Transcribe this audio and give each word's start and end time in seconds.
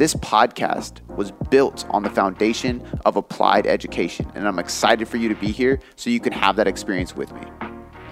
This 0.00 0.14
podcast 0.14 1.06
was 1.14 1.30
built 1.50 1.84
on 1.90 2.02
the 2.02 2.08
foundation 2.08 2.82
of 3.04 3.16
applied 3.16 3.66
education, 3.66 4.32
and 4.34 4.48
I'm 4.48 4.58
excited 4.58 5.06
for 5.06 5.18
you 5.18 5.28
to 5.28 5.34
be 5.34 5.48
here 5.48 5.78
so 5.94 6.08
you 6.08 6.20
can 6.20 6.32
have 6.32 6.56
that 6.56 6.66
experience 6.66 7.14
with 7.14 7.30
me. 7.34 7.42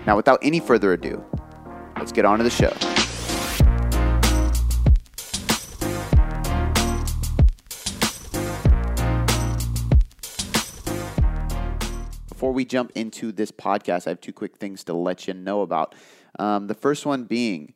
Now, 0.06 0.14
without 0.14 0.38
any 0.42 0.60
further 0.60 0.92
ado, 0.92 1.24
let's 1.96 2.12
get 2.12 2.26
on 2.26 2.36
to 2.40 2.44
the 2.44 2.50
show. 2.50 2.68
Before 12.28 12.52
we 12.52 12.66
jump 12.66 12.92
into 12.96 13.32
this 13.32 13.50
podcast, 13.50 14.06
I 14.06 14.10
have 14.10 14.20
two 14.20 14.34
quick 14.34 14.58
things 14.58 14.84
to 14.84 14.92
let 14.92 15.26
you 15.26 15.32
know 15.32 15.62
about. 15.62 15.94
Um, 16.38 16.66
the 16.66 16.74
first 16.74 17.06
one 17.06 17.24
being 17.24 17.72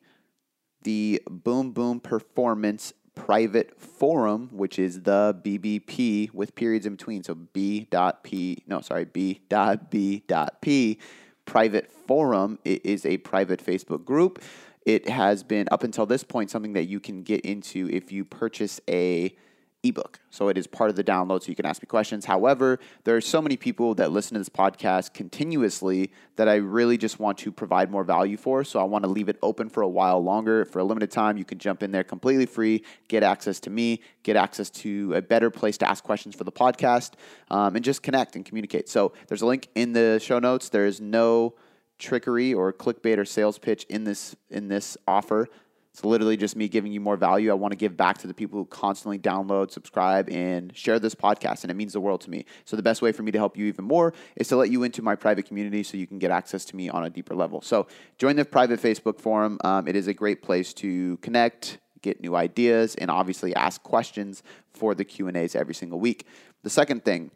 the 0.83 1.19
Boom 1.27 1.71
Boom 1.71 1.99
Performance 1.99 2.93
Private 3.15 3.79
Forum, 3.79 4.49
which 4.51 4.79
is 4.79 5.03
the 5.03 5.39
BBP 5.43 6.33
with 6.33 6.55
periods 6.55 6.85
in 6.85 6.95
between. 6.95 7.23
So 7.23 7.35
B 7.35 7.87
dot 7.89 8.23
P, 8.23 8.63
no, 8.67 8.81
sorry, 8.81 9.05
B 9.05 9.41
dot 9.49 9.91
B 9.91 10.23
dot 10.27 10.61
P. 10.61 10.99
Private 11.45 11.91
Forum 11.91 12.59
it 12.63 12.85
is 12.85 13.05
a 13.05 13.17
private 13.17 13.63
Facebook 13.63 14.05
group. 14.05 14.41
It 14.85 15.07
has 15.07 15.43
been 15.43 15.67
up 15.71 15.83
until 15.83 16.05
this 16.05 16.23
point 16.23 16.51
something 16.51 16.73
that 16.73 16.85
you 16.85 16.99
can 16.99 17.23
get 17.23 17.41
into 17.41 17.89
if 17.89 18.11
you 18.11 18.25
purchase 18.25 18.81
a 18.89 19.35
ebook. 19.83 20.19
So 20.29 20.47
it 20.47 20.57
is 20.57 20.65
part 20.65 20.89
of 20.89 20.95
the 20.95 21.03
download 21.03 21.43
so 21.43 21.49
you 21.49 21.55
can 21.55 21.65
ask 21.65 21.81
me 21.81 21.87
questions. 21.87 22.25
However, 22.25 22.79
there 23.03 23.15
are 23.15 23.21
so 23.21 23.41
many 23.41 23.57
people 23.57 23.93
that 23.95 24.11
listen 24.11 24.35
to 24.35 24.39
this 24.39 24.49
podcast 24.49 25.13
continuously 25.13 26.11
that 26.37 26.47
I 26.47 26.55
really 26.55 26.97
just 26.97 27.19
want 27.19 27.37
to 27.39 27.51
provide 27.51 27.91
more 27.91 28.03
value 28.03 28.37
for. 28.37 28.63
So 28.63 28.79
I 28.79 28.83
want 28.83 29.03
to 29.03 29.09
leave 29.09 29.29
it 29.29 29.37
open 29.41 29.69
for 29.69 29.83
a 29.83 29.87
while 29.87 30.23
longer. 30.23 30.63
For 30.65 30.79
a 30.79 30.83
limited 30.83 31.11
time, 31.11 31.37
you 31.37 31.45
can 31.45 31.59
jump 31.59 31.83
in 31.83 31.91
there 31.91 32.03
completely 32.03 32.45
free, 32.45 32.83
get 33.09 33.23
access 33.23 33.59
to 33.61 33.69
me, 33.69 33.99
get 34.23 34.37
access 34.37 34.69
to 34.69 35.13
a 35.15 35.21
better 35.21 35.49
place 35.49 35.77
to 35.79 35.89
ask 35.89 36.03
questions 36.03 36.33
for 36.33 36.45
the 36.45 36.51
podcast, 36.51 37.11
um, 37.51 37.75
and 37.75 37.83
just 37.83 38.01
connect 38.01 38.35
and 38.35 38.45
communicate. 38.45 38.87
So 38.87 39.11
there's 39.27 39.41
a 39.41 39.45
link 39.45 39.67
in 39.75 39.91
the 39.91 40.19
show 40.23 40.39
notes. 40.39 40.69
There 40.69 40.85
is 40.85 41.01
no 41.01 41.55
trickery 41.99 42.53
or 42.53 42.73
clickbait 42.73 43.17
or 43.17 43.25
sales 43.25 43.57
pitch 43.57 43.85
in 43.89 44.03
this 44.03 44.35
in 44.49 44.67
this 44.67 44.97
offer. 45.07 45.47
It's 45.93 46.03
literally 46.03 46.37
just 46.37 46.55
me 46.55 46.67
giving 46.67 46.91
you 46.91 46.99
more 46.99 47.15
value. 47.15 47.51
I 47.51 47.53
want 47.53 47.71
to 47.71 47.75
give 47.75 47.95
back 47.95 48.17
to 48.19 48.27
the 48.27 48.33
people 48.33 48.57
who 48.57 48.65
constantly 48.65 49.19
download, 49.19 49.69
subscribe, 49.69 50.27
and 50.31 50.75
share 50.75 50.97
this 50.97 51.13
podcast, 51.13 51.61
and 51.63 51.69
it 51.69 51.75
means 51.75 51.93
the 51.93 51.99
world 51.99 52.21
to 52.21 52.31
me. 52.31 52.45
So, 52.65 52.75
the 52.75 52.81
best 52.81 53.03
way 53.03 53.11
for 53.11 53.21
me 53.21 53.31
to 53.31 53.37
help 53.37 53.55
you 53.55 53.65
even 53.67 53.85
more 53.85 54.11
is 54.35 54.47
to 54.47 54.55
let 54.55 54.71
you 54.71 54.81
into 54.81 55.03
my 55.03 55.15
private 55.15 55.45
community 55.45 55.83
so 55.83 55.95
you 55.95 56.07
can 56.07 56.17
get 56.17 56.31
access 56.31 56.65
to 56.65 56.75
me 56.75 56.89
on 56.89 57.03
a 57.03 57.11
deeper 57.11 57.35
level. 57.35 57.61
So, 57.61 57.85
join 58.17 58.35
the 58.37 58.43
private 58.43 58.81
Facebook 58.81 59.19
forum. 59.19 59.59
Um, 59.63 59.87
it 59.87 59.95
is 59.95 60.07
a 60.07 60.15
great 60.15 60.41
place 60.41 60.73
to 60.75 61.17
connect, 61.17 61.77
get 62.01 62.19
new 62.21 62.35
ideas, 62.35 62.95
and 62.95 63.11
obviously 63.11 63.53
ask 63.55 63.83
questions 63.83 64.41
for 64.71 64.95
the 64.95 65.05
Q 65.05 65.27
and 65.27 65.37
A's 65.37 65.55
every 65.55 65.75
single 65.75 65.99
week. 65.99 66.25
The 66.63 66.71
second 66.71 67.05
thing 67.05 67.29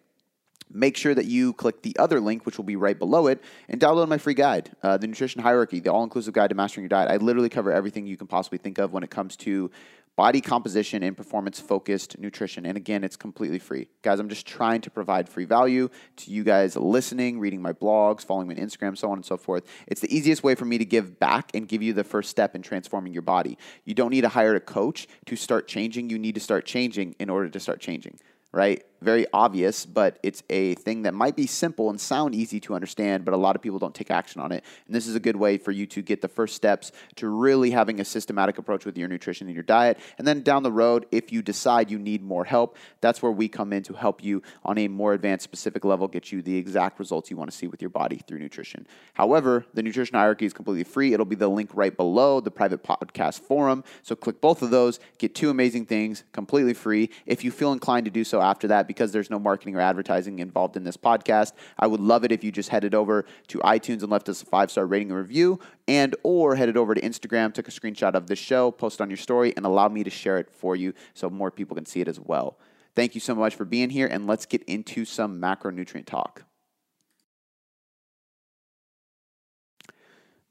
make 0.71 0.97
sure 0.97 1.15
that 1.15 1.25
you 1.25 1.53
click 1.53 1.81
the 1.81 1.95
other 1.97 2.19
link, 2.19 2.45
which 2.45 2.57
will 2.57 2.65
be 2.65 2.75
right 2.75 2.97
below 2.97 3.27
it, 3.27 3.43
and 3.69 3.79
download 3.79 4.07
my 4.07 4.17
free 4.17 4.33
guide, 4.33 4.71
uh, 4.83 4.97
The 4.97 5.07
Nutrition 5.07 5.41
Hierarchy, 5.41 5.79
the 5.79 5.91
all 5.91 6.03
inclusive 6.03 6.33
guide 6.33 6.49
to 6.49 6.55
mastering 6.55 6.83
your 6.83 6.89
diet. 6.89 7.09
I 7.09 7.17
literally 7.17 7.49
cover 7.49 7.71
everything 7.71 8.07
you 8.07 8.17
can 8.17 8.27
possibly 8.27 8.57
think 8.57 8.77
of 8.77 8.93
when 8.93 9.03
it 9.03 9.09
comes 9.09 9.35
to 9.37 9.71
body 10.17 10.41
composition 10.41 11.03
and 11.03 11.15
performance 11.15 11.59
focused 11.59 12.17
nutrition. 12.17 12.65
And 12.65 12.75
again, 12.75 13.03
it's 13.03 13.15
completely 13.15 13.59
free. 13.59 13.87
Guys, 14.01 14.19
I'm 14.19 14.29
just 14.29 14.47
trying 14.47 14.81
to 14.81 14.89
provide 14.89 15.29
free 15.29 15.45
value 15.45 15.89
to 16.17 16.31
you 16.31 16.43
guys 16.43 16.75
listening, 16.75 17.39
reading 17.39 17.61
my 17.61 17.71
blogs, 17.71 18.25
following 18.25 18.47
me 18.47 18.55
on 18.55 18.67
Instagram, 18.67 18.97
so 18.97 19.11
on 19.11 19.19
and 19.19 19.25
so 19.25 19.37
forth. 19.37 19.63
It's 19.85 20.01
the 20.01 20.13
easiest 20.13 20.43
way 20.43 20.55
for 20.55 20.65
me 20.65 20.79
to 20.79 20.85
give 20.85 21.19
back 21.19 21.51
and 21.53 21.67
give 21.67 21.83
you 21.83 21.93
the 21.93 22.03
first 22.03 22.31
step 22.31 22.55
in 22.55 22.63
transforming 22.63 23.13
your 23.13 23.21
body. 23.21 23.59
You 23.85 23.93
don't 23.93 24.09
need 24.09 24.21
to 24.21 24.29
hire 24.29 24.55
a 24.55 24.59
coach 24.59 25.07
to 25.27 25.35
start 25.35 25.67
changing, 25.67 26.09
you 26.09 26.17
need 26.17 26.33
to 26.33 26.41
start 26.41 26.65
changing 26.65 27.15
in 27.19 27.29
order 27.29 27.49
to 27.49 27.59
start 27.59 27.79
changing 27.79 28.19
right? 28.51 28.83
Very 29.01 29.27
obvious, 29.31 29.85
but 29.85 30.17
it's 30.23 30.41
a 30.49 30.73
thing 30.75 31.03
that 31.03 31.13
might 31.13 31.35
be 31.35 31.45
simple 31.45 31.89
and 31.89 32.01
sound 32.01 32.33
easy 32.33 32.59
to 32.61 32.73
understand, 32.73 33.25
but 33.25 33.33
a 33.33 33.37
lot 33.37 33.55
of 33.55 33.61
people 33.61 33.77
don't 33.77 33.93
take 33.93 34.09
action 34.09 34.41
on 34.41 34.51
it. 34.51 34.63
And 34.87 34.95
this 34.95 35.05
is 35.05 35.13
a 35.13 35.19
good 35.19 35.35
way 35.35 35.57
for 35.57 35.71
you 35.71 35.85
to 35.87 36.01
get 36.01 36.21
the 36.21 36.27
first 36.27 36.55
steps 36.55 36.91
to 37.17 37.29
really 37.29 37.69
having 37.71 37.99
a 37.99 38.05
systematic 38.05 38.57
approach 38.57 38.85
with 38.85 38.97
your 38.97 39.07
nutrition 39.07 39.47
and 39.47 39.53
your 39.53 39.63
diet. 39.63 39.99
And 40.17 40.27
then 40.27 40.41
down 40.41 40.63
the 40.63 40.71
road, 40.71 41.05
if 41.11 41.31
you 41.31 41.43
decide 41.43 41.91
you 41.91 41.99
need 41.99 42.23
more 42.23 42.43
help, 42.43 42.75
that's 42.99 43.21
where 43.21 43.31
we 43.31 43.47
come 43.47 43.71
in 43.71 43.83
to 43.83 43.93
help 43.93 44.23
you 44.23 44.41
on 44.65 44.79
a 44.79 44.87
more 44.87 45.13
advanced, 45.13 45.43
specific 45.43 45.85
level, 45.85 46.07
get 46.07 46.31
you 46.31 46.41
the 46.41 46.57
exact 46.57 46.97
results 46.97 47.29
you 47.29 47.37
want 47.37 47.51
to 47.51 47.55
see 47.55 47.67
with 47.67 47.81
your 47.81 47.89
body 47.89 48.19
through 48.27 48.39
nutrition. 48.39 48.87
However, 49.13 49.65
the 49.75 49.83
nutrition 49.83 50.15
hierarchy 50.15 50.45
is 50.45 50.53
completely 50.53 50.83
free. 50.83 51.13
It'll 51.13 51.25
be 51.25 51.35
the 51.35 51.47
link 51.47 51.69
right 51.73 51.95
below 51.95 52.39
the 52.39 52.51
private 52.51 52.83
podcast 52.83 53.41
forum. 53.41 53.83
So 54.01 54.15
click 54.15 54.41
both 54.41 54.63
of 54.63 54.71
those, 54.71 54.99
get 55.19 55.35
two 55.35 55.51
amazing 55.51 55.85
things 55.85 56.23
completely 56.31 56.73
free. 56.73 57.11
If 57.27 57.43
you 57.43 57.51
feel 57.51 57.71
inclined 57.73 58.05
to 58.05 58.11
do 58.11 58.23
so 58.23 58.41
after 58.41 58.67
that, 58.69 58.86
because 58.87 59.11
there's 59.11 59.29
no 59.29 59.39
marketing 59.39 59.75
or 59.75 59.81
advertising 59.81 60.39
involved 60.39 60.77
in 60.77 60.83
this 60.83 60.97
podcast, 60.97 61.53
I 61.77 61.87
would 61.87 61.99
love 61.99 62.23
it 62.23 62.31
if 62.31 62.43
you 62.43 62.51
just 62.51 62.69
headed 62.69 62.95
over 62.95 63.25
to 63.47 63.59
iTunes 63.59 64.01
and 64.01 64.09
left 64.09 64.29
us 64.29 64.41
a 64.41 64.45
five 64.45 64.71
star 64.71 64.85
rating 64.85 65.09
and 65.11 65.17
review, 65.19 65.59
and 65.87 66.15
or 66.23 66.55
headed 66.55 66.77
over 66.77 66.93
to 66.93 67.01
Instagram, 67.01 67.53
took 67.53 67.67
a 67.67 67.71
screenshot 67.71 68.13
of 68.13 68.27
this 68.27 68.39
show, 68.39 68.71
post 68.71 69.01
on 69.01 69.09
your 69.09 69.17
story, 69.17 69.53
and 69.55 69.65
allow 69.65 69.87
me 69.87 70.03
to 70.03 70.09
share 70.09 70.37
it 70.37 70.49
for 70.51 70.75
you 70.75 70.93
so 71.13 71.29
more 71.29 71.51
people 71.51 71.75
can 71.75 71.85
see 71.85 72.01
it 72.01 72.07
as 72.07 72.19
well. 72.19 72.57
Thank 72.95 73.13
you 73.13 73.21
so 73.21 73.35
much 73.35 73.55
for 73.55 73.65
being 73.65 73.89
here, 73.89 74.07
and 74.07 74.25
let's 74.25 74.45
get 74.45 74.63
into 74.63 75.05
some 75.05 75.39
macronutrient 75.41 76.05
talk. 76.05 76.43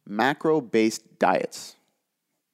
Macro 0.07 0.61
based 0.61 1.19
diets. 1.19 1.76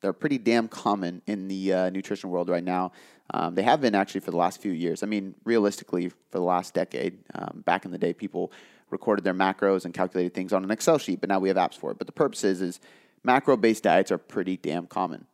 They're 0.03 0.13
pretty 0.13 0.39
damn 0.39 0.69
common 0.69 1.23
in 1.27 1.49
the 1.49 1.73
uh, 1.73 1.91
nutrition 1.91 2.29
world 2.29 2.49
right 2.49 2.65
now. 2.65 2.93
Um, 3.33 3.55
they 3.55 3.63
have 3.63 3.81
been 3.81 3.95
actually 3.95 4.21
for 4.21 4.33
the 4.33 4.37
last 4.37 4.61
few 4.61 4.73
years. 4.73 5.03
I 5.03 5.07
mean, 5.07 5.35
realistically, 5.45 6.09
for 6.09 6.17
the 6.33 6.41
last 6.41 6.75
decade. 6.75 7.19
Um, 7.35 7.63
back 7.65 7.85
in 7.85 7.93
the 7.93 7.99
day, 7.99 8.13
people 8.13 8.53
recorded 8.91 9.25
their 9.25 9.33
macros 9.33 9.85
and 9.85 9.95
calculated 9.95 10.35
things 10.35 10.53
on 10.53 10.65
an 10.65 10.71
Excel 10.71 10.99
sheet, 10.99 11.21
but 11.21 11.29
now 11.29 11.39
we 11.39 11.49
have 11.49 11.57
apps 11.57 11.79
for 11.79 11.93
it. 11.93 11.99
But 11.99 12.09
the 12.09 12.13
purpose 12.13 12.45
is, 12.45 12.61
is 12.61 12.81
macro-based 13.23 13.85
diets 13.85 14.11
are 14.11 14.19
pretty 14.19 14.57
damn 14.57 14.87
common. 14.87 15.27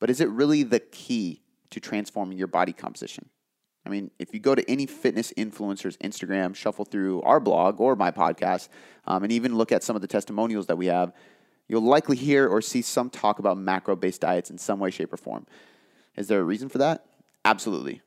But 0.00 0.10
is 0.10 0.20
it 0.20 0.28
really 0.28 0.64
the 0.64 0.80
key 0.80 1.40
to 1.70 1.80
transforming 1.80 2.36
your 2.36 2.48
body 2.48 2.72
composition? 2.72 3.28
I 3.86 3.90
mean, 3.90 4.10
if 4.18 4.34
you 4.34 4.40
go 4.40 4.54
to 4.54 4.68
any 4.70 4.84
fitness 4.84 5.32
influencer's 5.36 5.96
Instagram, 5.98 6.54
shuffle 6.54 6.84
through 6.84 7.22
our 7.22 7.40
blog 7.40 7.80
or 7.80 7.96
my 7.96 8.10
podcast, 8.10 8.68
um, 9.06 9.22
and 9.22 9.32
even 9.32 9.56
look 9.56 9.72
at 9.72 9.82
some 9.82 9.96
of 9.96 10.02
the 10.02 10.08
testimonials 10.08 10.66
that 10.66 10.76
we 10.76 10.86
have, 10.86 11.12
you'll 11.68 11.82
likely 11.82 12.16
hear 12.16 12.48
or 12.48 12.60
see 12.60 12.82
some 12.82 13.10
talk 13.10 13.38
about 13.38 13.58
macro 13.58 13.94
based 13.94 14.22
diets 14.22 14.50
in 14.50 14.58
some 14.58 14.80
way, 14.80 14.90
shape, 14.90 15.12
or 15.12 15.16
form. 15.16 15.46
Is 16.16 16.28
there 16.28 16.40
a 16.40 16.44
reason 16.44 16.68
for 16.68 16.78
that? 16.78 17.04
Absolutely. 17.44 18.02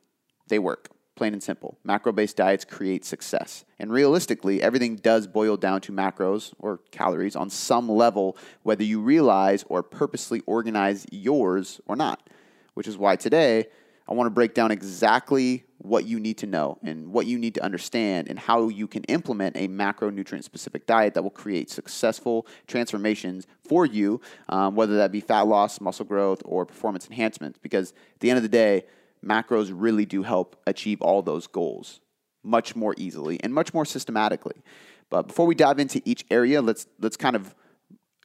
They 0.48 0.58
work, 0.58 0.90
plain 1.14 1.32
and 1.32 1.42
simple. 1.42 1.78
Macro 1.84 2.12
based 2.12 2.36
diets 2.36 2.64
create 2.64 3.04
success. 3.04 3.64
And 3.78 3.90
realistically, 3.90 4.62
everything 4.62 4.96
does 4.96 5.26
boil 5.26 5.56
down 5.56 5.80
to 5.82 5.92
macros 5.92 6.52
or 6.58 6.80
calories 6.90 7.36
on 7.36 7.48
some 7.48 7.88
level, 7.88 8.36
whether 8.62 8.84
you 8.84 9.00
realize 9.00 9.64
or 9.68 9.82
purposely 9.82 10.42
organize 10.46 11.06
yours 11.10 11.80
or 11.86 11.96
not. 11.96 12.28
Which 12.74 12.88
is 12.88 12.96
why 12.98 13.16
today, 13.16 13.66
I 14.08 14.14
want 14.14 14.26
to 14.26 14.30
break 14.30 14.54
down 14.54 14.70
exactly 14.70 15.64
what 15.78 16.04
you 16.04 16.20
need 16.20 16.38
to 16.38 16.46
know 16.46 16.78
and 16.82 17.12
what 17.12 17.26
you 17.26 17.38
need 17.38 17.54
to 17.54 17.64
understand 17.64 18.28
and 18.28 18.38
how 18.38 18.68
you 18.68 18.86
can 18.86 19.02
implement 19.04 19.56
a 19.56 19.68
macronutrient 19.68 20.44
specific 20.44 20.86
diet 20.86 21.14
that 21.14 21.22
will 21.22 21.30
create 21.30 21.70
successful 21.70 22.46
transformations 22.66 23.46
for 23.68 23.84
you, 23.84 24.20
um, 24.48 24.76
whether 24.76 24.96
that 24.96 25.10
be 25.10 25.20
fat 25.20 25.46
loss, 25.46 25.80
muscle 25.80 26.04
growth, 26.04 26.42
or 26.44 26.64
performance 26.64 27.06
enhancements. 27.06 27.58
Because 27.58 27.92
at 28.14 28.20
the 28.20 28.30
end 28.30 28.36
of 28.36 28.42
the 28.42 28.48
day, 28.48 28.84
macros 29.24 29.70
really 29.72 30.06
do 30.06 30.22
help 30.22 30.60
achieve 30.66 31.00
all 31.00 31.22
those 31.22 31.46
goals 31.46 32.00
much 32.44 32.74
more 32.74 32.94
easily 32.96 33.38
and 33.42 33.54
much 33.54 33.72
more 33.72 33.84
systematically. 33.84 34.62
But 35.10 35.28
before 35.28 35.46
we 35.46 35.54
dive 35.54 35.78
into 35.78 36.00
each 36.04 36.24
area, 36.30 36.62
let's 36.62 36.86
let's 37.00 37.16
kind 37.16 37.36
of 37.36 37.54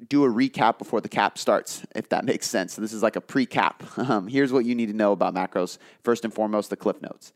do 0.08 0.24
a 0.24 0.28
recap 0.28 0.78
before 0.78 1.02
the 1.02 1.10
cap 1.10 1.38
starts, 1.38 1.86
if 1.96 2.10
that 2.10 2.26
makes 2.26 2.48
sense. 2.48 2.74
So 2.74 2.82
this 2.82 2.94
is 2.94 3.02
like 3.04 3.16
a 3.16 3.22
pre-cap. 3.22 3.84
Um, 4.08 4.28
here's 4.28 4.54
what 4.54 4.64
you 4.64 4.74
need 4.74 4.86
to 4.86 4.94
know 4.94 5.12
about 5.12 5.36
macros. 5.36 5.80
First 6.02 6.24
and 6.24 6.34
foremost, 6.34 6.70
the 6.70 6.78
cliff 6.78 7.02
notes. 7.02 7.34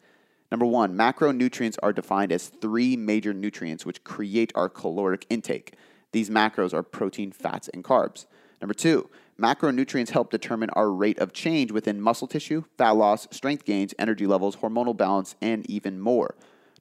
Number 0.51 0.65
one, 0.65 0.95
macronutrients 0.95 1.77
are 1.83 1.91
defined 1.91 2.31
as 2.31 2.47
three 2.47 2.95
major 2.95 3.33
nutrients 3.33 3.85
which 3.85 4.03
create 4.03 4.53
our 4.55 4.69
caloric 4.69 5.25
intake. 5.29 5.75
These 6.11 6.29
macros 6.29 6.73
are 6.73 6.83
protein, 6.83 7.31
fats, 7.31 7.67
and 7.69 7.83
carbs. 7.83 8.25
Number 8.61 8.73
two, 8.73 9.09
macronutrients 9.39 10.11
help 10.11 10.29
determine 10.29 10.69
our 10.71 10.91
rate 10.91 11.19
of 11.19 11.33
change 11.33 11.71
within 11.71 11.99
muscle 11.99 12.27
tissue, 12.27 12.63
fat 12.77 12.91
loss, 12.91 13.27
strength 13.31 13.65
gains, 13.65 13.93
energy 13.97 14.27
levels, 14.27 14.57
hormonal 14.57 14.95
balance, 14.95 15.35
and 15.41 15.69
even 15.69 15.99
more. 15.99 16.35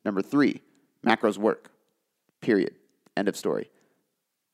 Number 0.04 0.22
three, 0.22 0.60
macros 1.04 1.38
work. 1.38 1.72
Period. 2.40 2.74
End 3.16 3.28
of 3.28 3.36
story. 3.36 3.70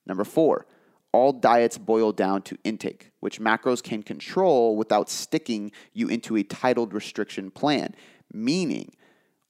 Number 0.07 0.25
four, 0.25 0.67
all 1.17 1.33
diets 1.33 1.79
boil 1.79 2.13
down 2.13 2.43
to 2.43 2.59
intake, 2.63 3.11
which 3.21 3.41
macros 3.41 3.83
can 3.83 4.03
control 4.03 4.77
without 4.77 5.09
sticking 5.09 5.73
you 5.95 6.09
into 6.09 6.37
a 6.37 6.43
titled 6.43 6.93
restriction 6.93 7.51
plan. 7.51 7.95
Meaning, 8.31 8.93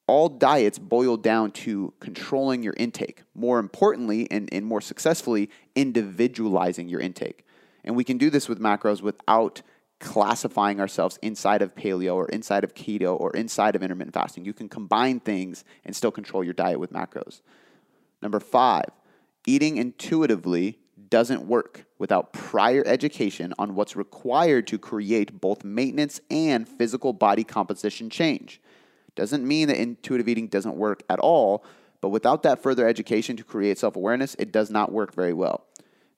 all 0.07 0.29
diets 0.29 0.79
boil 0.79 1.17
down 1.17 1.51
to 1.51 1.93
controlling 1.99 2.63
your 2.63 2.75
intake. 2.77 3.25
More 3.35 3.59
importantly, 3.59 4.29
and, 4.31 4.49
and 4.53 4.65
more 4.65 4.81
successfully, 4.81 5.51
individualizing 5.75 6.89
your 6.89 7.01
intake. 7.01 7.45
And 7.83 7.97
we 7.97 8.05
can 8.05 8.17
do 8.17 8.31
this 8.31 8.49
with 8.49 8.61
macros 8.61 9.03
without 9.03 9.63
classifying 9.99 10.79
ourselves 10.79 11.19
inside 11.21 11.63
of 11.63 11.75
paleo 11.75 12.15
or 12.15 12.29
inside 12.29 12.63
of 12.63 12.75
keto 12.75 13.19
or 13.19 13.33
inside 13.33 13.75
of 13.75 13.83
intermittent 13.83 14.15
fasting. 14.15 14.45
You 14.45 14.53
can 14.53 14.69
combine 14.69 15.19
things 15.19 15.65
and 15.85 15.97
still 15.97 16.13
control 16.13 16.45
your 16.45 16.55
diet 16.55 16.79
with 16.79 16.93
macros. 16.93 17.41
Number 18.23 18.39
five, 18.39 18.91
eating 19.49 19.79
intuitively 19.79 20.79
doesn't 21.09 21.47
work 21.47 21.85
without 21.99 22.33
prior 22.33 22.83
education 22.87 23.55
on 23.59 23.75
what's 23.75 23.97
required 23.97 24.67
to 24.69 24.79
create 24.79 25.41
both 25.41 25.65
maintenance 25.65 26.21
and 26.31 26.69
physical 26.69 27.13
body 27.13 27.45
composition 27.45 28.11
change. 28.11 28.61
Doesn't 29.15 29.47
mean 29.47 29.69
that 29.69 29.81
intuitive 29.81 30.29
eating 30.29 30.49
doesn't 30.49 30.77
work 30.77 31.03
at 31.09 31.19
all, 31.19 31.65
but 32.01 32.11
without 32.11 32.43
that 32.43 32.63
further 32.63 32.87
education 32.87 33.37
to 33.37 33.45
create 33.45 33.79
self 33.79 33.97
awareness, 33.97 34.37
it 34.39 34.53
does 34.53 34.71
not 34.71 34.93
work 34.93 35.15
very 35.15 35.33
well. 35.33 35.65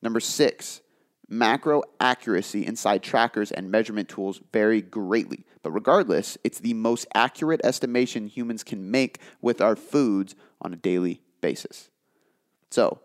Number 0.03 0.21
six, 0.21 0.81
macro 1.29 1.83
accuracy 2.01 2.67
inside 2.67 3.03
trackers 3.03 3.53
and 3.53 3.71
measurement 3.71 4.09
tools 4.09 4.41
vary 4.53 4.81
greatly. 4.81 5.45
But 5.63 5.73
regardless, 5.73 6.39
it's 6.43 6.61
the 6.61 6.75
most 6.75 7.07
accurate 7.15 7.61
estimation 7.63 8.27
humans 8.27 8.65
can 8.65 8.91
make 8.91 9.21
with 9.41 9.61
our 9.61 9.77
foods 9.77 10.35
on 10.61 10.73
a 10.73 10.77
daily 10.77 11.21
basis. 11.41 11.91
So, 12.71 13.01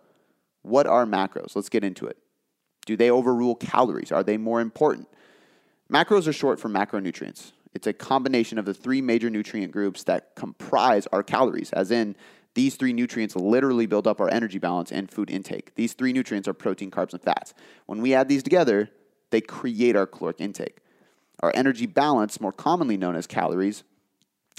what 0.63 0.87
are 0.87 1.05
macros? 1.05 1.55
Let's 1.55 1.69
get 1.69 1.83
into 1.83 2.07
it. 2.07 2.17
Do 2.85 2.97
they 2.97 3.11
overrule 3.11 3.55
calories? 3.55 4.11
Are 4.11 4.23
they 4.23 4.37
more 4.37 4.59
important? 4.59 5.07
Macros 5.91 6.27
are 6.27 6.33
short 6.33 6.59
for 6.59 6.69
macronutrients. 6.69 7.51
It's 7.73 7.87
a 7.87 7.93
combination 7.93 8.57
of 8.57 8.65
the 8.65 8.73
three 8.73 9.01
major 9.01 9.29
nutrient 9.29 9.71
groups 9.71 10.03
that 10.03 10.35
comprise 10.35 11.07
our 11.11 11.23
calories, 11.23 11.71
as 11.71 11.91
in, 11.91 12.15
these 12.55 12.75
three 12.75 12.93
nutrients 12.93 13.35
literally 13.35 13.87
build 13.87 14.05
up 14.05 14.21
our 14.21 14.29
energy 14.29 14.59
balance 14.59 14.91
and 14.91 15.09
food 15.09 15.31
intake. 15.31 15.73
These 15.75 15.93
three 15.93 16.13
nutrients 16.13 16.47
are 16.47 16.53
protein, 16.53 16.91
carbs, 16.91 17.13
and 17.13 17.21
fats. 17.21 17.53
When 17.87 18.01
we 18.01 18.13
add 18.13 18.29
these 18.29 18.43
together, 18.43 18.91
they 19.31 19.41
create 19.41 19.95
our 19.95 20.05
caloric 20.05 20.39
intake. 20.39 20.77
Our 21.39 21.51
energy 21.55 21.87
balance, 21.87 22.39
more 22.39 22.51
commonly 22.51 22.95
known 22.95 23.15
as 23.15 23.25
calories, 23.25 23.83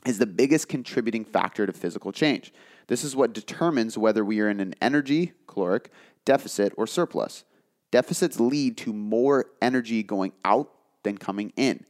is 0.05 0.19
the 0.19 0.27
biggest 0.27 0.69
contributing 0.69 1.25
factor 1.25 1.67
to 1.67 1.73
physical 1.73 2.11
change. 2.11 2.53
This 2.87 3.05
is 3.05 3.17
what 3.17 3.33
determines 3.33 3.97
whether 3.97 4.25
we 4.25 4.41
are 4.41 4.49
in 4.49 4.61
an 4.61 4.75
energy, 4.81 5.33
caloric, 5.47 5.91
deficit, 6.25 6.73
or 6.77 6.87
surplus. 6.87 7.45
Deficits 7.91 8.41
lead 8.41 8.77
to 8.79 8.93
more 8.93 9.47
energy 9.63 10.03
going 10.03 10.33
out 10.45 10.71
than 11.03 11.17
coming 11.17 11.53
in. 11.57 11.85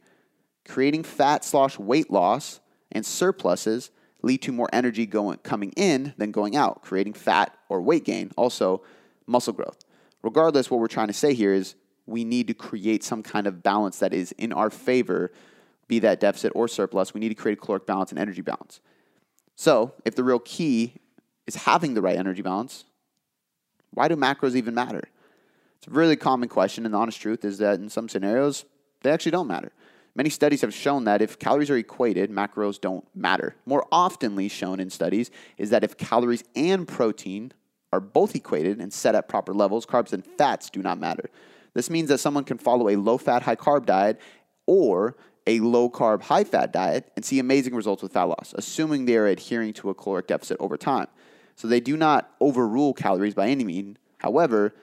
Creating 0.67 1.03
fat 1.03 1.43
slash 1.43 1.77
weight 1.79 2.11
loss 2.11 2.59
and 2.91 3.05
surpluses 3.05 3.91
lead 4.21 4.41
to 4.41 4.51
more 4.51 4.69
energy 4.73 5.05
going 5.05 5.37
coming 5.39 5.71
in 5.77 6.13
than 6.17 6.31
going 6.31 6.55
out, 6.55 6.81
creating 6.81 7.13
fat 7.13 7.55
or 7.69 7.81
weight 7.81 8.03
gain, 8.03 8.31
also 8.35 8.81
muscle 9.27 9.53
growth. 9.53 9.85
Regardless, 10.23 10.71
what 10.71 10.79
we're 10.79 10.87
trying 10.87 11.07
to 11.07 11.13
say 11.13 11.33
here 11.33 11.53
is 11.53 11.75
we 12.07 12.23
need 12.23 12.47
to 12.47 12.53
create 12.53 13.03
some 13.03 13.21
kind 13.21 13.47
of 13.47 13.61
balance 13.61 13.99
that 13.99 14.13
is 14.13 14.31
in 14.33 14.53
our 14.53 14.69
favor, 14.69 15.31
be 15.87 15.99
that 15.99 16.19
deficit 16.19 16.51
or 16.55 16.67
surplus. 16.67 17.13
We 17.13 17.19
need 17.19 17.29
to 17.29 17.35
create 17.35 17.57
a 17.57 17.61
caloric 17.61 17.85
balance 17.85 18.11
and 18.11 18.19
energy 18.19 18.41
balance. 18.41 18.79
So, 19.55 19.93
if 20.03 20.15
the 20.15 20.23
real 20.23 20.39
key 20.39 20.95
is 21.47 21.55
having 21.55 21.93
the 21.93 22.01
right 22.01 22.17
energy 22.17 22.41
balance, 22.41 22.85
why 23.93 24.07
do 24.07 24.15
macros 24.15 24.55
even 24.55 24.73
matter? 24.73 25.03
It's 25.77 25.87
a 25.87 25.91
really 25.91 26.15
common 26.15 26.49
question, 26.49 26.85
and 26.85 26.93
the 26.93 26.97
honest 26.97 27.21
truth 27.21 27.45
is 27.45 27.57
that 27.59 27.79
in 27.79 27.89
some 27.89 28.09
scenarios, 28.09 28.65
they 29.01 29.11
actually 29.11 29.31
don't 29.31 29.47
matter. 29.47 29.71
Many 30.15 30.29
studies 30.29 30.61
have 30.61 30.73
shown 30.73 31.03
that 31.05 31.21
if 31.21 31.37
calories 31.37 31.69
are 31.69 31.77
equated, 31.77 32.31
macros 32.31 32.79
don't 32.79 33.05
matter. 33.13 33.55
More 33.65 33.85
oftenly 33.91 34.49
shown 34.49 34.79
in 34.79 34.89
studies 34.89 35.29
is 35.57 35.69
that 35.71 35.83
if 35.83 35.97
calories 35.97 36.43
and 36.55 36.87
protein 36.87 37.51
are 37.91 37.99
both 37.99 38.35
equated 38.35 38.79
and 38.79 38.91
set 38.91 39.15
at 39.15 39.27
proper 39.27 39.53
levels, 39.53 39.85
carbs 39.85 40.13
and 40.13 40.25
fats 40.25 40.69
do 40.69 40.81
not 40.81 40.99
matter. 40.99 41.29
This 41.73 41.89
means 41.89 42.07
that 42.09 42.19
someone 42.19 42.45
can 42.45 42.57
follow 42.57 42.89
a 42.89 42.95
low 42.95 43.17
fat, 43.17 43.43
high 43.43 43.57
carb 43.57 43.85
diet 43.85 44.19
or 44.65 45.15
a 45.47 45.59
low 45.59 45.89
carb, 45.89 46.23
high 46.23 46.43
fat 46.43 46.71
diet 46.71 47.11
and 47.15 47.23
see 47.23 47.39
amazing 47.39 47.75
results 47.75 48.01
with 48.01 48.13
fat 48.13 48.23
loss, 48.23 48.53
assuming 48.57 49.05
they 49.05 49.17
are 49.17 49.27
adhering 49.27 49.73
to 49.73 49.89
a 49.89 49.93
caloric 49.93 50.27
deficit 50.27 50.57
over 50.59 50.77
time. 50.77 51.07
So 51.55 51.67
they 51.67 51.79
do 51.79 51.95
not 51.95 52.31
overrule 52.39 52.93
calories 52.93 53.33
by 53.33 53.47
any 53.47 53.63
means. 53.63 53.97
However, 54.19 54.73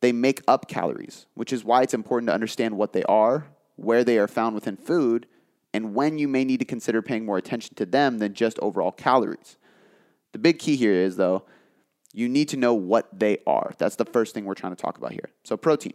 they 0.00 0.12
make 0.12 0.42
up 0.48 0.68
calories, 0.68 1.26
which 1.34 1.52
is 1.52 1.64
why 1.64 1.82
it's 1.82 1.94
important 1.94 2.28
to 2.28 2.34
understand 2.34 2.76
what 2.76 2.92
they 2.92 3.02
are, 3.04 3.46
where 3.76 4.04
they 4.04 4.18
are 4.18 4.28
found 4.28 4.54
within 4.54 4.76
food, 4.76 5.26
and 5.74 5.94
when 5.94 6.18
you 6.18 6.28
may 6.28 6.44
need 6.44 6.60
to 6.60 6.66
consider 6.66 7.02
paying 7.02 7.24
more 7.24 7.38
attention 7.38 7.74
to 7.76 7.86
them 7.86 8.18
than 8.18 8.34
just 8.34 8.58
overall 8.60 8.92
calories. 8.92 9.56
The 10.32 10.38
big 10.38 10.58
key 10.58 10.76
here 10.76 10.92
is, 10.92 11.16
though, 11.16 11.44
you 12.12 12.28
need 12.28 12.48
to 12.50 12.56
know 12.56 12.74
what 12.74 13.08
they 13.18 13.38
are. 13.46 13.72
That's 13.78 13.96
the 13.96 14.04
first 14.04 14.34
thing 14.34 14.44
we're 14.44 14.54
trying 14.54 14.74
to 14.74 14.82
talk 14.82 14.98
about 14.98 15.12
here. 15.12 15.30
So, 15.44 15.56
protein. 15.56 15.94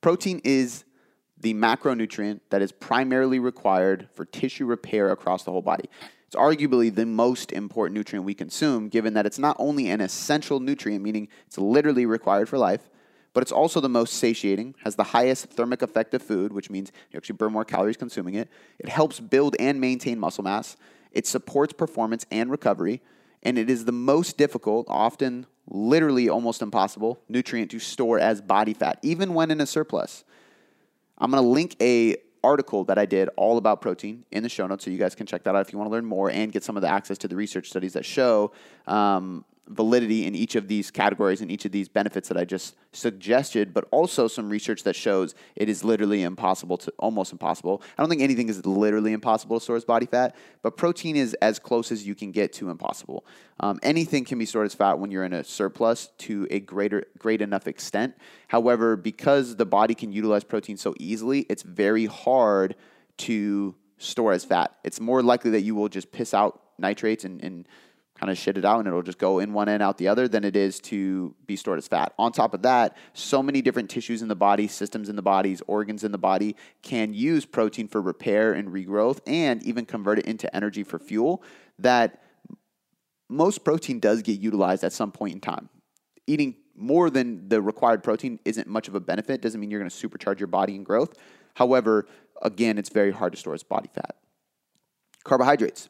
Protein 0.00 0.40
is 0.44 0.84
the 1.44 1.52
macronutrient 1.52 2.40
that 2.48 2.62
is 2.62 2.72
primarily 2.72 3.38
required 3.38 4.08
for 4.14 4.24
tissue 4.24 4.64
repair 4.64 5.10
across 5.10 5.44
the 5.44 5.50
whole 5.50 5.60
body. 5.60 5.90
It's 6.26 6.34
arguably 6.34 6.92
the 6.92 7.04
most 7.04 7.52
important 7.52 7.94
nutrient 7.94 8.24
we 8.24 8.32
consume, 8.32 8.88
given 8.88 9.12
that 9.12 9.26
it's 9.26 9.38
not 9.38 9.54
only 9.58 9.90
an 9.90 10.00
essential 10.00 10.58
nutrient, 10.58 11.04
meaning 11.04 11.28
it's 11.46 11.58
literally 11.58 12.06
required 12.06 12.48
for 12.48 12.56
life, 12.56 12.88
but 13.34 13.42
it's 13.42 13.52
also 13.52 13.78
the 13.78 13.90
most 13.90 14.14
satiating, 14.14 14.74
has 14.84 14.96
the 14.96 15.04
highest 15.04 15.50
thermic 15.50 15.82
effect 15.82 16.14
of 16.14 16.22
food, 16.22 16.50
which 16.50 16.70
means 16.70 16.90
you 17.10 17.18
actually 17.18 17.36
burn 17.36 17.52
more 17.52 17.64
calories 17.66 17.98
consuming 17.98 18.36
it. 18.36 18.48
It 18.78 18.88
helps 18.88 19.20
build 19.20 19.54
and 19.58 19.78
maintain 19.78 20.18
muscle 20.18 20.44
mass. 20.44 20.78
It 21.12 21.26
supports 21.26 21.74
performance 21.74 22.24
and 22.30 22.50
recovery. 22.50 23.02
And 23.42 23.58
it 23.58 23.68
is 23.68 23.84
the 23.84 23.92
most 23.92 24.38
difficult, 24.38 24.86
often 24.88 25.44
literally 25.68 26.30
almost 26.30 26.62
impossible, 26.62 27.20
nutrient 27.28 27.70
to 27.72 27.78
store 27.80 28.18
as 28.18 28.40
body 28.40 28.72
fat, 28.72 28.98
even 29.02 29.34
when 29.34 29.50
in 29.50 29.60
a 29.60 29.66
surplus. 29.66 30.24
I'm 31.18 31.30
going 31.30 31.42
to 31.42 31.48
link 31.48 31.76
a 31.80 32.16
article 32.42 32.84
that 32.84 32.98
I 32.98 33.06
did 33.06 33.30
all 33.36 33.56
about 33.56 33.80
protein 33.80 34.24
in 34.30 34.42
the 34.42 34.48
show 34.48 34.66
notes, 34.66 34.84
so 34.84 34.90
you 34.90 34.98
guys 34.98 35.14
can 35.14 35.26
check 35.26 35.44
that 35.44 35.54
out 35.54 35.66
if 35.66 35.72
you 35.72 35.78
want 35.78 35.90
to 35.90 35.92
learn 35.92 36.04
more 36.04 36.30
and 36.30 36.52
get 36.52 36.62
some 36.62 36.76
of 36.76 36.82
the 36.82 36.88
access 36.88 37.16
to 37.18 37.28
the 37.28 37.36
research 37.36 37.68
studies 37.68 37.94
that 37.94 38.04
show 38.04 38.52
um, 38.86 39.44
validity 39.68 40.26
in 40.26 40.34
each 40.34 40.56
of 40.56 40.68
these 40.68 40.90
categories 40.90 41.40
and 41.40 41.50
each 41.50 41.64
of 41.64 41.72
these 41.72 41.88
benefits 41.88 42.28
that 42.28 42.36
I 42.36 42.44
just 42.44 42.76
suggested, 42.92 43.72
but 43.72 43.86
also 43.90 44.28
some 44.28 44.50
research 44.50 44.82
that 44.82 44.94
shows 44.94 45.34
it 45.56 45.68
is 45.68 45.82
literally 45.82 46.22
impossible 46.22 46.76
to 46.78 46.92
almost 46.98 47.32
impossible. 47.32 47.82
I 47.96 48.02
don't 48.02 48.10
think 48.10 48.20
anything 48.20 48.48
is 48.48 48.64
literally 48.66 49.12
impossible 49.12 49.58
to 49.58 49.64
store 49.64 49.76
as 49.76 49.84
body 49.84 50.06
fat, 50.06 50.36
but 50.62 50.76
protein 50.76 51.16
is 51.16 51.34
as 51.34 51.58
close 51.58 51.90
as 51.90 52.06
you 52.06 52.14
can 52.14 52.30
get 52.30 52.52
to 52.54 52.68
impossible. 52.68 53.24
Um, 53.60 53.78
anything 53.82 54.24
can 54.24 54.38
be 54.38 54.46
stored 54.46 54.66
as 54.66 54.74
fat 54.74 54.98
when 54.98 55.10
you're 55.10 55.24
in 55.24 55.32
a 55.32 55.44
surplus 55.44 56.08
to 56.18 56.46
a 56.50 56.60
greater 56.60 57.04
great 57.18 57.40
enough 57.40 57.66
extent. 57.66 58.14
However, 58.48 58.96
because 58.96 59.56
the 59.56 59.66
body 59.66 59.94
can 59.94 60.12
utilize 60.12 60.44
protein 60.44 60.76
so 60.76 60.94
easily, 60.98 61.46
it's 61.48 61.62
very 61.62 62.06
hard 62.06 62.76
to 63.16 63.74
store 63.98 64.32
as 64.32 64.44
fat. 64.44 64.76
It's 64.84 65.00
more 65.00 65.22
likely 65.22 65.52
that 65.52 65.62
you 65.62 65.74
will 65.74 65.88
just 65.88 66.12
piss 66.12 66.34
out 66.34 66.60
nitrates 66.78 67.24
and, 67.24 67.42
and 67.42 67.66
kind 68.18 68.30
of 68.30 68.38
shit 68.38 68.56
it 68.56 68.64
out 68.64 68.78
and 68.78 68.86
it'll 68.86 69.02
just 69.02 69.18
go 69.18 69.40
in 69.40 69.52
one 69.52 69.68
end 69.68 69.82
out 69.82 69.98
the 69.98 70.08
other 70.08 70.28
than 70.28 70.44
it 70.44 70.54
is 70.54 70.78
to 70.78 71.34
be 71.46 71.56
stored 71.56 71.78
as 71.78 71.88
fat. 71.88 72.12
On 72.18 72.30
top 72.30 72.54
of 72.54 72.62
that, 72.62 72.96
so 73.12 73.42
many 73.42 73.60
different 73.60 73.90
tissues 73.90 74.22
in 74.22 74.28
the 74.28 74.36
body, 74.36 74.68
systems 74.68 75.08
in 75.08 75.16
the 75.16 75.22
bodies, 75.22 75.62
organs 75.66 76.04
in 76.04 76.12
the 76.12 76.18
body 76.18 76.54
can 76.82 77.12
use 77.12 77.44
protein 77.44 77.88
for 77.88 78.00
repair 78.00 78.52
and 78.52 78.68
regrowth 78.68 79.20
and 79.26 79.62
even 79.64 79.84
convert 79.84 80.18
it 80.20 80.26
into 80.26 80.54
energy 80.54 80.84
for 80.84 80.98
fuel 80.98 81.42
that 81.78 82.22
most 83.28 83.64
protein 83.64 83.98
does 83.98 84.22
get 84.22 84.40
utilized 84.40 84.84
at 84.84 84.92
some 84.92 85.10
point 85.10 85.34
in 85.34 85.40
time. 85.40 85.68
Eating 86.26 86.54
more 86.76 87.10
than 87.10 87.48
the 87.48 87.60
required 87.60 88.02
protein 88.02 88.38
isn't 88.44 88.68
much 88.68 88.88
of 88.88 88.94
a 88.94 89.00
benefit, 89.00 89.42
doesn't 89.42 89.60
mean 89.60 89.70
you're 89.70 89.80
going 89.80 89.90
to 89.90 90.08
supercharge 90.08 90.38
your 90.38 90.46
body 90.46 90.76
and 90.76 90.86
growth. 90.86 91.14
However, 91.54 92.06
again, 92.42 92.78
it's 92.78 92.90
very 92.90 93.10
hard 93.10 93.32
to 93.32 93.38
store 93.38 93.54
as 93.54 93.62
body 93.62 93.88
fat. 93.92 94.16
Carbohydrates. 95.24 95.88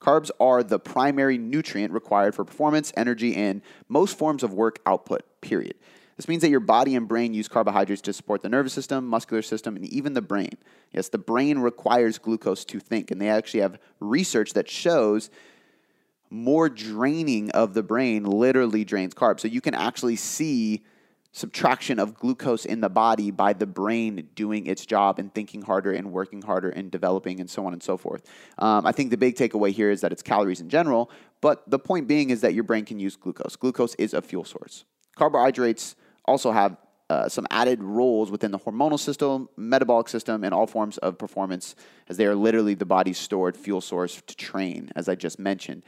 Carbs 0.00 0.30
are 0.40 0.62
the 0.62 0.78
primary 0.78 1.36
nutrient 1.36 1.92
required 1.92 2.34
for 2.34 2.44
performance, 2.44 2.92
energy, 2.96 3.36
and 3.36 3.60
most 3.88 4.16
forms 4.16 4.42
of 4.42 4.54
work 4.54 4.80
output, 4.86 5.22
period. 5.42 5.74
This 6.16 6.28
means 6.28 6.42
that 6.42 6.50
your 6.50 6.60
body 6.60 6.96
and 6.96 7.06
brain 7.06 7.32
use 7.32 7.48
carbohydrates 7.48 8.02
to 8.02 8.12
support 8.12 8.42
the 8.42 8.48
nervous 8.48 8.72
system, 8.72 9.06
muscular 9.06 9.42
system, 9.42 9.76
and 9.76 9.86
even 9.86 10.14
the 10.14 10.22
brain. 10.22 10.52
Yes, 10.92 11.08
the 11.08 11.18
brain 11.18 11.58
requires 11.58 12.18
glucose 12.18 12.64
to 12.66 12.80
think, 12.80 13.10
and 13.10 13.20
they 13.20 13.28
actually 13.28 13.60
have 13.60 13.78
research 14.00 14.52
that 14.54 14.68
shows 14.68 15.30
more 16.30 16.68
draining 16.68 17.50
of 17.50 17.74
the 17.74 17.82
brain 17.82 18.24
literally 18.24 18.84
drains 18.84 19.14
carbs. 19.14 19.40
So 19.40 19.48
you 19.48 19.60
can 19.60 19.74
actually 19.74 20.16
see 20.16 20.84
subtraction 21.32 21.98
of 21.98 22.14
glucose 22.14 22.64
in 22.64 22.80
the 22.80 22.88
body 22.88 23.30
by 23.30 23.52
the 23.52 23.66
brain 23.66 24.28
doing 24.34 24.66
its 24.66 24.84
job 24.84 25.18
and 25.18 25.32
thinking 25.32 25.62
harder 25.62 25.92
and 25.92 26.10
working 26.12 26.42
harder 26.42 26.70
and 26.70 26.90
developing 26.90 27.40
and 27.40 27.48
so 27.48 27.64
on 27.66 27.72
and 27.72 27.82
so 27.82 27.96
forth. 27.96 28.28
Um, 28.58 28.84
I 28.84 28.92
think 28.92 29.10
the 29.10 29.16
big 29.16 29.36
takeaway 29.36 29.70
here 29.70 29.90
is 29.90 30.00
that 30.00 30.12
it's 30.12 30.22
calories 30.22 30.60
in 30.60 30.68
general, 30.68 31.10
but 31.40 31.68
the 31.70 31.78
point 31.78 32.08
being 32.08 32.30
is 32.30 32.40
that 32.40 32.54
your 32.54 32.64
brain 32.64 32.84
can 32.84 32.98
use 32.98 33.16
glucose. 33.16 33.56
Glucose 33.56 33.94
is 33.94 34.12
a 34.12 34.22
fuel 34.22 34.44
source. 34.44 34.84
Carbohydrates 35.16 35.94
also 36.24 36.50
have 36.50 36.76
uh, 37.10 37.28
some 37.28 37.46
added 37.50 37.82
roles 37.82 38.30
within 38.30 38.52
the 38.52 38.58
hormonal 38.58 38.98
system, 38.98 39.48
metabolic 39.56 40.08
system, 40.08 40.44
and 40.44 40.54
all 40.54 40.66
forms 40.66 40.96
of 40.98 41.18
performance, 41.18 41.74
as 42.08 42.16
they 42.16 42.24
are 42.24 42.36
literally 42.36 42.74
the 42.74 42.86
body's 42.86 43.18
stored 43.18 43.56
fuel 43.56 43.80
source 43.80 44.22
to 44.26 44.36
train, 44.36 44.90
as 44.94 45.08
I 45.08 45.16
just 45.16 45.38
mentioned. 45.38 45.82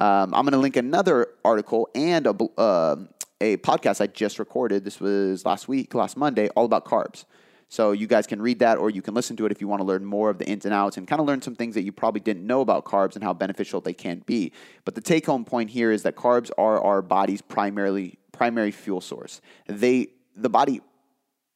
Um, 0.00 0.32
I'm 0.32 0.44
going 0.44 0.52
to 0.52 0.58
link 0.58 0.76
another 0.76 1.28
article 1.44 1.88
and 1.94 2.26
a, 2.26 2.34
uh, 2.56 2.96
a 3.42 3.56
podcast 3.56 4.00
I 4.00 4.06
just 4.06 4.38
recorded. 4.38 4.84
This 4.84 5.00
was 5.00 5.44
last 5.44 5.66
week, 5.66 5.94
last 5.94 6.16
Monday, 6.16 6.48
all 6.50 6.64
about 6.64 6.84
carbs. 6.84 7.24
So 7.68 7.90
you 7.90 8.06
guys 8.06 8.26
can 8.26 8.40
read 8.40 8.60
that 8.60 8.78
or 8.78 8.88
you 8.88 9.02
can 9.02 9.14
listen 9.14 9.36
to 9.38 9.46
it 9.46 9.50
if 9.50 9.60
you 9.60 9.66
want 9.66 9.80
to 9.80 9.84
learn 9.84 10.04
more 10.04 10.30
of 10.30 10.38
the 10.38 10.46
ins 10.46 10.64
and 10.64 10.72
outs 10.72 10.96
and 10.96 11.08
kind 11.08 11.20
of 11.20 11.26
learn 11.26 11.42
some 11.42 11.56
things 11.56 11.74
that 11.74 11.82
you 11.82 11.90
probably 11.90 12.20
didn't 12.20 12.46
know 12.46 12.60
about 12.60 12.84
carbs 12.84 13.16
and 13.16 13.24
how 13.24 13.32
beneficial 13.32 13.80
they 13.80 13.94
can 13.94 14.22
be. 14.26 14.52
But 14.84 14.94
the 14.94 15.00
take 15.00 15.26
home 15.26 15.44
point 15.44 15.70
here 15.70 15.90
is 15.90 16.04
that 16.04 16.14
carbs 16.14 16.50
are 16.56 16.80
our 16.80 17.02
body's 17.02 17.42
primarily 17.42 18.18
primary 18.30 18.70
fuel 18.70 19.00
source. 19.00 19.40
They 19.66 20.08
the 20.36 20.48
body 20.48 20.80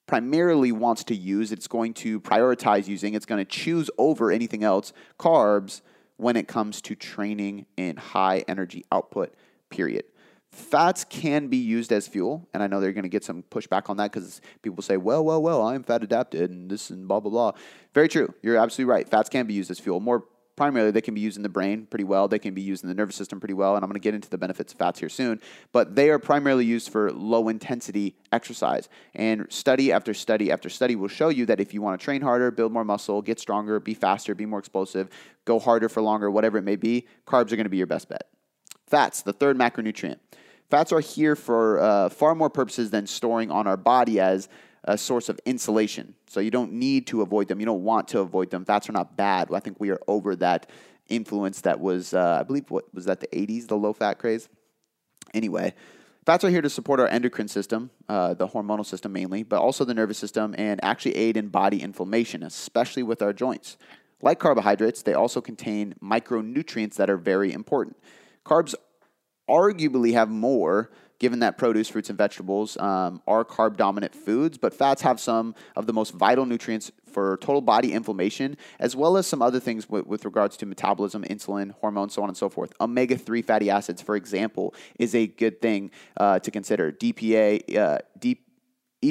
primarily 0.06 0.72
wants 0.72 1.04
to 1.04 1.14
use, 1.14 1.52
it's 1.52 1.68
going 1.68 1.94
to 1.94 2.20
prioritize 2.20 2.88
using, 2.88 3.14
it's 3.14 3.26
going 3.26 3.44
to 3.44 3.50
choose 3.50 3.90
over 3.96 4.32
anything 4.32 4.64
else 4.64 4.92
carbs 5.20 5.82
when 6.16 6.36
it 6.36 6.48
comes 6.48 6.80
to 6.82 6.94
training 6.96 7.66
in 7.76 7.96
high 7.96 8.44
energy 8.48 8.84
output, 8.90 9.34
period. 9.70 10.04
Fats 10.56 11.04
can 11.04 11.48
be 11.48 11.58
used 11.58 11.92
as 11.92 12.08
fuel, 12.08 12.48
and 12.54 12.62
I 12.62 12.66
know 12.66 12.80
they're 12.80 12.92
going 12.92 13.02
to 13.02 13.10
get 13.10 13.22
some 13.22 13.44
pushback 13.50 13.90
on 13.90 13.98
that 13.98 14.10
because 14.10 14.40
people 14.62 14.82
say, 14.82 14.96
well, 14.96 15.22
well, 15.22 15.42
well, 15.42 15.62
I'm 15.68 15.82
fat 15.82 16.02
adapted 16.02 16.50
and 16.50 16.70
this 16.70 16.88
and 16.88 17.06
blah, 17.06 17.20
blah, 17.20 17.30
blah. 17.30 17.52
Very 17.92 18.08
true. 18.08 18.32
You're 18.42 18.56
absolutely 18.56 18.90
right. 18.90 19.06
Fats 19.06 19.28
can 19.28 19.46
be 19.46 19.52
used 19.52 19.70
as 19.70 19.78
fuel. 19.78 20.00
More 20.00 20.24
primarily, 20.56 20.90
they 20.90 21.02
can 21.02 21.12
be 21.12 21.20
used 21.20 21.36
in 21.36 21.42
the 21.42 21.50
brain 21.50 21.84
pretty 21.84 22.04
well. 22.04 22.26
They 22.26 22.38
can 22.38 22.54
be 22.54 22.62
used 22.62 22.82
in 22.82 22.88
the 22.88 22.94
nervous 22.94 23.16
system 23.16 23.38
pretty 23.38 23.52
well, 23.52 23.76
and 23.76 23.84
I'm 23.84 23.90
going 23.90 24.00
to 24.00 24.02
get 24.02 24.14
into 24.14 24.30
the 24.30 24.38
benefits 24.38 24.72
of 24.72 24.78
fats 24.78 24.98
here 24.98 25.10
soon. 25.10 25.42
But 25.72 25.94
they 25.94 26.08
are 26.08 26.18
primarily 26.18 26.64
used 26.64 26.90
for 26.90 27.12
low 27.12 27.48
intensity 27.48 28.16
exercise. 28.32 28.88
And 29.14 29.46
study 29.50 29.92
after 29.92 30.14
study 30.14 30.50
after 30.50 30.70
study 30.70 30.96
will 30.96 31.08
show 31.08 31.28
you 31.28 31.44
that 31.46 31.60
if 31.60 31.74
you 31.74 31.82
want 31.82 32.00
to 32.00 32.04
train 32.04 32.22
harder, 32.22 32.50
build 32.50 32.72
more 32.72 32.84
muscle, 32.84 33.20
get 33.20 33.38
stronger, 33.38 33.78
be 33.78 33.92
faster, 33.92 34.34
be 34.34 34.46
more 34.46 34.58
explosive, 34.58 35.10
go 35.44 35.58
harder 35.58 35.90
for 35.90 36.00
longer, 36.00 36.30
whatever 36.30 36.56
it 36.56 36.62
may 36.62 36.76
be, 36.76 37.06
carbs 37.26 37.52
are 37.52 37.56
going 37.56 37.64
to 37.64 37.70
be 37.70 37.76
your 37.76 37.86
best 37.86 38.08
bet. 38.08 38.26
Fats, 38.86 39.20
the 39.20 39.34
third 39.34 39.58
macronutrient. 39.58 40.18
Fats 40.70 40.92
are 40.92 41.00
here 41.00 41.36
for 41.36 41.80
uh, 41.80 42.08
far 42.08 42.34
more 42.34 42.50
purposes 42.50 42.90
than 42.90 43.06
storing 43.06 43.50
on 43.50 43.66
our 43.66 43.76
body 43.76 44.18
as 44.18 44.48
a 44.84 44.98
source 44.98 45.28
of 45.28 45.38
insulation. 45.44 46.14
So 46.28 46.40
you 46.40 46.50
don't 46.50 46.72
need 46.72 47.06
to 47.08 47.22
avoid 47.22 47.48
them. 47.48 47.60
You 47.60 47.66
don't 47.66 47.84
want 47.84 48.08
to 48.08 48.20
avoid 48.20 48.50
them. 48.50 48.64
Fats 48.64 48.88
are 48.88 48.92
not 48.92 49.16
bad. 49.16 49.52
I 49.52 49.60
think 49.60 49.78
we 49.80 49.90
are 49.90 50.00
over 50.08 50.34
that 50.36 50.70
influence 51.08 51.60
that 51.62 51.80
was, 51.80 52.14
uh, 52.14 52.38
I 52.40 52.42
believe, 52.42 52.70
what 52.70 52.92
was 52.94 53.04
that 53.04 53.20
the 53.20 53.28
80s, 53.28 53.68
the 53.68 53.76
low 53.76 53.92
fat 53.92 54.18
craze? 54.18 54.48
Anyway, 55.34 55.74
fats 56.24 56.44
are 56.44 56.50
here 56.50 56.62
to 56.62 56.70
support 56.70 56.98
our 56.98 57.08
endocrine 57.08 57.48
system, 57.48 57.90
uh, 58.08 58.34
the 58.34 58.48
hormonal 58.48 58.86
system 58.86 59.12
mainly, 59.12 59.42
but 59.42 59.60
also 59.60 59.84
the 59.84 59.94
nervous 59.94 60.18
system 60.18 60.54
and 60.58 60.82
actually 60.84 61.16
aid 61.16 61.36
in 61.36 61.48
body 61.48 61.82
inflammation, 61.82 62.42
especially 62.42 63.02
with 63.02 63.22
our 63.22 63.32
joints. 63.32 63.76
Like 64.22 64.38
carbohydrates, 64.38 65.02
they 65.02 65.14
also 65.14 65.40
contain 65.40 65.94
micronutrients 66.02 66.94
that 66.94 67.10
are 67.10 67.18
very 67.18 67.52
important. 67.52 67.96
Carbs 68.44 68.74
arguably 69.48 70.12
have 70.12 70.28
more, 70.28 70.90
given 71.18 71.38
that 71.40 71.56
produce, 71.56 71.88
fruits, 71.88 72.10
and 72.10 72.18
vegetables 72.18 72.76
um, 72.78 73.22
are 73.26 73.44
carb 73.44 73.76
dominant 73.76 74.14
foods, 74.14 74.58
but 74.58 74.74
fats 74.74 75.02
have 75.02 75.18
some 75.18 75.54
of 75.74 75.86
the 75.86 75.92
most 75.92 76.12
vital 76.12 76.44
nutrients 76.44 76.92
for 77.10 77.38
total 77.38 77.62
body 77.62 77.92
inflammation, 77.92 78.56
as 78.78 78.94
well 78.94 79.16
as 79.16 79.26
some 79.26 79.40
other 79.40 79.58
things 79.58 79.88
with, 79.88 80.06
with 80.06 80.24
regards 80.24 80.56
to 80.58 80.66
metabolism, 80.66 81.22
insulin, 81.24 81.70
hormones, 81.80 82.12
so 82.12 82.22
on 82.22 82.28
and 82.28 82.36
so 82.36 82.48
forth. 82.48 82.72
Omega 82.80 83.16
3 83.16 83.40
fatty 83.40 83.70
acids, 83.70 84.02
for 84.02 84.16
example, 84.16 84.74
is 84.98 85.14
a 85.14 85.26
good 85.26 85.62
thing 85.62 85.90
uh, 86.18 86.38
to 86.40 86.50
consider. 86.50 86.92
DPA, 86.92 87.76
uh, 87.76 87.98
D, 88.18 88.38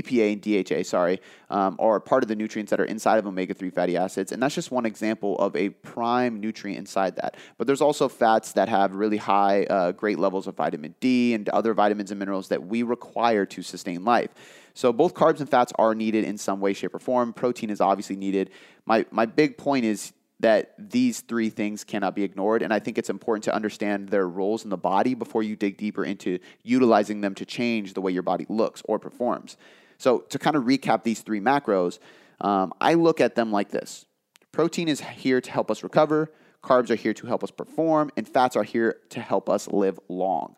EPA 0.01 0.33
and 0.33 0.41
DHA, 0.41 0.83
sorry, 0.83 1.21
um, 1.49 1.75
are 1.79 1.99
part 1.99 2.23
of 2.23 2.27
the 2.27 2.35
nutrients 2.35 2.69
that 2.69 2.79
are 2.79 2.85
inside 2.85 3.17
of 3.17 3.27
omega 3.27 3.53
3 3.53 3.69
fatty 3.69 3.97
acids. 3.97 4.31
And 4.31 4.41
that's 4.41 4.55
just 4.55 4.71
one 4.71 4.85
example 4.85 5.37
of 5.37 5.55
a 5.55 5.69
prime 5.69 6.39
nutrient 6.39 6.79
inside 6.79 7.15
that. 7.17 7.35
But 7.57 7.67
there's 7.67 7.81
also 7.81 8.09
fats 8.09 8.53
that 8.53 8.69
have 8.69 8.95
really 8.95 9.17
high, 9.17 9.63
uh, 9.65 9.91
great 9.91 10.19
levels 10.19 10.47
of 10.47 10.55
vitamin 10.55 10.95
D 10.99 11.33
and 11.33 11.47
other 11.49 11.73
vitamins 11.73 12.11
and 12.11 12.19
minerals 12.19 12.49
that 12.49 12.65
we 12.65 12.83
require 12.83 13.45
to 13.45 13.61
sustain 13.61 14.03
life. 14.03 14.31
So 14.73 14.91
both 14.91 15.13
carbs 15.13 15.39
and 15.39 15.49
fats 15.49 15.71
are 15.77 15.95
needed 15.95 16.25
in 16.25 16.37
some 16.37 16.59
way, 16.59 16.73
shape, 16.73 16.93
or 16.93 16.99
form. 16.99 17.31
Protein 17.33 17.69
is 17.69 17.79
obviously 17.79 18.17
needed. 18.17 18.49
My, 18.85 19.05
my 19.09 19.25
big 19.25 19.57
point 19.57 19.85
is 19.85 20.11
that 20.39 20.73
these 20.77 21.21
three 21.21 21.49
things 21.49 21.83
cannot 21.83 22.15
be 22.15 22.23
ignored. 22.23 22.61
And 22.61 22.73
I 22.73 22.79
think 22.79 22.97
it's 22.97 23.09
important 23.09 23.45
to 23.45 23.55
understand 23.55 24.09
their 24.09 24.27
roles 24.27 24.63
in 24.63 24.69
the 24.69 24.77
body 24.77 25.13
before 25.13 25.43
you 25.43 25.55
dig 25.55 25.77
deeper 25.77 26.03
into 26.03 26.39
utilizing 26.63 27.21
them 27.21 27.35
to 27.35 27.45
change 27.45 27.93
the 27.93 28.01
way 28.01 28.11
your 28.11 28.23
body 28.23 28.45
looks 28.49 28.81
or 28.85 28.99
performs. 28.99 29.57
So, 29.97 30.19
to 30.19 30.39
kind 30.39 30.55
of 30.55 30.63
recap 30.63 31.03
these 31.03 31.21
three 31.21 31.39
macros, 31.39 31.99
um, 32.41 32.73
I 32.81 32.95
look 32.95 33.21
at 33.21 33.35
them 33.35 33.51
like 33.51 33.69
this 33.69 34.05
protein 34.51 34.87
is 34.87 35.01
here 35.01 35.41
to 35.41 35.51
help 35.51 35.69
us 35.69 35.83
recover, 35.83 36.31
carbs 36.63 36.89
are 36.89 36.95
here 36.95 37.13
to 37.13 37.27
help 37.27 37.43
us 37.43 37.51
perform, 37.51 38.09
and 38.15 38.27
fats 38.27 38.55
are 38.55 38.63
here 38.63 38.97
to 39.09 39.19
help 39.19 39.49
us 39.49 39.67
live 39.67 39.99
long. 40.07 40.55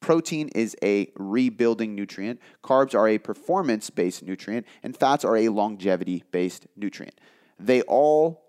Protein 0.00 0.48
is 0.48 0.76
a 0.82 1.10
rebuilding 1.16 1.94
nutrient, 1.94 2.40
carbs 2.62 2.94
are 2.94 3.08
a 3.08 3.18
performance 3.18 3.88
based 3.88 4.22
nutrient, 4.22 4.66
and 4.82 4.96
fats 4.96 5.24
are 5.24 5.36
a 5.36 5.48
longevity 5.48 6.24
based 6.32 6.66
nutrient. 6.76 7.18
They 7.58 7.82
all 7.82 8.42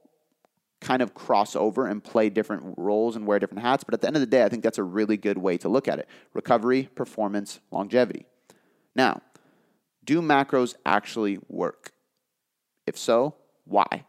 kind 0.82 1.02
of 1.02 1.14
cross 1.14 1.56
over 1.56 1.88
and 1.88 2.04
play 2.04 2.30
different 2.30 2.76
roles 2.78 3.16
and 3.16 3.26
wear 3.26 3.40
different 3.40 3.64
hats, 3.64 3.84
but 3.84 3.94
at 3.94 4.02
the 4.02 4.08
end 4.08 4.16
of 4.16 4.20
the 4.20 4.28
day, 4.28 4.44
I 4.44 4.50
think 4.50 4.64
that's 4.64 4.78
a 4.78 4.84
really 4.84 5.16
good 5.16 5.38
way 5.38 5.58
to 5.60 5.70
look 5.70 5.88
at 5.88 6.00
it 6.00 6.08
recovery, 6.34 6.90
performance, 6.96 7.60
longevity. 7.72 8.26
Now, 8.96 9.22
do 10.04 10.22
macros 10.22 10.76
actually 10.86 11.40
work? 11.48 11.92
If 12.86 12.98
so, 12.98 13.36
why? 13.66 14.06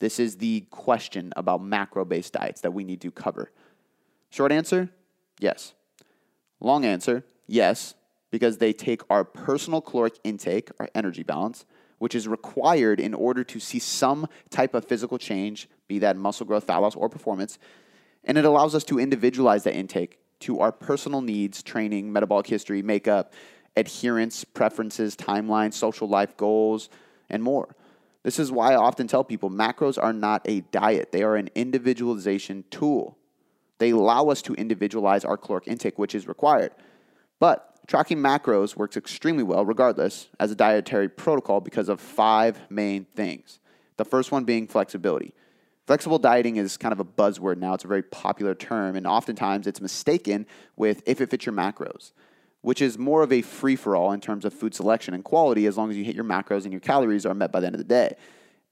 This 0.00 0.18
is 0.18 0.36
the 0.36 0.66
question 0.70 1.32
about 1.36 1.62
macro 1.62 2.04
based 2.04 2.32
diets 2.32 2.60
that 2.62 2.72
we 2.72 2.84
need 2.84 3.00
to 3.02 3.10
cover. 3.10 3.52
Short 4.30 4.52
answer 4.52 4.90
yes. 5.38 5.74
Long 6.60 6.84
answer 6.84 7.24
yes, 7.46 7.94
because 8.30 8.58
they 8.58 8.72
take 8.72 9.02
our 9.10 9.24
personal 9.24 9.80
caloric 9.80 10.18
intake, 10.24 10.70
our 10.80 10.88
energy 10.94 11.22
balance, 11.22 11.64
which 11.98 12.14
is 12.14 12.26
required 12.26 12.98
in 12.98 13.14
order 13.14 13.44
to 13.44 13.60
see 13.60 13.78
some 13.78 14.26
type 14.50 14.74
of 14.74 14.84
physical 14.84 15.18
change, 15.18 15.68
be 15.86 16.00
that 16.00 16.16
muscle 16.16 16.46
growth, 16.46 16.64
fat 16.64 16.78
loss, 16.78 16.96
or 16.96 17.08
performance, 17.08 17.58
and 18.24 18.38
it 18.38 18.44
allows 18.44 18.74
us 18.74 18.84
to 18.84 18.98
individualize 18.98 19.64
that 19.64 19.74
intake 19.74 20.18
to 20.40 20.58
our 20.58 20.72
personal 20.72 21.20
needs, 21.20 21.62
training, 21.62 22.12
metabolic 22.12 22.46
history, 22.46 22.82
makeup, 22.82 23.32
adherence, 23.76 24.44
preferences, 24.44 25.16
timelines, 25.16 25.74
social 25.74 26.08
life 26.08 26.36
goals, 26.36 26.88
and 27.30 27.42
more. 27.42 27.74
This 28.22 28.38
is 28.38 28.52
why 28.52 28.72
I 28.72 28.76
often 28.76 29.08
tell 29.08 29.24
people 29.24 29.50
macros 29.50 30.00
are 30.00 30.12
not 30.12 30.42
a 30.44 30.60
diet, 30.60 31.12
they 31.12 31.22
are 31.22 31.36
an 31.36 31.48
individualization 31.54 32.64
tool. 32.70 33.18
They 33.78 33.90
allow 33.90 34.28
us 34.28 34.42
to 34.42 34.54
individualize 34.54 35.24
our 35.24 35.36
caloric 35.36 35.66
intake, 35.66 35.98
which 35.98 36.14
is 36.14 36.28
required. 36.28 36.72
But 37.40 37.80
tracking 37.88 38.18
macros 38.18 38.76
works 38.76 38.96
extremely 38.96 39.42
well, 39.42 39.64
regardless, 39.64 40.28
as 40.38 40.52
a 40.52 40.54
dietary 40.54 41.08
protocol 41.08 41.60
because 41.60 41.88
of 41.88 42.00
five 42.00 42.60
main 42.70 43.06
things. 43.16 43.58
The 43.96 44.04
first 44.04 44.30
one 44.30 44.44
being 44.44 44.68
flexibility. 44.68 45.34
Flexible 45.88 46.20
dieting 46.20 46.56
is 46.56 46.76
kind 46.76 46.92
of 46.92 47.00
a 47.00 47.04
buzzword 47.04 47.56
now. 47.56 47.74
It's 47.74 47.84
a 47.84 47.88
very 47.88 48.04
popular 48.04 48.54
term, 48.54 48.94
and 48.94 49.04
oftentimes 49.04 49.66
it's 49.66 49.80
mistaken 49.80 50.46
with 50.76 51.02
if 51.04 51.20
it 51.20 51.30
fits 51.30 51.44
your 51.44 51.54
macros 51.54 52.12
which 52.62 52.80
is 52.80 52.98
more 52.98 53.22
of 53.22 53.32
a 53.32 53.42
free 53.42 53.76
for 53.76 53.94
all 53.94 54.12
in 54.12 54.20
terms 54.20 54.44
of 54.44 54.54
food 54.54 54.74
selection 54.74 55.14
and 55.14 55.22
quality 55.22 55.66
as 55.66 55.76
long 55.76 55.90
as 55.90 55.96
you 55.96 56.04
hit 56.04 56.14
your 56.14 56.24
macros 56.24 56.64
and 56.64 56.72
your 56.72 56.80
calories 56.80 57.26
are 57.26 57.34
met 57.34 57.52
by 57.52 57.60
the 57.60 57.66
end 57.66 57.74
of 57.74 57.78
the 57.78 57.84
day. 57.84 58.16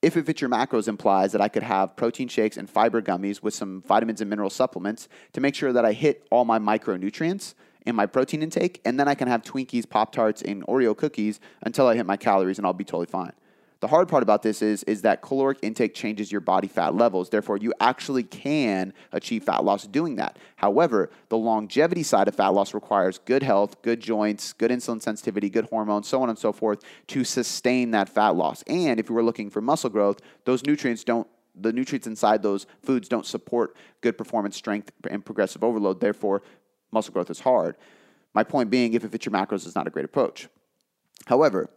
If 0.03 0.17
it 0.17 0.25
fits 0.25 0.41
your 0.41 0.49
macros 0.49 0.89
implies 0.89 1.33
that 1.33 1.43
I 1.43 1.49
could 1.49 1.63
have 1.63 1.95
protein 1.95 2.29
shakes 2.29 2.57
and 2.57 2.71
fiber 2.71 3.03
gummies 3.03 3.43
with 3.43 3.53
some 3.53 3.83
vitamins 3.83 4.23
and 4.23 4.31
mineral 4.31 4.49
supplements 4.49 5.09
to 5.35 5.41
make 5.41 5.55
sure 5.55 5.75
that 5.75 5.85
I 5.85 5.93
hit 5.93 6.27
all 6.31 6.47
my 6.47 6.59
micronutrients 6.59 7.55
in 7.85 7.95
my 7.97 8.07
protein 8.07 8.43
intake, 8.43 8.81
and 8.85 9.01
then 9.01 9.09
I 9.09 9.15
can 9.15 9.29
have 9.29 9.43
Twinkies, 9.43 9.89
Pop 9.89 10.13
Tarts, 10.13 10.43
and 10.43 10.67
Oreo 10.67 10.97
cookies 10.97 11.41
until 11.63 11.87
I 11.87 11.97
hit 11.97 12.07
my 12.07 12.17
calories, 12.17 12.59
and 12.59 12.67
I'll 12.67 12.73
be 12.73 12.85
totally 12.85 13.07
fine. 13.07 13.33
The 13.81 13.89
hard 13.89 14.09
part 14.09 14.23
about 14.23 14.43
this 14.43 14.61
is, 14.61 14.83
is 14.83 15.03
that 15.03 15.23
caloric 15.23 15.59
intake 15.63 15.95
changes 15.95 16.31
your 16.31 16.43
body 16.43 16.69
fat 16.69 16.95
levels. 16.95 17.31
Therefore, 17.31 17.57
you 17.57 17.73
actually 17.81 18.23
can 18.23 18.93
achieve 19.11 19.45
fat 19.45 19.65
loss 19.65 19.87
doing 19.87 20.17
that. 20.17 20.39
However, 20.57 21.11
the 21.31 21.39
longevity 21.39 22.03
side 22.03 22.29
of 22.29 22.35
fat 22.35 22.49
loss 22.49 22.75
requires 22.75 23.19
good 23.19 23.43
health, 23.43 23.81
good 23.81 24.01
joints, 24.01 24.53
good 24.53 24.71
insulin 24.71 25.01
sensitivity, 25.01 25.49
good 25.49 25.65
hormones, 25.65 26.09
so 26.09 26.23
on 26.23 26.29
and 26.29 26.39
so 26.39 26.53
forth 26.53 26.83
to 27.07 27.25
sustain 27.25 27.91
that 27.93 28.11
fat 28.11 28.37
loss. 28.37 28.63
And 28.67 29.01
if 29.01 29.09
you 29.09 29.15
were 29.15 29.23
looking 29.23 29.49
for 29.49 29.63
muscle 29.63 29.91
growth, 29.91 30.21
those 30.45 30.65
nutrients 30.65 31.03
don't 31.03 31.27
the 31.57 31.73
nutrients 31.73 32.07
inside 32.07 32.43
those 32.43 32.67
foods 32.83 33.09
don't 33.09 33.27
support 33.27 33.77
good 34.03 34.17
performance, 34.17 34.57
strength, 34.57 34.93
and 35.11 35.25
progressive 35.25 35.65
overload. 35.65 36.01
Therefore, 36.01 36.43
muscle 36.93 37.13
growth 37.13 37.29
is 37.29 37.41
hard. 37.41 37.77
My 38.35 38.45
point 38.45 38.71
being, 38.71 38.95
if 38.95 39.05
it 39.05 39.11
fits 39.11 39.27
your 39.27 39.33
macros, 39.33 39.67
it's 39.67 39.75
not 39.75 39.89
a 39.89 39.91
great 39.91 40.05
approach. 40.05 40.49
However, 41.27 41.69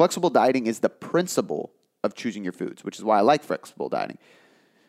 flexible 0.00 0.30
dieting 0.30 0.66
is 0.66 0.78
the 0.78 0.88
principle 0.88 1.70
of 2.02 2.14
choosing 2.14 2.42
your 2.42 2.54
foods, 2.54 2.82
which 2.82 2.96
is 2.96 3.04
why 3.04 3.18
I 3.18 3.20
like 3.20 3.42
flexible 3.42 3.90
dieting. 3.90 4.16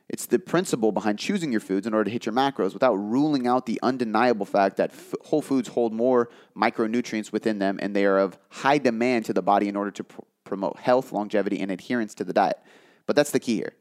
It's 0.07 0.25
the 0.25 0.39
principle 0.39 0.93
behind 0.93 1.19
choosing 1.19 1.51
your 1.51 1.59
foods 1.59 1.85
in 1.85 1.93
order 1.93 2.05
to 2.05 2.09
hit 2.09 2.25
your 2.25 2.31
macros 2.31 2.71
without 2.71 2.93
ruling 2.95 3.45
out 3.45 3.65
the 3.65 3.77
undeniable 3.83 4.45
fact 4.45 4.77
that 4.77 4.91
f- 4.91 5.13
whole 5.25 5.41
foods 5.41 5.67
hold 5.67 5.91
more 5.91 6.29
micronutrients 6.55 7.29
within 7.33 7.59
them 7.59 7.77
and 7.81 7.93
they 7.93 8.05
are 8.05 8.19
of 8.19 8.39
high 8.51 8.77
demand 8.77 9.25
to 9.25 9.33
the 9.33 9.41
body 9.41 9.67
in 9.67 9.75
order 9.75 9.91
to 9.91 10.05
pr- 10.05 10.21
promote 10.45 10.77
health, 10.79 11.11
longevity, 11.11 11.59
and 11.59 11.71
adherence 11.71 12.13
to 12.15 12.23
the 12.23 12.31
diet. 12.31 12.59
But 13.05 13.17
that's 13.17 13.31
the 13.31 13.39
key 13.41 13.57
here. 13.57 13.73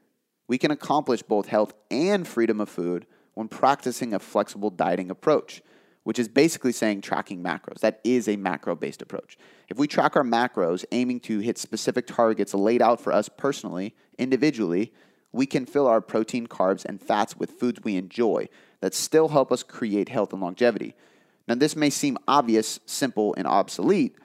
We 0.49 0.59
can 0.59 0.73
accomplish 0.73 1.23
both 1.23 1.47
health 1.47 1.75
and 1.93 2.27
freedom 2.27 2.61
of 2.61 2.69
food 2.69 3.07
when 3.35 3.47
practicing 3.47 4.15
a 4.15 4.19
flexible 4.19 4.71
dieting 4.71 5.13
approach, 5.13 5.63
which 6.11 6.19
is 6.19 6.27
basically 6.27 6.73
saying 6.73 7.01
tracking 7.01 7.41
macros. 7.41 7.79
That 7.83 8.01
is 8.03 8.27
a 8.27 8.35
macro 8.35 8.75
based 8.75 9.01
approach. 9.01 9.39
If 9.69 9.79
we 9.79 9.87
track 9.87 10.17
our 10.17 10.25
macros, 10.25 10.85
aiming 10.91 11.21
to 11.21 11.39
hit 11.39 11.57
specific 11.57 12.09
targets 12.09 12.53
laid 12.53 12.83
out 12.83 13.01
for 13.01 13.13
us 13.13 13.29
personally, 13.29 13.95
individually, 14.19 14.93
we 15.31 15.47
can 15.47 15.67
fill 15.67 15.87
our 15.87 16.01
protein, 16.01 16.49
carbs, 16.49 16.85
and 16.85 17.01
fats 17.01 17.37
with 17.37 17.53
foods 17.53 17.85
we 17.85 17.95
enjoy 17.95 18.49
that 18.81 18.93
still 18.93 19.29
help 19.29 19.53
us 19.53 19.63
create 19.63 20.09
health 20.09 20.33
and 20.33 20.43
longevity. 20.43 20.97
Now, 21.47 21.55
this 21.55 21.77
may 21.77 21.91
seem 21.91 22.19
obvious, 22.27 22.81
simple, 22.87 23.33
and 23.39 23.47
obsolete, 23.47 24.17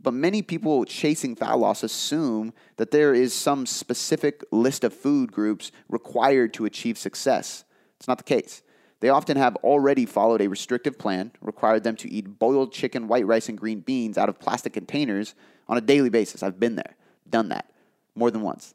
but 0.00 0.14
many 0.14 0.42
people 0.42 0.84
chasing 0.84 1.34
fat 1.34 1.54
loss 1.54 1.82
assume 1.82 2.52
that 2.76 2.92
there 2.92 3.14
is 3.14 3.34
some 3.34 3.66
specific 3.66 4.44
list 4.52 4.84
of 4.84 4.94
food 4.94 5.32
groups 5.32 5.72
required 5.88 6.54
to 6.54 6.66
achieve 6.66 6.98
success. 6.98 7.64
It's 7.98 8.06
not 8.06 8.18
the 8.18 8.22
case. 8.22 8.62
They 9.02 9.08
often 9.08 9.36
have 9.36 9.56
already 9.56 10.06
followed 10.06 10.40
a 10.40 10.46
restrictive 10.46 10.96
plan, 10.96 11.32
required 11.40 11.82
them 11.82 11.96
to 11.96 12.10
eat 12.10 12.38
boiled 12.38 12.72
chicken, 12.72 13.08
white 13.08 13.26
rice, 13.26 13.48
and 13.48 13.58
green 13.58 13.80
beans 13.80 14.16
out 14.16 14.28
of 14.28 14.38
plastic 14.38 14.72
containers 14.72 15.34
on 15.68 15.76
a 15.76 15.80
daily 15.80 16.08
basis. 16.08 16.40
I've 16.40 16.60
been 16.60 16.76
there, 16.76 16.94
done 17.28 17.48
that 17.48 17.68
more 18.14 18.30
than 18.30 18.42
once. 18.42 18.74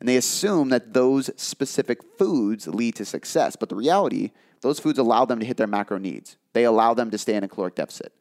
And 0.00 0.06
they 0.06 0.18
assume 0.18 0.68
that 0.68 0.92
those 0.92 1.30
specific 1.36 2.00
foods 2.18 2.68
lead 2.68 2.94
to 2.96 3.06
success. 3.06 3.56
But 3.56 3.70
the 3.70 3.74
reality, 3.74 4.32
those 4.60 4.78
foods 4.78 4.98
allow 4.98 5.24
them 5.24 5.40
to 5.40 5.46
hit 5.46 5.56
their 5.56 5.66
macro 5.66 5.96
needs. 5.96 6.36
They 6.52 6.64
allow 6.64 6.92
them 6.92 7.10
to 7.10 7.16
stay 7.16 7.34
in 7.34 7.42
a 7.42 7.48
caloric 7.48 7.76
deficit. 7.76 8.12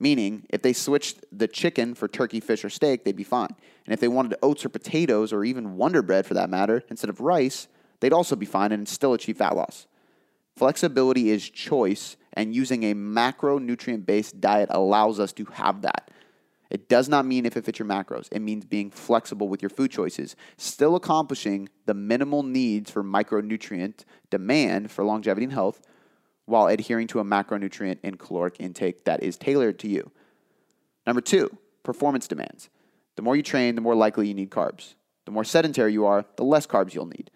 Meaning, 0.00 0.46
if 0.50 0.62
they 0.62 0.72
switched 0.72 1.24
the 1.30 1.46
chicken 1.46 1.94
for 1.94 2.08
turkey, 2.08 2.40
fish, 2.40 2.64
or 2.64 2.70
steak, 2.70 3.04
they'd 3.04 3.14
be 3.14 3.22
fine. 3.22 3.54
And 3.84 3.92
if 3.92 4.00
they 4.00 4.08
wanted 4.08 4.36
oats 4.42 4.64
or 4.64 4.68
potatoes, 4.68 5.32
or 5.32 5.44
even 5.44 5.76
Wonder 5.76 6.02
Bread 6.02 6.26
for 6.26 6.34
that 6.34 6.50
matter, 6.50 6.82
instead 6.90 7.08
of 7.08 7.20
rice, 7.20 7.68
they'd 8.00 8.12
also 8.12 8.34
be 8.34 8.46
fine 8.46 8.72
and 8.72 8.88
still 8.88 9.14
achieve 9.14 9.36
fat 9.36 9.54
loss. 9.54 9.86
Flexibility 10.56 11.30
is 11.30 11.48
choice, 11.48 12.16
and 12.32 12.54
using 12.54 12.82
a 12.84 12.94
macronutrient 12.94 14.06
based 14.06 14.40
diet 14.40 14.68
allows 14.72 15.20
us 15.20 15.32
to 15.34 15.44
have 15.46 15.82
that. 15.82 16.10
It 16.70 16.88
does 16.88 17.08
not 17.08 17.26
mean 17.26 17.46
if 17.46 17.56
it 17.56 17.64
fits 17.64 17.78
your 17.78 17.86
macros. 17.86 18.28
It 18.32 18.40
means 18.40 18.64
being 18.64 18.90
flexible 18.90 19.48
with 19.48 19.62
your 19.62 19.68
food 19.68 19.90
choices, 19.90 20.34
still 20.56 20.96
accomplishing 20.96 21.68
the 21.84 21.94
minimal 21.94 22.42
needs 22.42 22.90
for 22.90 23.04
micronutrient 23.04 24.04
demand 24.30 24.90
for 24.90 25.04
longevity 25.04 25.44
and 25.44 25.52
health, 25.52 25.82
while 26.46 26.66
adhering 26.66 27.06
to 27.08 27.20
a 27.20 27.24
macronutrient 27.24 27.98
and 28.02 28.18
caloric 28.18 28.56
intake 28.58 29.04
that 29.04 29.22
is 29.22 29.36
tailored 29.36 29.78
to 29.80 29.88
you. 29.88 30.10
Number 31.06 31.20
two, 31.20 31.56
performance 31.82 32.26
demands. 32.26 32.68
The 33.16 33.22
more 33.22 33.36
you 33.36 33.42
train, 33.42 33.74
the 33.74 33.80
more 33.80 33.94
likely 33.94 34.28
you 34.28 34.34
need 34.34 34.50
carbs. 34.50 34.94
The 35.24 35.32
more 35.32 35.44
sedentary 35.44 35.92
you 35.92 36.06
are, 36.06 36.24
the 36.36 36.44
less 36.44 36.66
carbs 36.66 36.94
you'll 36.94 37.06
need. 37.06 37.30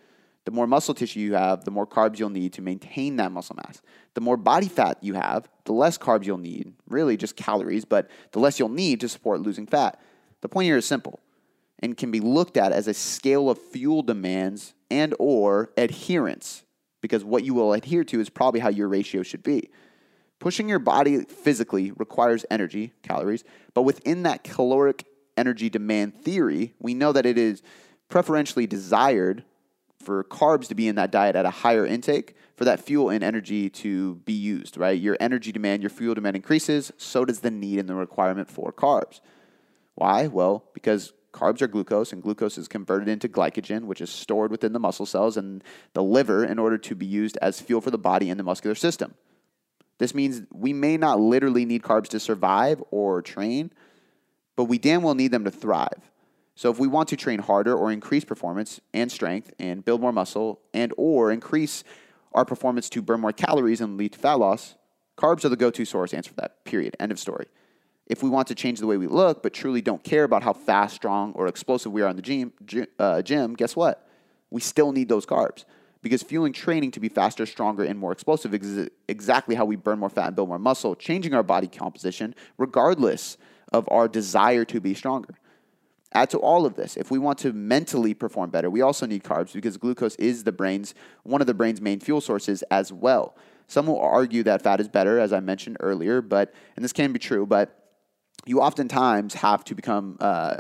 The 0.51 0.57
more 0.57 0.67
muscle 0.67 0.95
tissue 0.95 1.21
you 1.21 1.35
have, 1.35 1.65
the 1.65 1.71
more 1.71 1.87
carbs 1.87 2.19
you'll 2.19 2.29
need 2.29 2.55
to 2.55 2.61
maintain 2.61 3.15
that 3.17 3.31
muscle 3.31 3.55
mass. 3.55 3.81
The 4.15 4.21
more 4.21 4.37
body 4.37 4.67
fat 4.67 4.99
you 5.01 5.15
have, 5.15 5.49
the 5.65 5.73
less 5.73 5.97
carbs 5.97 6.25
you'll 6.27 6.39
need, 6.39 6.73
really 6.89 7.17
just 7.17 7.37
calories, 7.37 7.85
but 7.85 8.11
the 8.33 8.41
less 8.41 8.59
you'll 8.59 8.69
need 8.69 8.99
to 9.03 9.09
support 9.09 9.43
losing 9.43 9.69
fat. 9.69 10.01
The 10.41 10.49
point 10.49 10.65
here 10.65 10.77
is 10.77 10.85
simple 10.85 11.21
and 11.79 11.97
can 11.97 12.11
be 12.11 12.19
looked 12.19 12.57
at 12.57 12.73
as 12.73 12.89
a 12.89 12.95
scale 12.95 13.49
of 13.49 13.63
fuel 13.63 14.03
demands 14.03 14.75
and 14.91 15.15
or 15.21 15.71
adherence 15.77 16.65
because 17.01 17.23
what 17.23 17.45
you 17.45 17.55
will 17.55 17.73
adhere 17.73 18.03
to 18.03 18.19
is 18.19 18.29
probably 18.29 18.59
how 18.59 18.71
your 18.71 18.89
ratio 18.89 19.23
should 19.23 19.45
be. 19.45 19.71
Pushing 20.41 20.69
your 20.69 20.81
body 20.81 21.21
physically 21.27 21.93
requires 21.93 22.45
energy, 22.51 22.93
calories, 23.05 23.45
but 23.73 23.83
within 23.83 24.25
that 24.25 24.43
caloric 24.43 25.07
energy 25.37 25.71
demand 25.71 26.25
theory, 26.25 26.75
we 26.81 26.93
know 26.93 27.13
that 27.13 27.25
it 27.25 27.39
is 27.39 27.63
preferentially 28.09 28.67
desired 28.67 29.45
for 30.03 30.25
carbs 30.25 30.69
to 30.69 30.75
be 30.75 30.89
in 30.89 30.97
that 30.97 31.13
diet 31.13 31.37
at 31.37 31.45
a 31.45 31.51
higher 31.51 31.87
intake 31.87 32.35
for 32.57 32.65
that 32.65 32.81
fuel 32.81 33.11
and 33.11 33.23
energy 33.23 33.71
to 33.71 34.17
be 34.17 34.33
used, 34.33 34.77
right? 34.77 34.99
Your 34.99 35.17
energy 35.21 35.53
demand, 35.53 35.83
your 35.83 35.91
fuel 35.91 36.15
demand 36.15 36.37
increases, 36.37 36.93
so 36.97 37.25
does 37.25 37.41
the 37.41 37.51
need 37.51 37.79
and 37.79 37.89
the 37.89 37.95
requirement 37.95 38.51
for 38.51 38.73
carbs. 38.73 39.21
Why? 39.95 40.27
Well, 40.27 40.65
because 40.75 41.13
carbs 41.33 41.63
are 41.63 41.69
glucose, 41.69 42.13
and 42.13 42.23
glucose 42.23 42.59
is 42.59 42.69
converted 42.69 43.09
into 43.09 43.29
glycogen, 43.29 43.85
which 43.85 44.01
is 44.01 44.11
stored 44.11 44.51
within 44.51 44.73
the 44.73 44.79
muscle 44.79 45.07
cells 45.07 45.37
and 45.37 45.63
the 45.93 46.03
liver 46.03 46.45
in 46.45 46.59
order 46.59 46.79
to 46.79 46.95
be 46.95 47.07
used 47.07 47.39
as 47.41 47.61
fuel 47.61 47.81
for 47.81 47.91
the 47.91 47.99
body 47.99 48.31
and 48.31 48.39
the 48.39 48.45
muscular 48.45 48.75
system. 48.75 49.15
This 49.99 50.15
means 50.15 50.43
we 50.51 50.73
may 50.73 50.97
not 50.97 51.21
literally 51.21 51.67
need 51.67 51.83
carbs 51.83 52.09
to 52.09 52.21
survive 52.21 52.83
or 52.91 53.21
train, 53.21 53.71
but 54.57 54.65
we 54.65 54.79
damn 54.79 55.03
well 55.03 55.15
need 55.15 55.31
them 55.31 55.45
to 55.45 55.51
thrive. 55.51 56.10
So 56.55 56.71
if 56.71 56.79
we 56.79 56.89
want 56.89 57.09
to 57.09 57.17
train 57.17 57.41
harder 57.41 57.75
or 57.75 57.91
increase 57.91 58.25
performance 58.25 58.81
and 58.93 59.11
strength 59.11 59.53
and 59.59 59.85
build 59.85 60.01
more 60.01 60.13
muscle 60.13 60.61
and 60.75 60.93
or 60.97 61.31
increase 61.31 61.85
our 62.33 62.45
performance 62.45 62.89
to 62.91 63.03
burn 63.03 63.21
more 63.21 63.33
calories 63.33 63.81
and 63.81 63.97
lead 63.97 64.13
to 64.13 64.19
fat 64.19 64.35
loss, 64.35 64.75
carbs 65.17 65.45
are 65.45 65.49
the 65.49 65.57
go-to 65.57 65.85
source 65.85 66.13
answer 66.13 66.31
for 66.31 66.41
that. 66.41 66.65
Period. 66.65 66.97
End 67.01 67.13
of 67.13 67.19
story. 67.19 67.47
If 68.07 68.23
we 68.23 68.29
want 68.29 68.49
to 68.49 68.55
change 68.55 68.81
the 68.81 68.87
way 68.87 68.97
we 68.97 69.07
look, 69.07 69.43
but 69.43 69.53
truly 69.53 69.81
don't 69.81 70.03
care 70.03 70.25
about 70.25 70.43
how 70.43 70.53
fast, 70.53 70.97
strong, 70.97 71.33
or 71.35 71.47
explosive 71.47 71.93
we 71.93 72.03
are 72.03 72.09
in 72.09 72.17
the 72.17 72.23
gym, 72.23 72.53
uh, 72.99 73.23
gym, 73.23 73.55
guess 73.55 73.77
what? 73.77 74.07
We 74.51 74.61
still 74.61 74.91
need 74.91 75.09
those 75.09 75.25
carbs 75.25 75.65
because 76.03 76.23
fueling 76.23 76.53
training 76.53 76.91
to 76.93 77.01
be 77.01 77.09
faster, 77.09 77.47
stronger, 77.47 77.85
and 77.85 77.99
more 77.99 78.13
explosive 78.13 78.55
is 78.55 78.89
exactly 79.09 79.55
how 79.55 79.65
we 79.65 79.77
burn 79.77 79.99
more 79.99 80.09
fat 80.09 80.29
and 80.29 80.37
build 80.37 80.49
more 80.49 80.59
muscle, 80.59 80.95
changing 80.95 81.35
our 81.35 81.43
body 81.43 81.69
composition 81.69 82.35
regardless 82.59 83.37
of 83.73 83.89
our 83.91 84.09
desire 84.09 84.65
to 84.65 84.81
be 84.81 84.95
stronger. 84.95 85.35
Add 86.13 86.31
to 86.31 86.39
all 86.39 86.67
of 86.67 86.75
this, 86.75 86.97
if 86.97 87.11
we 87.11 87.19
want 87.19 87.39
to 87.39 87.53
mentally 87.53 88.15
perform 88.15 88.51
better, 88.51 88.69
we 88.69 88.81
also 88.81 89.07
need 89.07 89.23
carbs 89.23 89.53
because 89.53 89.77
glucose 89.77 90.17
is 90.17 90.43
the 90.43 90.51
brain's 90.51 90.93
one 91.23 91.41
of 91.41 91.47
the 91.47 91.55
brain's 91.55 91.81
main 91.81 92.01
fuel 92.01 92.21
sources 92.21 92.63
as 92.71 92.93
well. 92.93 93.37
Some 93.69 93.87
will 93.87 94.01
argue 94.01 94.43
that 94.43 94.63
fat 94.63 94.81
is 94.81 94.89
better, 94.89 95.21
as 95.21 95.33
I 95.33 95.39
mentioned 95.39 95.77
earlier, 95.79 96.21
but 96.21 96.53
and 96.75 96.85
this 96.85 96.93
can 96.93 97.13
be 97.13 97.21
true, 97.21 97.47
but 97.47 97.81
you 98.45 98.61
oftentimes 98.61 99.35
have 99.35 99.63
to 99.65 99.77
become 99.77 100.17
uh, 100.19 100.57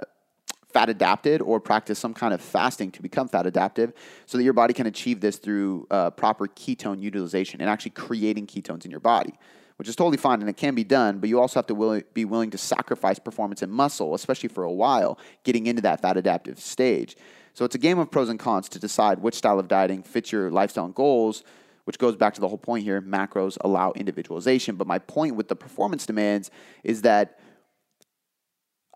fat 0.72 0.88
adapted 0.88 1.42
or 1.42 1.58
practice 1.58 1.98
some 1.98 2.14
kind 2.14 2.32
of 2.32 2.40
fasting 2.40 2.92
to 2.92 3.02
become 3.02 3.26
fat 3.26 3.46
adaptive 3.46 3.92
so 4.26 4.38
that 4.38 4.44
your 4.44 4.52
body 4.52 4.72
can 4.72 4.86
achieve 4.86 5.20
this 5.20 5.36
through 5.36 5.86
uh, 5.90 6.10
proper 6.10 6.46
ketone 6.46 7.00
utilization 7.00 7.60
and 7.60 7.68
actually 7.68 7.90
creating 7.90 8.46
ketones 8.46 8.84
in 8.84 8.90
your 8.90 9.00
body, 9.00 9.34
which 9.80 9.88
is 9.88 9.96
totally 9.96 10.18
fine 10.18 10.42
and 10.42 10.50
it 10.50 10.58
can 10.58 10.74
be 10.74 10.84
done, 10.84 11.20
but 11.20 11.30
you 11.30 11.40
also 11.40 11.58
have 11.58 11.66
to 11.66 11.74
will- 11.74 12.02
be 12.12 12.26
willing 12.26 12.50
to 12.50 12.58
sacrifice 12.58 13.18
performance 13.18 13.62
and 13.62 13.72
muscle, 13.72 14.14
especially 14.14 14.50
for 14.50 14.62
a 14.62 14.70
while, 14.70 15.18
getting 15.42 15.66
into 15.66 15.80
that 15.80 16.02
fat 16.02 16.18
adaptive 16.18 16.60
stage. 16.60 17.16
So 17.54 17.64
it's 17.64 17.74
a 17.74 17.78
game 17.78 17.98
of 17.98 18.10
pros 18.10 18.28
and 18.28 18.38
cons 18.38 18.68
to 18.68 18.78
decide 18.78 19.20
which 19.20 19.36
style 19.36 19.58
of 19.58 19.68
dieting 19.68 20.02
fits 20.02 20.32
your 20.32 20.50
lifestyle 20.50 20.84
and 20.84 20.94
goals 20.94 21.44
which 21.84 21.98
goes 21.98 22.14
back 22.14 22.34
to 22.34 22.42
the 22.42 22.46
whole 22.46 22.58
point 22.58 22.84
here 22.84 23.00
macros 23.00 23.56
allow 23.62 23.90
individualization. 23.92 24.76
But 24.76 24.86
my 24.86 24.98
point 24.98 25.34
with 25.34 25.48
the 25.48 25.56
performance 25.56 26.04
demands 26.04 26.50
is 26.84 27.00
that 27.02 27.40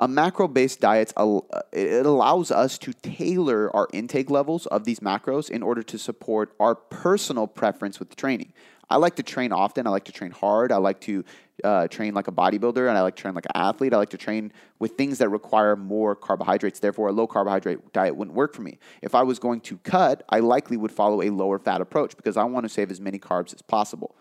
a 0.00 0.06
macro 0.06 0.46
based 0.46 0.80
diet 0.80 1.12
uh, 1.16 1.40
it 1.72 2.04
allows 2.04 2.50
us 2.50 2.76
to 2.78 2.92
tailor 2.92 3.74
our 3.74 3.88
intake 3.92 4.30
levels 4.30 4.66
of 4.66 4.84
these 4.84 5.00
macros 5.00 5.48
in 5.48 5.62
order 5.62 5.82
to 5.82 5.98
support 5.98 6.52
our 6.60 6.74
personal 6.74 7.46
preference 7.46 7.98
with 7.98 8.14
training 8.16 8.52
i 8.90 8.96
like 8.96 9.16
to 9.16 9.22
train 9.22 9.52
often. 9.52 9.86
I 9.86 9.90
like 9.90 10.04
to 10.04 10.12
train 10.12 10.30
hard. 10.30 10.72
I 10.72 10.76
like 10.76 11.00
to 11.02 11.24
uh, 11.62 11.88
train 11.88 12.14
like 12.14 12.28
a 12.28 12.32
bodybuilder 12.32 12.88
and 12.88 12.98
i 12.98 13.00
like 13.00 13.16
to 13.16 13.22
train 13.22 13.34
like 13.34 13.46
an 13.46 13.52
athlete. 13.54 13.94
I 13.94 13.96
like 13.96 14.10
to 14.10 14.18
train 14.18 14.52
with 14.78 14.92
things 14.92 15.18
that 15.18 15.28
require 15.28 15.76
more 15.76 16.14
carbohydrates. 16.16 16.80
Therefore 16.80 17.08
a 17.08 17.12
low 17.12 17.26
carbohydrate 17.26 17.92
diet 17.92 18.16
wouldn't 18.16 18.36
work 18.36 18.54
for 18.54 18.62
me. 18.62 18.78
If 19.02 19.14
i 19.14 19.22
was 19.22 19.38
going 19.38 19.60
to 19.62 19.78
cut 19.78 20.22
i 20.28 20.40
likely 20.40 20.76
would 20.76 20.92
follow 20.92 21.22
a 21.22 21.30
lower 21.30 21.58
fat 21.58 21.80
approach 21.80 22.16
because 22.16 22.36
i 22.36 22.44
want 22.44 22.64
to 22.64 22.68
save 22.68 22.90
as 22.90 23.00
many 23.00 23.18
carbs 23.18 23.54
as 23.54 23.62
possible. 23.62 24.16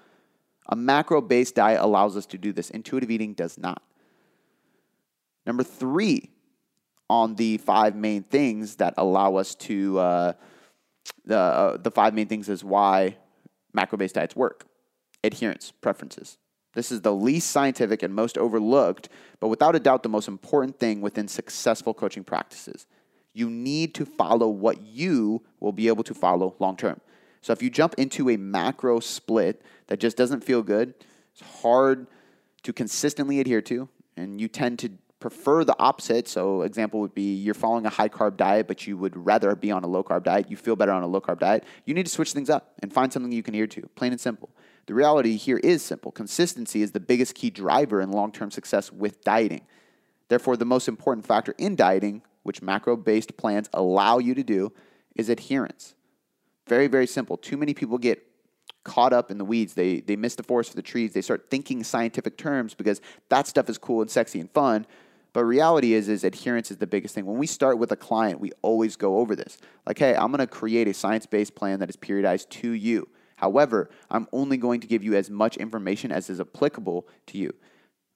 A 0.68 0.76
macro 0.76 1.22
based 1.22 1.56
diet 1.56 1.82
allows 1.82 2.16
us 2.16 2.26
to 2.28 2.38
do 2.38 2.54
this. 2.54 2.70
Intuitive 2.70 3.12
eating 3.12 3.34
does 3.34 3.58
not. 3.58 3.82
Number 5.46 5.64
three 5.64 6.30
on 7.10 7.36
the 7.36 7.58
five 7.58 7.96
main 7.96 8.24
things 8.24 8.78
that 8.78 8.94
allow 8.98 9.36
us 9.36 9.56
to, 9.56 10.00
uh, 10.00 10.34
the, 11.26 11.38
uh, 11.38 11.78
the 11.78 11.92
five 11.92 12.14
main 12.14 12.28
things 12.28 12.48
is 12.48 12.64
why 12.64 13.18
macro 13.74 13.98
based 13.98 14.16
diets 14.16 14.36
work 14.36 14.66
adherence, 15.24 15.72
preferences. 15.82 16.38
This 16.74 16.92
is 16.92 17.02
the 17.02 17.14
least 17.14 17.52
scientific 17.52 18.04
and 18.04 18.14
most 18.14 18.38
overlooked, 18.38 19.10
but 19.40 19.48
without 19.48 19.76
a 19.76 19.80
doubt, 19.80 20.04
the 20.04 20.10
most 20.10 20.28
important 20.28 20.80
thing 20.80 21.02
within 21.02 21.28
successful 21.28 21.94
coaching 21.94 22.24
practices. 22.24 22.88
You 23.34 23.50
need 23.50 23.94
to 23.96 24.06
follow 24.06 24.48
what 24.48 24.82
you 24.82 25.44
will 25.60 25.72
be 25.72 25.88
able 25.88 26.04
to 26.04 26.14
follow 26.14 26.56
long 26.60 26.76
term. 26.76 27.00
So 27.42 27.54
if 27.54 27.62
you 27.62 27.70
jump 27.70 27.96
into 27.98 28.30
a 28.30 28.38
macro 28.38 29.00
split 29.00 29.62
that 29.88 30.00
just 30.00 30.18
doesn't 30.18 30.44
feel 30.44 30.64
good, 30.64 30.94
it's 31.32 31.62
hard 31.62 32.08
to 32.64 32.74
consistently 32.74 33.40
adhere 33.40 33.62
to, 33.64 33.90
and 34.16 34.40
you 34.40 34.48
tend 34.48 34.80
to 34.80 34.92
prefer 35.24 35.64
the 35.64 35.76
opposite, 35.80 36.28
so 36.28 36.64
example 36.64 37.00
would 37.00 37.16
be 37.16 37.34
you're 37.34 37.54
following 37.54 37.86
a 37.86 37.90
high 37.90 38.10
carb 38.10 38.36
diet, 38.36 38.68
but 38.68 38.86
you 38.86 38.98
would 38.98 39.16
rather 39.16 39.56
be 39.56 39.72
on 39.72 39.82
a 39.82 39.88
low 39.88 40.04
carb 40.04 40.26
diet, 40.26 40.52
you 40.52 40.58
feel 40.58 40.76
better 40.76 40.92
on 40.92 41.02
a 41.02 41.08
low 41.08 41.22
carb 41.22 41.40
diet, 41.40 41.64
you 41.86 41.94
need 41.94 42.06
to 42.06 42.12
switch 42.12 42.34
things 42.34 42.50
up 42.50 42.74
and 42.82 42.92
find 42.92 43.14
something 43.14 43.32
you 43.32 43.42
can 43.42 43.54
adhere 43.54 43.66
to, 43.68 43.88
plain 43.96 44.12
and 44.12 44.20
simple. 44.20 44.50
The 44.86 44.94
reality 44.94 45.38
here 45.38 45.60
is 45.60 45.82
simple. 45.82 46.12
Consistency 46.12 46.82
is 46.82 46.92
the 46.92 47.00
biggest 47.00 47.36
key 47.36 47.50
driver 47.50 48.02
in 48.02 48.12
long 48.12 48.34
term 48.34 48.52
success 48.52 48.92
with 48.92 49.24
dieting. 49.24 49.62
Therefore, 50.28 50.58
the 50.58 50.66
most 50.66 50.90
important 50.90 51.26
factor 51.26 51.56
in 51.58 51.78
dieting, 51.78 52.22
which 52.44 52.62
macro 52.62 52.98
based 52.98 53.38
plans 53.38 53.70
allow 53.72 54.18
you 54.18 54.36
to 54.36 54.44
do, 54.44 54.74
is 55.16 55.30
adherence. 55.30 55.96
Very, 56.68 56.88
very 56.88 57.08
simple. 57.08 57.38
Too 57.38 57.56
many 57.56 57.74
people 57.74 57.98
get 57.98 58.28
caught 58.84 59.14
up 59.14 59.32
in 59.32 59.38
the 59.38 59.46
weeds. 59.46 59.74
They, 59.74 60.02
they 60.02 60.18
miss 60.18 60.36
the 60.36 60.44
forest 60.44 60.72
for 60.72 60.76
the 60.76 60.82
trees. 60.82 61.14
They 61.14 61.22
start 61.22 61.50
thinking 61.50 61.82
scientific 61.86 62.38
terms 62.38 62.74
because 62.74 63.00
that 63.30 63.48
stuff 63.48 63.70
is 63.70 63.78
cool 63.78 64.02
and 64.02 64.12
sexy 64.12 64.42
and 64.42 64.52
fun. 64.52 64.86
But 65.34 65.46
reality 65.46 65.94
is, 65.94 66.10
is 66.10 66.24
adherence 66.24 66.70
is 66.70 66.78
the 66.78 66.88
biggest 66.88 67.16
thing. 67.16 67.26
When 67.26 67.40
we 67.40 67.48
start 67.48 67.80
with 67.80 67.92
a 67.92 67.96
client, 67.96 68.40
we 68.40 68.52
always 68.62 68.96
go 68.96 69.18
over 69.18 69.36
this. 69.36 69.58
Like, 69.86 69.98
hey, 69.98 70.16
I'm 70.16 70.32
going 70.32 70.40
to 70.40 70.48
create 70.48 70.88
a 70.88 70.94
science-based 70.94 71.56
plan 71.56 71.80
that 71.80 71.90
is 71.90 71.98
periodized 71.98 72.50
to 72.50 72.72
you. 72.72 73.10
However, 73.36 73.90
I'm 74.12 74.28
only 74.32 74.58
going 74.58 74.80
to 74.82 74.88
give 74.88 75.04
you 75.04 75.16
as 75.16 75.32
much 75.32 75.58
information 75.58 76.12
as 76.12 76.30
is 76.30 76.40
applicable 76.40 77.08
to 77.28 77.38
you. 77.40 77.54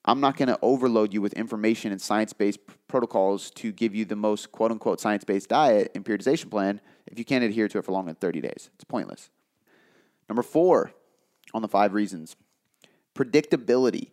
I'm 0.06 0.22
not 0.22 0.38
going 0.38 0.48
to 0.48 0.60
overload 0.62 1.14
you 1.14 1.22
with 1.22 1.34
information 1.34 1.92
and 1.92 2.00
science 2.00 2.32
based 2.32 2.60
protocols 2.88 3.52
to 3.52 3.74
give 3.74 3.94
you 3.94 4.06
the 4.06 4.16
most 4.16 4.52
quote 4.54 4.72
unquote 4.72 5.02
science 5.02 5.26
based 5.26 5.50
diet 5.50 5.92
and 5.96 6.06
periodization 6.06 6.50
plan 6.50 6.80
if 7.08 7.20
you 7.20 7.26
can't 7.26 7.44
adhere 7.44 7.68
to 7.68 7.80
it 7.80 7.84
for 7.84 7.92
longer 7.92 8.10
than 8.10 8.16
30 8.16 8.42
days. 8.42 8.70
It's 8.76 8.86
pointless. 8.86 9.30
Number 10.30 10.44
four 10.44 10.94
on 11.54 11.62
the 11.62 11.68
five 11.68 11.94
reasons 11.94 12.36
predictability. 13.16 14.12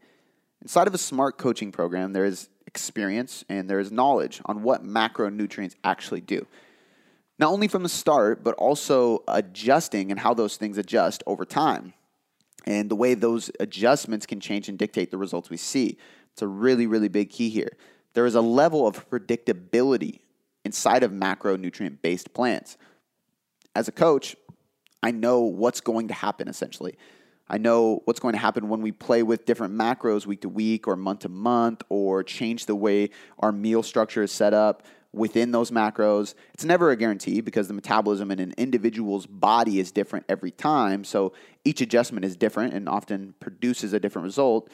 Inside 0.63 0.87
of 0.89 0.95
a 0.95 0.99
smart 0.99 1.37
coaching 1.37 1.71
program, 1.71 2.15
there 2.15 2.25
is 2.25 2.49
experience 2.75 3.45
and 3.49 3.71
there 3.71 3.79
is 3.79 3.93
knowledge 3.93 4.41
on 4.47 4.65
what 4.65 4.85
macronutrients 4.85 5.77
actually 5.85 6.21
do. 6.21 6.45
Not 7.39 7.53
only 7.53 7.69
from 7.69 7.85
the 7.85 7.89
start, 7.89 8.43
but 8.43 8.57
also 8.57 9.23
adjusting 9.29 10.11
and 10.11 10.19
how 10.19 10.35
those 10.35 10.57
things 10.57 10.77
adjust 10.77 11.23
over 11.25 11.45
time 11.45 11.95
and 12.67 12.91
the 12.91 12.97
way 12.97 13.15
those 13.15 13.49
adjustments 13.61 14.27
can 14.27 14.41
change 14.41 14.69
and 14.69 14.77
dictate 14.77 15.13
the 15.13 15.19
results 15.19 15.51
we 15.51 15.57
see. 15.57 15.99
It's 16.33 16.43
a 16.43 16.49
really, 16.49 16.89
really 16.89 17.09
big 17.09 17.31
key 17.31 17.49
here. 17.49 17.77
There 18.15 18.27
is 18.27 18.35
a 18.35 18.41
level 18.41 18.89
of 18.89 19.09
predictability 19.09 20.19
inside 20.65 21.05
of 21.05 21.13
macronutrient 21.13 22.03
based 22.03 22.33
plans. 22.35 22.77
As 23.77 23.87
a 23.87 23.93
coach, 23.93 24.35
I 25.01 25.13
know 25.13 25.43
what's 25.43 25.81
going 25.81 26.09
to 26.09 26.15
happen 26.15 26.49
essentially. 26.49 26.97
I 27.49 27.59
know 27.59 28.01
what's 28.05 28.21
going 28.21 28.33
to 28.33 28.39
happen 28.39 28.69
when 28.69 28.81
we 28.81 28.93
play 28.93 29.23
with 29.23 29.45
different 29.45 29.75
macros 29.75 30.27
week 30.27 30.41
to 30.43 30.49
week 30.49 30.89
or 30.89 30.97
month 30.97 31.21
to 31.21 31.29
month 31.29 31.83
or 31.89 32.23
change 32.23 32.67
the 32.67 32.75
way 32.75 33.11
our 33.39 33.53
meal 33.53 33.83
structure 33.83 34.23
is 34.23 34.33
set 34.33 34.55
up 34.55 34.83
within 35.13 35.53
those 35.53 35.71
macros. 35.71 36.35
It's 36.55 36.65
never 36.65 36.91
a 36.91 36.97
guarantee 36.97 37.41
because 37.41 37.69
the 37.69 37.75
metabolism 37.75 38.31
in 38.31 38.41
an 38.41 38.55
individual's 38.57 39.27
body 39.27 39.79
is 39.79 39.93
different 39.93 40.25
every 40.29 40.51
time. 40.51 41.05
So 41.05 41.35
each 41.65 41.81
adjustment 41.81 42.25
is 42.25 42.35
different 42.35 42.73
and 42.73 42.89
often 42.89 43.35
produces 43.41 43.93
a 43.93 44.01
different 44.01 44.25
result. 44.25 44.71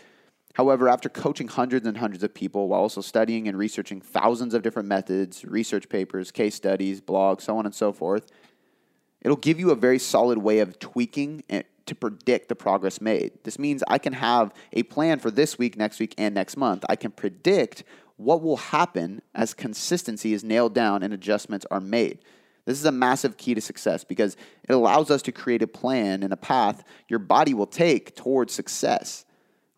However, 0.55 0.89
after 0.89 1.09
coaching 1.09 1.49
hundreds 1.49 1.87
and 1.87 1.99
hundreds 1.99 2.23
of 2.23 2.35
people 2.35 2.69
while 2.69 2.81
also 2.81 3.01
studying 3.01 3.49
and 3.49 3.59
researching 3.59 4.01
thousands 4.01 4.55
of 4.55 4.63
different 4.63 4.89
methods, 4.89 5.45
research 5.45 5.89
papers, 5.89 6.31
case 6.31 6.55
studies, 6.55 7.01
blogs, 7.01 7.43
so 7.43 7.59
on 7.59 7.67
and 7.67 7.75
so 7.75 7.93
forth, 7.93 8.31
It'll 9.23 9.37
give 9.37 9.61
you 9.61 9.71
a 9.71 9.77
very 9.77 9.99
solid 9.99 10.39
way 10.39 10.61
of 10.61 10.79
tweaking 10.79 11.45
to 11.91 11.95
predict 11.95 12.49
the 12.49 12.55
progress 12.55 13.01
made. 13.01 13.33
This 13.45 13.59
means 13.59 13.85
I 13.87 13.99
can 13.99 14.15
have 14.15 14.55
a 14.73 14.85
plan 14.85 15.19
for 15.19 15.31
this 15.31 15.59
week, 15.59 15.77
next 15.77 16.01
week, 16.01 16.15
and 16.17 16.35
next 16.35 16.57
month. 16.57 16.85
I 16.89 16.97
can 16.97 17.11
predict 17.11 17.85
what 18.17 18.43
will 18.43 18.57
happen 18.57 19.23
as 19.35 19.55
consistency 19.55 20.33
is 20.33 20.45
nailed 20.45 20.73
down 20.75 21.03
and 21.03 21.13
adjustments 21.13 21.67
are 21.71 21.81
made. 21.81 22.21
This 22.65 22.79
is 22.79 22.85
a 22.85 22.93
massive 22.93 23.37
key 23.37 23.55
to 23.55 23.61
success 23.61 24.05
because 24.05 24.37
it 24.69 24.73
allows 24.73 25.11
us 25.11 25.23
to 25.23 25.33
create 25.33 25.63
a 25.63 25.67
plan 25.67 26.23
and 26.23 26.33
a 26.33 26.37
path 26.37 26.85
your 27.09 27.19
body 27.19 27.55
will 27.55 27.67
take 27.67 28.15
towards 28.15 28.55
success 28.55 29.25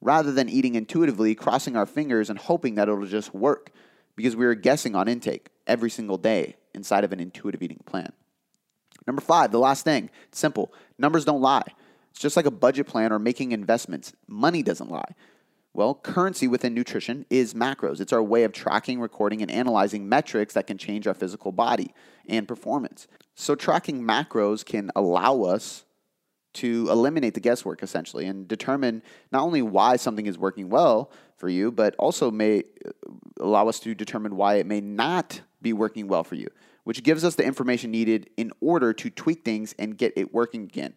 rather 0.03 0.33
than 0.33 0.49
eating 0.49 0.75
intuitively, 0.75 1.35
crossing 1.35 1.77
our 1.77 1.87
fingers, 1.87 2.29
and 2.29 2.39
hoping 2.39 2.75
that 2.75 2.89
it'll 2.89 3.07
just 3.07 3.33
work 3.33 3.71
because 4.17 4.37
we 4.37 4.45
are 4.45 4.55
guessing 4.55 4.95
on 4.95 5.09
intake 5.09 5.49
every 5.67 5.89
single 5.89 6.19
day 6.19 6.57
inside 6.75 7.05
of 7.05 7.13
an 7.13 7.21
intuitive 7.21 7.63
eating 7.63 7.81
plan. 7.87 8.13
Number 9.07 9.23
five, 9.23 9.51
the 9.51 9.59
last 9.59 9.85
thing, 9.85 10.11
simple. 10.33 10.73
Numbers 10.99 11.25
don't 11.25 11.41
lie. 11.41 11.63
It's 12.13 12.21
just 12.21 12.37
like 12.37 12.47
a 12.47 12.51
budget 12.51 12.87
plan 12.87 13.13
or 13.13 13.19
making 13.19 13.53
investments. 13.53 14.13
Money 14.29 14.63
doesn't 14.63 14.91
lie. 14.91 15.15
Well, 15.75 15.95
currency 15.95 16.47
within 16.47 16.75
nutrition 16.75 17.25
is 17.31 17.55
macros. 17.55 18.01
It's 18.01 18.13
our 18.13 18.23
way 18.23 18.45
of 18.45 18.53
tracking, 18.53 19.01
recording, 19.01 19.41
and 19.41 19.51
analyzing 19.51 20.07
metrics 20.07 20.53
that 20.55 20.67
can 20.67 20.77
change 20.77 21.07
our 21.07 21.15
physical 21.15 21.51
body 21.51 21.95
and 22.29 22.47
performance. 22.47 23.09
So, 23.35 23.55
tracking 23.55 24.03
macros 24.03 24.65
can 24.65 24.91
allow 24.95 25.43
us 25.43 25.85
to 26.55 26.87
eliminate 26.91 27.33
the 27.33 27.41
guesswork 27.41 27.83
essentially 27.83 28.27
and 28.27 28.47
determine 28.47 29.03
not 29.31 29.43
only 29.43 29.63
why 29.63 29.97
something 29.97 30.27
is 30.27 30.37
working 30.37 30.69
well 30.69 31.11
for 31.39 31.49
you, 31.49 31.73
but 31.73 31.95
also 31.99 32.31
may 32.31 32.65
uh, 32.87 32.91
allow 33.41 33.67
us 33.69 33.81
to 33.81 33.95
determine 33.95 34.37
why 34.37 34.57
it 34.57 34.67
may 34.67 34.83
not 34.83 35.41
be 35.63 35.73
working 35.73 36.07
well 36.07 36.23
for 36.23 36.35
you 36.35 36.49
which 36.85 37.03
gives 37.03 37.25
us 37.25 37.35
the 37.35 37.45
information 37.45 37.91
needed 37.91 38.31
in 38.37 38.53
order 38.61 38.93
to 38.93 39.11
tweak 39.11 39.45
things 39.45 39.75
and 39.79 39.97
get 39.97 40.13
it 40.17 40.33
working 40.33 40.65
again. 40.65 40.95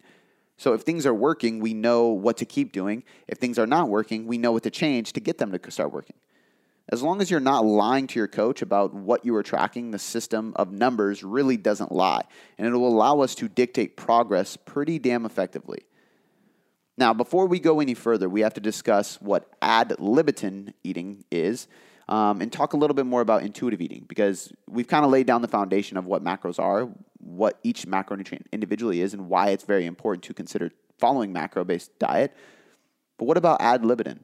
So 0.56 0.72
if 0.72 0.82
things 0.82 1.04
are 1.04 1.14
working, 1.14 1.60
we 1.60 1.74
know 1.74 2.08
what 2.08 2.38
to 2.38 2.44
keep 2.44 2.72
doing. 2.72 3.04
If 3.28 3.38
things 3.38 3.58
are 3.58 3.66
not 3.66 3.88
working, 3.88 4.26
we 4.26 4.38
know 4.38 4.52
what 4.52 4.62
to 4.62 4.70
change 4.70 5.12
to 5.12 5.20
get 5.20 5.38
them 5.38 5.52
to 5.52 5.70
start 5.70 5.92
working. 5.92 6.16
As 6.88 7.02
long 7.02 7.20
as 7.20 7.30
you're 7.30 7.40
not 7.40 7.64
lying 7.64 8.06
to 8.06 8.18
your 8.18 8.28
coach 8.28 8.62
about 8.62 8.94
what 8.94 9.24
you 9.24 9.34
are 9.34 9.42
tracking, 9.42 9.90
the 9.90 9.98
system 9.98 10.52
of 10.56 10.70
numbers 10.70 11.24
really 11.24 11.56
doesn't 11.56 11.90
lie. 11.90 12.22
And 12.58 12.66
it 12.66 12.70
will 12.70 12.86
allow 12.86 13.20
us 13.20 13.34
to 13.36 13.48
dictate 13.48 13.96
progress 13.96 14.56
pretty 14.56 14.98
damn 14.98 15.26
effectively. 15.26 15.80
Now, 16.96 17.12
before 17.12 17.46
we 17.46 17.58
go 17.58 17.80
any 17.80 17.94
further, 17.94 18.28
we 18.28 18.40
have 18.40 18.54
to 18.54 18.60
discuss 18.60 19.20
what 19.20 19.50
ad 19.60 19.96
libitum 19.98 20.72
eating 20.82 21.24
is 21.30 21.66
um, 22.08 22.40
and 22.40 22.52
talk 22.52 22.72
a 22.72 22.76
little 22.76 22.94
bit 22.94 23.06
more 23.06 23.20
about 23.20 23.42
intuitive 23.42 23.80
eating 23.80 24.04
because 24.08 24.52
we've 24.68 24.86
kind 24.86 25.04
of 25.04 25.10
laid 25.10 25.26
down 25.26 25.42
the 25.42 25.48
foundation 25.48 25.96
of 25.96 26.06
what 26.06 26.22
macros 26.22 26.58
are, 26.58 26.88
what 27.18 27.58
each 27.62 27.86
macronutrient 27.86 28.42
individually 28.52 29.00
is, 29.00 29.12
and 29.12 29.28
why 29.28 29.48
it's 29.48 29.64
very 29.64 29.86
important 29.86 30.22
to 30.24 30.34
consider 30.34 30.70
following 30.98 31.32
macro 31.32 31.64
based 31.64 31.98
diet. 31.98 32.36
But 33.18 33.24
what 33.24 33.36
about 33.36 33.60
ad 33.60 33.84
libitum? 33.84 34.20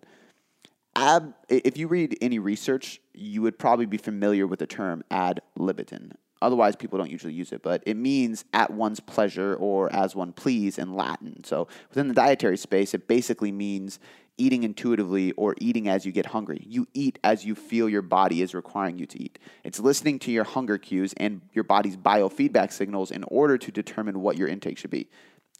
Ab, 0.95 1.35
if 1.49 1.79
you 1.79 1.89
read 1.89 2.19
any 2.21 2.39
research, 2.39 3.01
you 3.15 3.43
would 3.43 3.59
probably 3.59 3.87
be 3.87 3.97
familiar 3.97 4.47
with 4.47 4.59
the 4.59 4.67
term 4.67 5.03
ad 5.11 5.41
libitum. 5.57 6.13
Otherwise, 6.43 6.75
people 6.77 6.99
don't 6.99 7.11
usually 7.11 7.33
use 7.33 7.53
it, 7.53 7.63
but 7.63 7.83
it 7.87 7.97
means 7.97 8.45
at 8.53 8.71
one's 8.71 9.01
pleasure 9.01 9.55
or 9.55 9.93
as 9.95 10.15
one 10.15 10.33
please 10.33 10.77
in 10.77 10.93
Latin. 10.93 11.43
So 11.45 11.69
within 11.89 12.09
the 12.09 12.15
dietary 12.15 12.57
space, 12.57 12.95
it 12.95 13.07
basically 13.07 13.53
means 13.53 14.01
eating 14.39 14.63
intuitively 14.63 15.33
or 15.33 15.55
eating 15.59 15.89
as 15.89 16.07
you 16.07 16.13
get 16.13 16.27
hungry. 16.27 16.65
You 16.67 16.87
eat 16.95 17.19
as 17.23 17.45
you 17.45 17.55
feel 17.55 17.89
your 17.89 18.03
body 18.03 18.43
is 18.43 18.55
requiring 18.55 18.99
you 18.99 19.07
to 19.07 19.23
eat. 19.23 19.39
It's 19.65 19.79
listening 19.79 20.19
to 20.21 20.33
your 20.33 20.45
hunger 20.45 20.79
cues 20.79 21.13
and 21.17 21.43
your 21.53 21.65
body's 21.65 21.97
biofeedback 21.97 22.73
signals 22.73 23.11
in 23.11 23.25
order 23.25 23.59
to 23.59 23.71
determine 23.71 24.21
what 24.21 24.37
your 24.37 24.49
intake 24.49 24.79
should 24.79 24.91
be. 24.91 25.09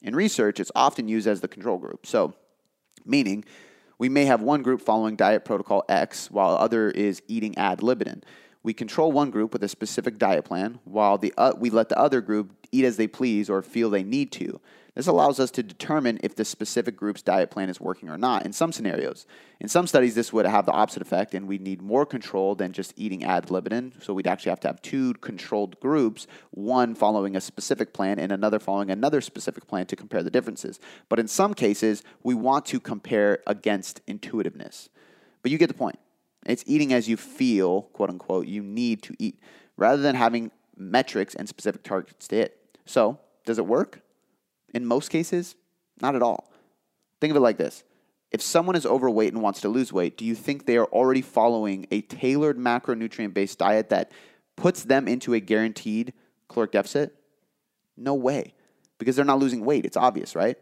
In 0.01 0.15
research, 0.15 0.59
it's 0.59 0.71
often 0.75 1.07
used 1.07 1.27
as 1.27 1.41
the 1.41 1.47
control 1.47 1.77
group. 1.77 2.05
So, 2.05 2.33
meaning 3.05 3.45
we 3.97 4.09
may 4.09 4.25
have 4.25 4.41
one 4.41 4.63
group 4.63 4.81
following 4.81 5.15
diet 5.15 5.45
protocol 5.45 5.83
X 5.87 6.29
while 6.29 6.55
other 6.55 6.89
is 6.89 7.21
eating 7.27 7.57
ad 7.57 7.81
libitum. 7.81 8.21
We 8.63 8.73
control 8.73 9.11
one 9.11 9.29
group 9.29 9.53
with 9.53 9.63
a 9.63 9.67
specific 9.67 10.17
diet 10.17 10.45
plan 10.45 10.79
while 10.83 11.17
the 11.17 11.33
uh, 11.37 11.53
we 11.57 11.69
let 11.69 11.89
the 11.89 11.97
other 11.99 12.21
group 12.21 12.53
eat 12.71 12.85
as 12.85 12.97
they 12.97 13.07
please 13.07 13.49
or 13.49 13.61
feel 13.61 13.89
they 13.89 14.03
need 14.03 14.31
to. 14.33 14.59
This 14.95 15.07
allows 15.07 15.39
us 15.39 15.49
to 15.51 15.63
determine 15.63 16.19
if 16.21 16.35
the 16.35 16.45
specific 16.45 16.95
group's 16.95 17.23
diet 17.23 17.49
plan 17.49 17.67
is 17.67 17.81
working 17.81 18.09
or 18.09 18.17
not 18.17 18.45
in 18.45 18.53
some 18.53 18.71
scenarios. 18.71 19.25
In 19.59 19.67
some 19.67 19.87
studies, 19.87 20.13
this 20.13 20.31
would 20.31 20.45
have 20.45 20.67
the 20.67 20.71
opposite 20.71 21.01
effect, 21.01 21.33
and 21.33 21.47
we'd 21.47 21.61
need 21.61 21.81
more 21.81 22.05
control 22.05 22.53
than 22.53 22.73
just 22.73 22.93
eating 22.95 23.23
ad 23.23 23.49
libitum. 23.49 23.93
So 24.01 24.13
we'd 24.13 24.27
actually 24.27 24.51
have 24.51 24.59
to 24.61 24.67
have 24.67 24.81
two 24.83 25.15
controlled 25.15 25.79
groups, 25.79 26.27
one 26.51 26.93
following 26.93 27.35
a 27.35 27.41
specific 27.41 27.91
plan 27.91 28.19
and 28.19 28.31
another 28.31 28.59
following 28.59 28.91
another 28.91 29.19
specific 29.19 29.67
plan 29.67 29.87
to 29.87 29.95
compare 29.95 30.21
the 30.21 30.29
differences. 30.29 30.79
But 31.09 31.19
in 31.19 31.27
some 31.27 31.55
cases, 31.55 32.03
we 32.21 32.35
want 32.35 32.67
to 32.67 32.79
compare 32.79 33.39
against 33.47 34.01
intuitiveness. 34.05 34.89
But 35.41 35.51
you 35.51 35.57
get 35.57 35.67
the 35.67 35.73
point. 35.73 35.97
It's 36.45 36.63
eating 36.67 36.93
as 36.93 37.09
you 37.09 37.17
feel, 37.17 37.83
quote 37.93 38.11
unquote, 38.11 38.45
you 38.45 38.61
need 38.61 39.01
to 39.03 39.15
eat, 39.17 39.39
rather 39.75 40.03
than 40.03 40.15
having 40.15 40.51
metrics 40.77 41.33
and 41.33 41.49
specific 41.49 41.81
targets 41.81 42.27
to 42.27 42.35
hit. 42.35 42.59
So, 42.85 43.17
does 43.45 43.57
it 43.57 43.65
work? 43.65 44.02
In 44.73 44.85
most 44.85 45.09
cases, 45.09 45.55
not 46.01 46.15
at 46.15 46.21
all. 46.21 46.51
Think 47.21 47.31
of 47.31 47.37
it 47.37 47.41
like 47.41 47.57
this 47.57 47.83
if 48.33 48.41
someone 48.41 48.75
is 48.75 48.85
overweight 48.85 49.31
and 49.31 49.43
wants 49.43 49.61
to 49.61 49.69
lose 49.69 49.93
weight, 49.93 50.17
do 50.17 50.25
you 50.25 50.33
think 50.33 50.65
they 50.65 50.77
are 50.77 50.87
already 50.87 51.21
following 51.21 51.85
a 51.91 52.01
tailored 52.01 52.57
macronutrient 52.57 53.33
based 53.33 53.59
diet 53.59 53.89
that 53.89 54.11
puts 54.55 54.83
them 54.83 55.07
into 55.07 55.35
a 55.35 55.39
guaranteed 55.39 56.13
caloric 56.49 56.71
deficit? 56.71 57.15
No 57.95 58.15
way, 58.15 58.55
because 58.97 59.15
they're 59.15 59.23
not 59.23 59.37
losing 59.37 59.63
weight. 59.63 59.85
It's 59.85 59.95
obvious, 59.95 60.35
right? 60.35 60.57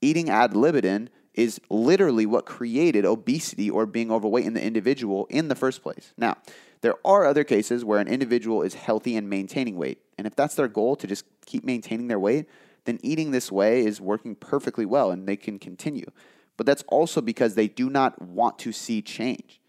Eating 0.00 0.30
ad 0.30 0.56
libitum 0.56 1.10
is 1.34 1.60
literally 1.68 2.24
what 2.24 2.46
created 2.46 3.04
obesity 3.04 3.68
or 3.68 3.84
being 3.84 4.10
overweight 4.10 4.46
in 4.46 4.54
the 4.54 4.62
individual 4.62 5.26
in 5.28 5.48
the 5.48 5.54
first 5.54 5.82
place. 5.82 6.14
Now, 6.16 6.38
there 6.80 6.94
are 7.04 7.26
other 7.26 7.44
cases 7.44 7.84
where 7.84 7.98
an 7.98 8.08
individual 8.08 8.62
is 8.62 8.74
healthy 8.74 9.16
and 9.16 9.28
maintaining 9.28 9.76
weight. 9.76 9.98
And 10.16 10.26
if 10.26 10.36
that's 10.36 10.54
their 10.54 10.68
goal 10.68 10.96
to 10.96 11.06
just 11.06 11.24
keep 11.44 11.64
maintaining 11.64 12.08
their 12.08 12.20
weight, 12.20 12.46
then 12.84 12.98
eating 13.02 13.30
this 13.30 13.50
way 13.50 13.84
is 13.84 14.00
working 14.00 14.34
perfectly 14.34 14.86
well 14.86 15.10
and 15.10 15.26
they 15.26 15.36
can 15.36 15.58
continue. 15.58 16.10
But 16.56 16.66
that's 16.66 16.84
also 16.88 17.20
because 17.20 17.54
they 17.54 17.68
do 17.68 17.90
not 17.90 18.20
want 18.22 18.58
to 18.60 18.72
see 18.72 19.02
change. 19.02 19.60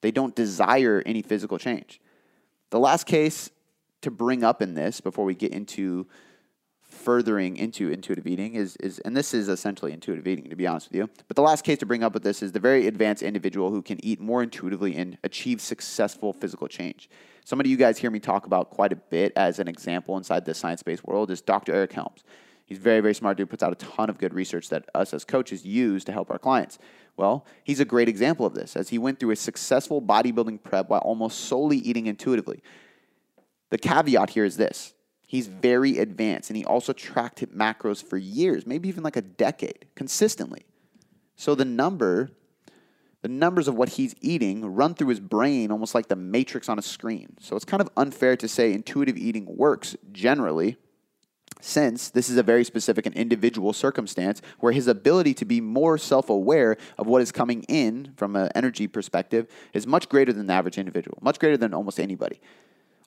They 0.00 0.10
don't 0.10 0.34
desire 0.34 1.02
any 1.04 1.22
physical 1.22 1.58
change. 1.58 2.00
The 2.70 2.78
last 2.78 3.04
case 3.04 3.50
to 4.02 4.10
bring 4.10 4.44
up 4.44 4.62
in 4.62 4.74
this 4.74 5.00
before 5.00 5.24
we 5.24 5.34
get 5.34 5.52
into 5.52 6.06
furthering 6.90 7.56
into 7.56 7.90
intuitive 7.90 8.26
eating 8.26 8.54
is, 8.54 8.76
is 8.76 8.98
and 9.00 9.16
this 9.16 9.32
is 9.32 9.48
essentially 9.48 9.92
intuitive 9.92 10.26
eating 10.26 10.50
to 10.50 10.56
be 10.56 10.66
honest 10.66 10.88
with 10.88 10.96
you 10.96 11.08
but 11.28 11.36
the 11.36 11.42
last 11.42 11.62
case 11.62 11.78
to 11.78 11.86
bring 11.86 12.02
up 12.02 12.12
with 12.12 12.24
this 12.24 12.42
is 12.42 12.50
the 12.50 12.58
very 12.58 12.88
advanced 12.88 13.22
individual 13.22 13.70
who 13.70 13.80
can 13.80 14.04
eat 14.04 14.20
more 14.20 14.42
intuitively 14.42 14.96
and 14.96 15.16
achieve 15.22 15.60
successful 15.60 16.32
physical 16.32 16.66
change 16.66 17.08
somebody 17.44 17.70
you 17.70 17.76
guys 17.76 17.96
hear 17.96 18.10
me 18.10 18.18
talk 18.18 18.44
about 18.44 18.70
quite 18.70 18.92
a 18.92 18.96
bit 18.96 19.32
as 19.36 19.60
an 19.60 19.68
example 19.68 20.16
inside 20.16 20.44
the 20.44 20.52
science-based 20.52 21.04
world 21.04 21.30
is 21.30 21.40
dr 21.40 21.72
eric 21.72 21.92
helms 21.92 22.24
he's 22.70 22.78
very 22.78 23.00
very 23.00 23.14
smart 23.14 23.36
dude 23.36 23.50
puts 23.50 23.62
out 23.62 23.72
a 23.72 23.76
ton 23.76 24.08
of 24.08 24.16
good 24.16 24.32
research 24.32 24.70
that 24.70 24.88
us 24.94 25.12
as 25.12 25.24
coaches 25.24 25.66
use 25.66 26.02
to 26.04 26.12
help 26.12 26.30
our 26.30 26.38
clients 26.38 26.78
well 27.18 27.44
he's 27.64 27.80
a 27.80 27.84
great 27.84 28.08
example 28.08 28.46
of 28.46 28.54
this 28.54 28.74
as 28.76 28.88
he 28.88 28.96
went 28.96 29.20
through 29.20 29.30
a 29.30 29.36
successful 29.36 30.00
bodybuilding 30.00 30.62
prep 30.62 30.88
while 30.88 31.00
almost 31.00 31.40
solely 31.40 31.76
eating 31.76 32.06
intuitively 32.06 32.62
the 33.68 33.76
caveat 33.76 34.30
here 34.30 34.46
is 34.46 34.56
this 34.56 34.94
He's 35.30 35.46
very 35.46 35.98
advanced 35.98 36.50
and 36.50 36.56
he 36.56 36.64
also 36.64 36.92
tracked 36.92 37.38
his 37.38 37.50
macros 37.50 38.02
for 38.02 38.16
years, 38.16 38.66
maybe 38.66 38.88
even 38.88 39.04
like 39.04 39.14
a 39.14 39.22
decade, 39.22 39.86
consistently. 39.94 40.64
So 41.36 41.54
the 41.54 41.64
number, 41.64 42.32
the 43.22 43.28
numbers 43.28 43.68
of 43.68 43.76
what 43.76 43.90
he's 43.90 44.16
eating 44.20 44.74
run 44.74 44.94
through 44.94 45.06
his 45.06 45.20
brain 45.20 45.70
almost 45.70 45.94
like 45.94 46.08
the 46.08 46.16
matrix 46.16 46.68
on 46.68 46.80
a 46.80 46.82
screen. 46.82 47.36
So 47.38 47.54
it's 47.54 47.64
kind 47.64 47.80
of 47.80 47.88
unfair 47.96 48.36
to 48.38 48.48
say 48.48 48.72
intuitive 48.72 49.16
eating 49.16 49.46
works 49.56 49.96
generally, 50.10 50.78
since 51.60 52.10
this 52.10 52.28
is 52.28 52.36
a 52.36 52.42
very 52.42 52.64
specific 52.64 53.06
and 53.06 53.14
individual 53.14 53.72
circumstance 53.72 54.40
where 54.58 54.72
his 54.72 54.86
ability 54.86 55.34
to 55.34 55.44
be 55.44 55.60
more 55.60 55.98
self 55.98 56.30
aware 56.30 56.76
of 56.98 57.06
what 57.06 57.22
is 57.22 57.32
coming 57.32 57.62
in 57.64 58.12
from 58.16 58.36
an 58.36 58.50
energy 58.54 58.86
perspective 58.86 59.46
is 59.72 59.86
much 59.86 60.08
greater 60.08 60.32
than 60.32 60.46
the 60.46 60.52
average 60.52 60.78
individual, 60.78 61.18
much 61.20 61.38
greater 61.38 61.56
than 61.56 61.74
almost 61.74 62.00
anybody. 62.00 62.40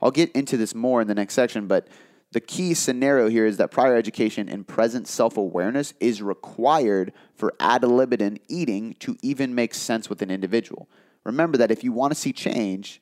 I'll 0.01 0.11
get 0.11 0.31
into 0.31 0.57
this 0.57 0.75
more 0.75 1.01
in 1.01 1.07
the 1.07 1.15
next 1.15 1.33
section, 1.33 1.67
but 1.67 1.87
the 2.33 2.41
key 2.41 2.73
scenario 2.73 3.29
here 3.29 3.45
is 3.45 3.57
that 3.57 3.69
prior 3.69 3.95
education 3.95 4.49
and 4.49 4.67
present 4.67 5.07
self 5.07 5.37
awareness 5.37 5.93
is 5.99 6.21
required 6.21 7.13
for 7.35 7.53
ad 7.59 7.83
libitum 7.83 8.37
eating 8.49 8.95
to 8.99 9.15
even 9.21 9.53
make 9.53 9.73
sense 9.73 10.09
with 10.09 10.21
an 10.21 10.31
individual. 10.31 10.89
Remember 11.23 11.57
that 11.57 11.71
if 11.71 11.83
you 11.83 11.91
want 11.91 12.11
to 12.11 12.19
see 12.19 12.33
change, 12.33 13.01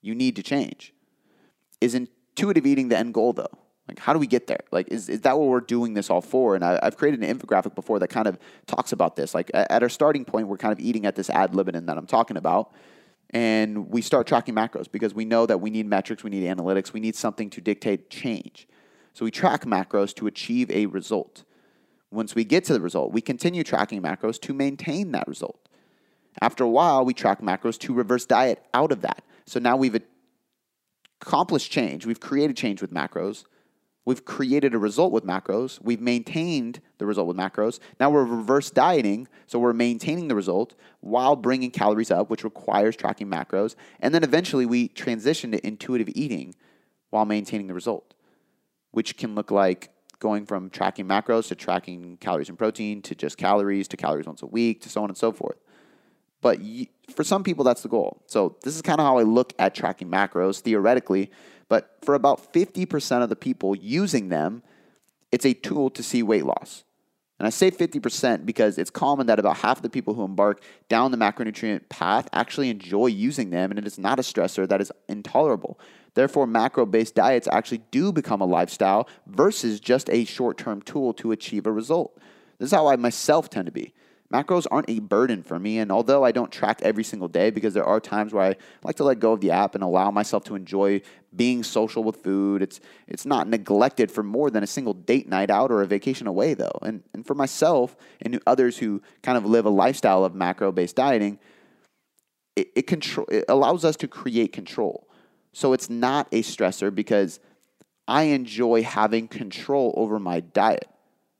you 0.00 0.14
need 0.14 0.36
to 0.36 0.42
change. 0.42 0.94
Is 1.80 1.94
intuitive 1.94 2.66
eating 2.66 2.88
the 2.88 2.96
end 2.96 3.12
goal, 3.12 3.34
though? 3.34 3.58
How 3.98 4.12
do 4.12 4.18
we 4.18 4.26
get 4.26 4.46
there? 4.46 4.60
Like, 4.70 4.88
is, 4.88 5.08
is 5.08 5.22
that 5.22 5.38
what 5.38 5.48
we're 5.48 5.60
doing 5.60 5.94
this 5.94 6.10
all 6.10 6.20
for? 6.20 6.54
And 6.54 6.64
I, 6.64 6.78
have 6.82 6.96
created 6.96 7.22
an 7.22 7.38
infographic 7.38 7.74
before 7.74 7.98
that 7.98 8.08
kind 8.08 8.26
of 8.26 8.38
talks 8.66 8.92
about 8.92 9.16
this. 9.16 9.34
Like, 9.34 9.50
at 9.54 9.82
our 9.82 9.88
starting 9.88 10.24
point, 10.24 10.48
we're 10.48 10.56
kind 10.56 10.72
of 10.72 10.80
eating 10.80 11.06
at 11.06 11.16
this 11.16 11.30
ad 11.30 11.54
libitum 11.54 11.86
that 11.86 11.96
I'm 11.98 12.06
talking 12.06 12.36
about 12.36 12.72
and 13.30 13.90
we 13.90 14.02
start 14.02 14.26
tracking 14.26 14.54
macros 14.54 14.90
because 14.90 15.14
we 15.14 15.24
know 15.24 15.46
that 15.46 15.60
we 15.60 15.70
need 15.70 15.86
metrics, 15.86 16.22
we 16.22 16.30
need 16.30 16.44
analytics, 16.44 16.92
we 16.92 17.00
need 17.00 17.16
something 17.16 17.50
to 17.50 17.60
dictate 17.60 18.08
change. 18.08 18.68
So 19.14 19.24
we 19.24 19.30
track 19.30 19.64
macros 19.64 20.14
to 20.16 20.26
achieve 20.26 20.70
a 20.70 20.86
result. 20.86 21.44
Once 22.10 22.34
we 22.34 22.44
get 22.44 22.64
to 22.64 22.72
the 22.72 22.80
result, 22.80 23.12
we 23.12 23.20
continue 23.20 23.64
tracking 23.64 24.00
macros 24.00 24.40
to 24.42 24.54
maintain 24.54 25.12
that 25.12 25.26
result. 25.26 25.68
After 26.40 26.64
a 26.64 26.68
while, 26.68 27.04
we 27.04 27.14
track 27.14 27.40
macros 27.40 27.78
to 27.80 27.94
reverse 27.94 28.26
diet 28.26 28.62
out 28.72 28.92
of 28.92 29.00
that. 29.00 29.24
So 29.46 29.58
now 29.58 29.76
we've 29.76 30.00
accomplished 31.20 31.72
change, 31.72 32.06
we've 32.06 32.20
created 32.20 32.56
change 32.56 32.80
with 32.80 32.92
macros, 32.92 33.44
We've 34.06 34.24
created 34.24 34.72
a 34.72 34.78
result 34.78 35.10
with 35.10 35.24
macros. 35.24 35.80
We've 35.82 36.00
maintained 36.00 36.80
the 36.98 37.06
result 37.06 37.26
with 37.26 37.36
macros. 37.36 37.80
Now 37.98 38.08
we're 38.08 38.24
reverse 38.24 38.70
dieting, 38.70 39.26
so 39.48 39.58
we're 39.58 39.72
maintaining 39.72 40.28
the 40.28 40.36
result 40.36 40.74
while 41.00 41.34
bringing 41.34 41.72
calories 41.72 42.12
up, 42.12 42.30
which 42.30 42.44
requires 42.44 42.94
tracking 42.94 43.28
macros. 43.28 43.74
And 43.98 44.14
then 44.14 44.22
eventually 44.22 44.64
we 44.64 44.86
transition 44.88 45.50
to 45.50 45.66
intuitive 45.66 46.08
eating 46.14 46.54
while 47.10 47.24
maintaining 47.24 47.66
the 47.66 47.74
result, 47.74 48.14
which 48.92 49.16
can 49.16 49.34
look 49.34 49.50
like 49.50 49.90
going 50.20 50.46
from 50.46 50.70
tracking 50.70 51.06
macros 51.06 51.48
to 51.48 51.56
tracking 51.56 52.16
calories 52.18 52.48
and 52.48 52.56
protein 52.56 53.02
to 53.02 53.14
just 53.16 53.36
calories 53.36 53.88
to 53.88 53.96
calories 53.96 54.26
once 54.26 54.40
a 54.40 54.46
week 54.46 54.80
to 54.82 54.88
so 54.88 55.02
on 55.02 55.10
and 55.10 55.18
so 55.18 55.32
forth. 55.32 55.58
But 56.42 56.60
for 57.12 57.24
some 57.24 57.42
people, 57.42 57.64
that's 57.64 57.82
the 57.82 57.88
goal. 57.88 58.22
So 58.26 58.56
this 58.62 58.76
is 58.76 58.82
kind 58.82 59.00
of 59.00 59.06
how 59.06 59.18
I 59.18 59.24
look 59.24 59.52
at 59.58 59.74
tracking 59.74 60.08
macros 60.08 60.60
theoretically 60.60 61.32
but 61.68 61.98
for 62.02 62.14
about 62.14 62.52
50% 62.52 63.22
of 63.22 63.28
the 63.28 63.36
people 63.36 63.74
using 63.74 64.28
them, 64.28 64.62
it's 65.32 65.44
a 65.44 65.54
tool 65.54 65.90
to 65.90 66.02
see 66.02 66.22
weight 66.22 66.44
loss. 66.44 66.84
And 67.38 67.46
I 67.46 67.50
say 67.50 67.70
50% 67.70 68.46
because 68.46 68.78
it's 68.78 68.88
common 68.88 69.26
that 69.26 69.38
about 69.38 69.58
half 69.58 69.78
of 69.78 69.82
the 69.82 69.90
people 69.90 70.14
who 70.14 70.24
embark 70.24 70.62
down 70.88 71.10
the 71.10 71.18
macronutrient 71.18 71.88
path 71.90 72.28
actually 72.32 72.70
enjoy 72.70 73.06
using 73.06 73.50
them, 73.50 73.70
and 73.70 73.78
it 73.78 73.86
is 73.86 73.98
not 73.98 74.18
a 74.18 74.22
stressor 74.22 74.66
that 74.68 74.80
is 74.80 74.90
intolerable. 75.08 75.78
Therefore, 76.14 76.46
macro 76.46 76.86
based 76.86 77.14
diets 77.14 77.46
actually 77.52 77.82
do 77.90 78.10
become 78.10 78.40
a 78.40 78.46
lifestyle 78.46 79.06
versus 79.26 79.80
just 79.80 80.08
a 80.08 80.24
short 80.24 80.56
term 80.56 80.80
tool 80.80 81.12
to 81.14 81.32
achieve 81.32 81.66
a 81.66 81.72
result. 81.72 82.18
This 82.58 82.68
is 82.68 82.72
how 82.72 82.86
I 82.86 82.96
myself 82.96 83.50
tend 83.50 83.66
to 83.66 83.72
be. 83.72 83.92
Macros 84.32 84.66
aren't 84.70 84.90
a 84.90 84.98
burden 84.98 85.42
for 85.42 85.58
me. 85.58 85.78
And 85.78 85.92
although 85.92 86.24
I 86.24 86.32
don't 86.32 86.50
track 86.50 86.80
every 86.82 87.04
single 87.04 87.28
day 87.28 87.50
because 87.50 87.74
there 87.74 87.84
are 87.84 88.00
times 88.00 88.32
where 88.32 88.44
I 88.44 88.56
like 88.82 88.96
to 88.96 89.04
let 89.04 89.20
go 89.20 89.32
of 89.32 89.40
the 89.40 89.52
app 89.52 89.74
and 89.74 89.84
allow 89.84 90.10
myself 90.10 90.44
to 90.44 90.56
enjoy 90.56 91.02
being 91.34 91.62
social 91.62 92.02
with 92.02 92.16
food, 92.16 92.60
it's, 92.60 92.80
it's 93.06 93.24
not 93.24 93.48
neglected 93.48 94.10
for 94.10 94.22
more 94.22 94.50
than 94.50 94.64
a 94.64 94.66
single 94.66 94.94
date 94.94 95.28
night 95.28 95.50
out 95.50 95.70
or 95.70 95.82
a 95.82 95.86
vacation 95.86 96.26
away, 96.26 96.54
though. 96.54 96.78
And, 96.82 97.02
and 97.14 97.24
for 97.24 97.34
myself 97.34 97.96
and 98.20 98.40
others 98.46 98.78
who 98.78 99.00
kind 99.22 99.38
of 99.38 99.46
live 99.46 99.64
a 99.64 99.70
lifestyle 99.70 100.24
of 100.24 100.34
macro 100.34 100.72
based 100.72 100.96
dieting, 100.96 101.38
it, 102.56 102.68
it, 102.74 102.86
control, 102.86 103.26
it 103.30 103.44
allows 103.48 103.84
us 103.84 103.96
to 103.96 104.08
create 104.08 104.52
control. 104.52 105.08
So 105.52 105.72
it's 105.72 105.88
not 105.88 106.26
a 106.32 106.42
stressor 106.42 106.92
because 106.92 107.38
I 108.08 108.24
enjoy 108.24 108.82
having 108.82 109.28
control 109.28 109.94
over 109.96 110.18
my 110.18 110.40
diet. 110.40 110.88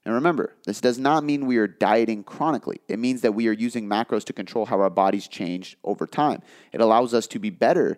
And 0.07 0.15
remember, 0.15 0.55
this 0.63 0.79
does 0.79 0.97
not 0.97 1.25
mean 1.25 1.47
we 1.47 1.57
are 1.57 1.67
dieting 1.67 2.23
chronically. 2.23 2.79
It 2.87 2.97
means 2.97 3.19
that 3.23 3.33
we 3.33 3.49
are 3.49 3.51
using 3.51 3.89
macros 3.89 4.23
to 4.23 4.31
control 4.31 4.65
how 4.65 4.79
our 4.79 4.89
bodies 4.89 5.27
change 5.27 5.77
over 5.83 6.07
time. 6.07 6.41
It 6.71 6.79
allows 6.79 7.13
us 7.13 7.27
to 7.27 7.39
be 7.39 7.49
better, 7.49 7.97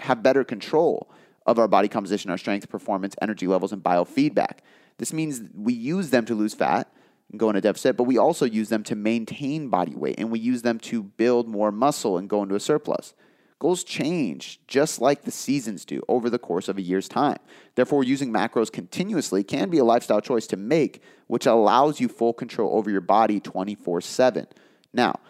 have 0.00 0.22
better 0.22 0.44
control 0.44 1.10
of 1.46 1.58
our 1.58 1.66
body 1.66 1.88
composition, 1.88 2.30
our 2.30 2.36
strength, 2.36 2.68
performance, 2.68 3.14
energy 3.22 3.46
levels, 3.46 3.72
and 3.72 3.82
biofeedback. 3.82 4.58
This 4.98 5.14
means 5.14 5.48
we 5.54 5.72
use 5.72 6.10
them 6.10 6.26
to 6.26 6.34
lose 6.34 6.52
fat 6.52 6.92
and 7.30 7.40
go 7.40 7.48
into 7.48 7.62
deficit, 7.62 7.96
but 7.96 8.04
we 8.04 8.18
also 8.18 8.44
use 8.44 8.68
them 8.68 8.82
to 8.82 8.94
maintain 8.94 9.70
body 9.70 9.94
weight 9.94 10.16
and 10.18 10.30
we 10.30 10.38
use 10.38 10.60
them 10.60 10.78
to 10.80 11.02
build 11.02 11.48
more 11.48 11.72
muscle 11.72 12.18
and 12.18 12.28
go 12.28 12.42
into 12.42 12.54
a 12.54 12.60
surplus. 12.60 13.14
Goals 13.58 13.84
change 13.84 14.60
just 14.66 15.00
like 15.00 15.22
the 15.22 15.30
seasons 15.30 15.86
do 15.86 16.02
over 16.08 16.28
the 16.28 16.38
course 16.38 16.68
of 16.68 16.76
a 16.76 16.82
year's 16.82 17.08
time. 17.08 17.38
Therefore, 17.74 18.04
using 18.04 18.30
macros 18.30 18.70
continuously 18.70 19.42
can 19.42 19.70
be 19.70 19.78
a 19.78 19.84
lifestyle 19.84 20.20
choice 20.20 20.46
to 20.48 20.56
make, 20.58 21.02
which 21.26 21.46
allows 21.46 21.98
you 21.98 22.08
full 22.08 22.34
control 22.34 22.76
over 22.76 22.90
your 22.90 23.00
body 23.00 23.40
24 23.40 24.02
7. 24.02 24.46
Now, 24.92 25.20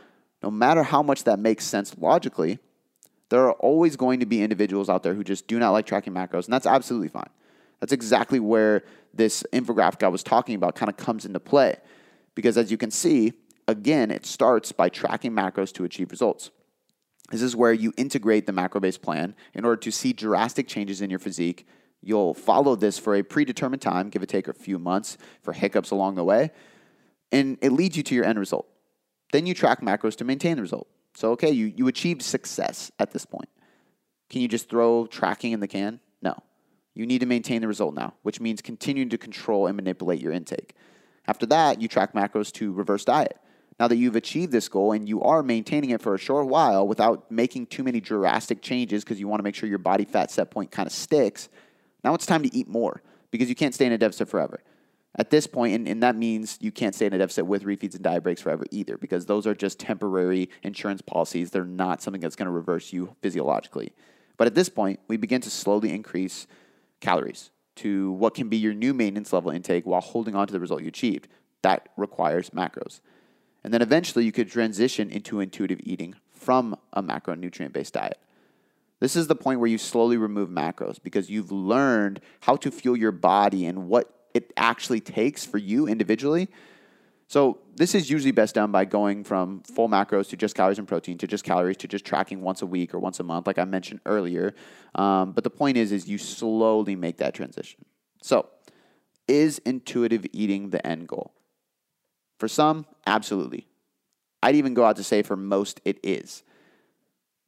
no 0.42 0.50
matter 0.50 0.82
how 0.82 1.02
much 1.02 1.24
that 1.24 1.38
makes 1.38 1.64
sense 1.64 1.94
logically, 1.98 2.58
there 3.28 3.44
are 3.44 3.52
always 3.52 3.96
going 3.96 4.20
to 4.20 4.26
be 4.26 4.42
individuals 4.42 4.88
out 4.88 5.02
there 5.02 5.14
who 5.14 5.24
just 5.24 5.46
do 5.46 5.58
not 5.58 5.70
like 5.70 5.86
tracking 5.86 6.12
macros, 6.12 6.44
and 6.44 6.52
that's 6.52 6.66
absolutely 6.66 7.08
fine. 7.08 7.30
That's 7.80 7.92
exactly 7.92 8.40
where 8.40 8.84
this 9.14 9.44
infographic 9.52 10.02
I 10.02 10.08
was 10.08 10.22
talking 10.22 10.54
about 10.54 10.74
kind 10.74 10.90
of 10.90 10.96
comes 10.96 11.24
into 11.24 11.40
play. 11.40 11.76
Because 12.34 12.56
as 12.58 12.70
you 12.70 12.76
can 12.76 12.90
see, 12.90 13.32
again, 13.68 14.10
it 14.10 14.26
starts 14.26 14.72
by 14.72 14.88
tracking 14.88 15.32
macros 15.32 15.72
to 15.74 15.84
achieve 15.84 16.10
results. 16.10 16.50
This 17.30 17.42
is 17.42 17.56
where 17.56 17.72
you 17.72 17.92
integrate 17.96 18.46
the 18.46 18.52
macro 18.52 18.80
based 18.80 19.02
plan 19.02 19.34
in 19.54 19.64
order 19.64 19.80
to 19.80 19.90
see 19.90 20.12
drastic 20.12 20.68
changes 20.68 21.00
in 21.00 21.10
your 21.10 21.18
physique. 21.18 21.66
You'll 22.02 22.34
follow 22.34 22.76
this 22.76 22.98
for 22.98 23.14
a 23.16 23.22
predetermined 23.22 23.82
time, 23.82 24.10
give 24.10 24.22
or 24.22 24.26
take 24.26 24.48
a 24.48 24.52
few 24.52 24.78
months 24.78 25.18
for 25.42 25.52
hiccups 25.52 25.90
along 25.90 26.14
the 26.14 26.24
way, 26.24 26.52
and 27.32 27.58
it 27.62 27.72
leads 27.72 27.96
you 27.96 28.02
to 28.04 28.14
your 28.14 28.24
end 28.24 28.38
result. 28.38 28.68
Then 29.32 29.46
you 29.46 29.54
track 29.54 29.80
macros 29.80 30.16
to 30.16 30.24
maintain 30.24 30.56
the 30.56 30.62
result. 30.62 30.86
So, 31.14 31.32
okay, 31.32 31.50
you, 31.50 31.72
you 31.74 31.88
achieved 31.88 32.22
success 32.22 32.92
at 32.98 33.12
this 33.12 33.24
point. 33.24 33.48
Can 34.28 34.40
you 34.40 34.48
just 34.48 34.68
throw 34.68 35.06
tracking 35.06 35.52
in 35.52 35.60
the 35.60 35.68
can? 35.68 36.00
No. 36.22 36.36
You 36.94 37.06
need 37.06 37.20
to 37.20 37.26
maintain 37.26 37.60
the 37.60 37.68
result 37.68 37.94
now, 37.94 38.14
which 38.22 38.40
means 38.40 38.62
continuing 38.62 39.08
to 39.10 39.18
control 39.18 39.66
and 39.66 39.76
manipulate 39.76 40.20
your 40.20 40.32
intake. 40.32 40.74
After 41.26 41.46
that, 41.46 41.80
you 41.80 41.88
track 41.88 42.12
macros 42.12 42.52
to 42.52 42.72
reverse 42.72 43.04
diet. 43.04 43.38
Now 43.78 43.88
that 43.88 43.96
you've 43.96 44.16
achieved 44.16 44.52
this 44.52 44.68
goal 44.68 44.92
and 44.92 45.08
you 45.08 45.22
are 45.22 45.42
maintaining 45.42 45.90
it 45.90 46.00
for 46.00 46.14
a 46.14 46.18
short 46.18 46.46
while 46.46 46.86
without 46.88 47.30
making 47.30 47.66
too 47.66 47.82
many 47.82 48.00
drastic 48.00 48.62
changes 48.62 49.04
because 49.04 49.20
you 49.20 49.28
want 49.28 49.40
to 49.40 49.44
make 49.44 49.54
sure 49.54 49.68
your 49.68 49.78
body 49.78 50.04
fat 50.04 50.30
set 50.30 50.50
point 50.50 50.70
kind 50.70 50.86
of 50.86 50.92
sticks, 50.92 51.48
now 52.02 52.14
it's 52.14 52.26
time 52.26 52.42
to 52.42 52.56
eat 52.56 52.68
more 52.68 53.02
because 53.30 53.48
you 53.48 53.54
can't 53.54 53.74
stay 53.74 53.86
in 53.86 53.92
a 53.92 53.98
deficit 53.98 54.28
forever. 54.28 54.62
At 55.18 55.30
this 55.30 55.46
point, 55.46 55.74
and, 55.74 55.88
and 55.88 56.02
that 56.02 56.14
means 56.14 56.58
you 56.60 56.70
can't 56.70 56.94
stay 56.94 57.06
in 57.06 57.12
a 57.14 57.18
deficit 57.18 57.46
with 57.46 57.64
refeeds 57.64 57.94
and 57.94 58.02
diet 58.02 58.22
breaks 58.22 58.42
forever 58.42 58.64
either, 58.70 58.98
because 58.98 59.24
those 59.24 59.46
are 59.46 59.54
just 59.54 59.78
temporary 59.78 60.50
insurance 60.62 61.00
policies. 61.00 61.50
They're 61.50 61.64
not 61.64 62.02
something 62.02 62.20
that's 62.20 62.36
going 62.36 62.46
to 62.46 62.52
reverse 62.52 62.92
you 62.92 63.16
physiologically. 63.22 63.92
But 64.36 64.46
at 64.46 64.54
this 64.54 64.68
point, 64.68 65.00
we 65.08 65.16
begin 65.16 65.40
to 65.40 65.50
slowly 65.50 65.90
increase 65.90 66.46
calories 67.00 67.50
to 67.76 68.12
what 68.12 68.34
can 68.34 68.50
be 68.50 68.58
your 68.58 68.74
new 68.74 68.92
maintenance 68.92 69.32
level 69.32 69.50
intake 69.50 69.86
while 69.86 70.02
holding 70.02 70.34
on 70.34 70.46
to 70.46 70.52
the 70.52 70.60
result 70.60 70.82
you 70.82 70.88
achieved. 70.88 71.28
That 71.62 71.88
requires 71.96 72.50
macros. 72.50 73.00
And 73.66 73.74
then 73.74 73.82
eventually 73.82 74.24
you 74.24 74.30
could 74.30 74.48
transition 74.48 75.10
into 75.10 75.40
intuitive 75.40 75.80
eating 75.82 76.14
from 76.32 76.76
a 76.92 77.02
macronutrient 77.02 77.72
based 77.72 77.94
diet. 77.94 78.16
This 79.00 79.16
is 79.16 79.26
the 79.26 79.34
point 79.34 79.58
where 79.58 79.68
you 79.68 79.76
slowly 79.76 80.16
remove 80.16 80.48
macros 80.48 81.02
because 81.02 81.28
you've 81.30 81.50
learned 81.50 82.20
how 82.42 82.54
to 82.54 82.70
fuel 82.70 82.96
your 82.96 83.10
body 83.10 83.66
and 83.66 83.88
what 83.88 84.08
it 84.34 84.52
actually 84.56 85.00
takes 85.00 85.44
for 85.44 85.58
you 85.58 85.88
individually. 85.88 86.46
So, 87.26 87.58
this 87.74 87.96
is 87.96 88.08
usually 88.08 88.30
best 88.30 88.54
done 88.54 88.70
by 88.70 88.84
going 88.84 89.24
from 89.24 89.62
full 89.62 89.88
macros 89.88 90.28
to 90.28 90.36
just 90.36 90.54
calories 90.54 90.78
and 90.78 90.86
protein 90.86 91.18
to 91.18 91.26
just 91.26 91.42
calories 91.42 91.78
to 91.78 91.88
just 91.88 92.04
tracking 92.04 92.42
once 92.42 92.62
a 92.62 92.66
week 92.66 92.94
or 92.94 93.00
once 93.00 93.18
a 93.18 93.24
month, 93.24 93.48
like 93.48 93.58
I 93.58 93.64
mentioned 93.64 93.98
earlier. 94.06 94.54
Um, 94.94 95.32
but 95.32 95.42
the 95.42 95.50
point 95.50 95.76
is, 95.76 95.90
is 95.90 96.06
you 96.06 96.18
slowly 96.18 96.94
make 96.94 97.16
that 97.16 97.34
transition. 97.34 97.84
So, 98.22 98.46
is 99.26 99.58
intuitive 99.58 100.24
eating 100.32 100.70
the 100.70 100.86
end 100.86 101.08
goal? 101.08 101.35
For 102.38 102.48
some, 102.48 102.86
absolutely. 103.06 103.66
I'd 104.42 104.56
even 104.56 104.74
go 104.74 104.84
out 104.84 104.96
to 104.96 105.02
say 105.02 105.22
for 105.22 105.36
most, 105.36 105.80
it 105.84 105.98
is 106.02 106.42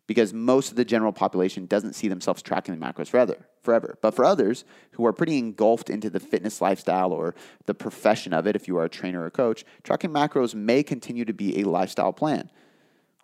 because 0.08 0.32
most 0.32 0.70
of 0.70 0.76
the 0.76 0.86
general 0.86 1.12
population 1.12 1.66
doesn't 1.66 1.92
see 1.92 2.08
themselves 2.08 2.42
tracking 2.42 2.74
the 2.74 2.84
macros 2.84 3.08
forever. 3.08 3.46
Forever, 3.62 3.98
but 4.00 4.14
for 4.14 4.24
others 4.24 4.64
who 4.92 5.04
are 5.04 5.12
pretty 5.12 5.36
engulfed 5.36 5.90
into 5.90 6.08
the 6.08 6.18
fitness 6.18 6.62
lifestyle 6.62 7.12
or 7.12 7.34
the 7.66 7.74
profession 7.74 8.32
of 8.32 8.46
it, 8.46 8.56
if 8.56 8.66
you 8.66 8.78
are 8.78 8.84
a 8.84 8.88
trainer 8.88 9.22
or 9.22 9.30
coach, 9.30 9.64
tracking 9.82 10.10
macros 10.10 10.54
may 10.54 10.82
continue 10.82 11.26
to 11.26 11.34
be 11.34 11.60
a 11.60 11.64
lifestyle 11.64 12.12
plan. 12.12 12.50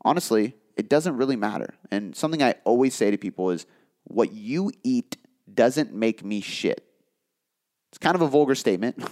Honestly, 0.05 0.55
it 0.77 0.91
doesn't 0.91 1.17
really 1.17 1.37
matter. 1.37 1.75
And 1.91 2.15
something 2.15 2.43
I 2.43 2.57
always 2.65 2.95
say 2.95 3.11
to 3.11 3.17
people 3.17 3.51
is, 3.51 3.65
"What 4.03 4.33
you 4.33 4.71
eat 4.83 5.17
doesn't 5.53 5.95
make 5.95 6.23
me 6.23 6.43
shit." 6.43 6.85
It's 7.89 7.99
kind 7.99 8.15
of 8.15 8.21
a 8.21 8.29
vulgar 8.29 8.55
statement, 8.55 9.03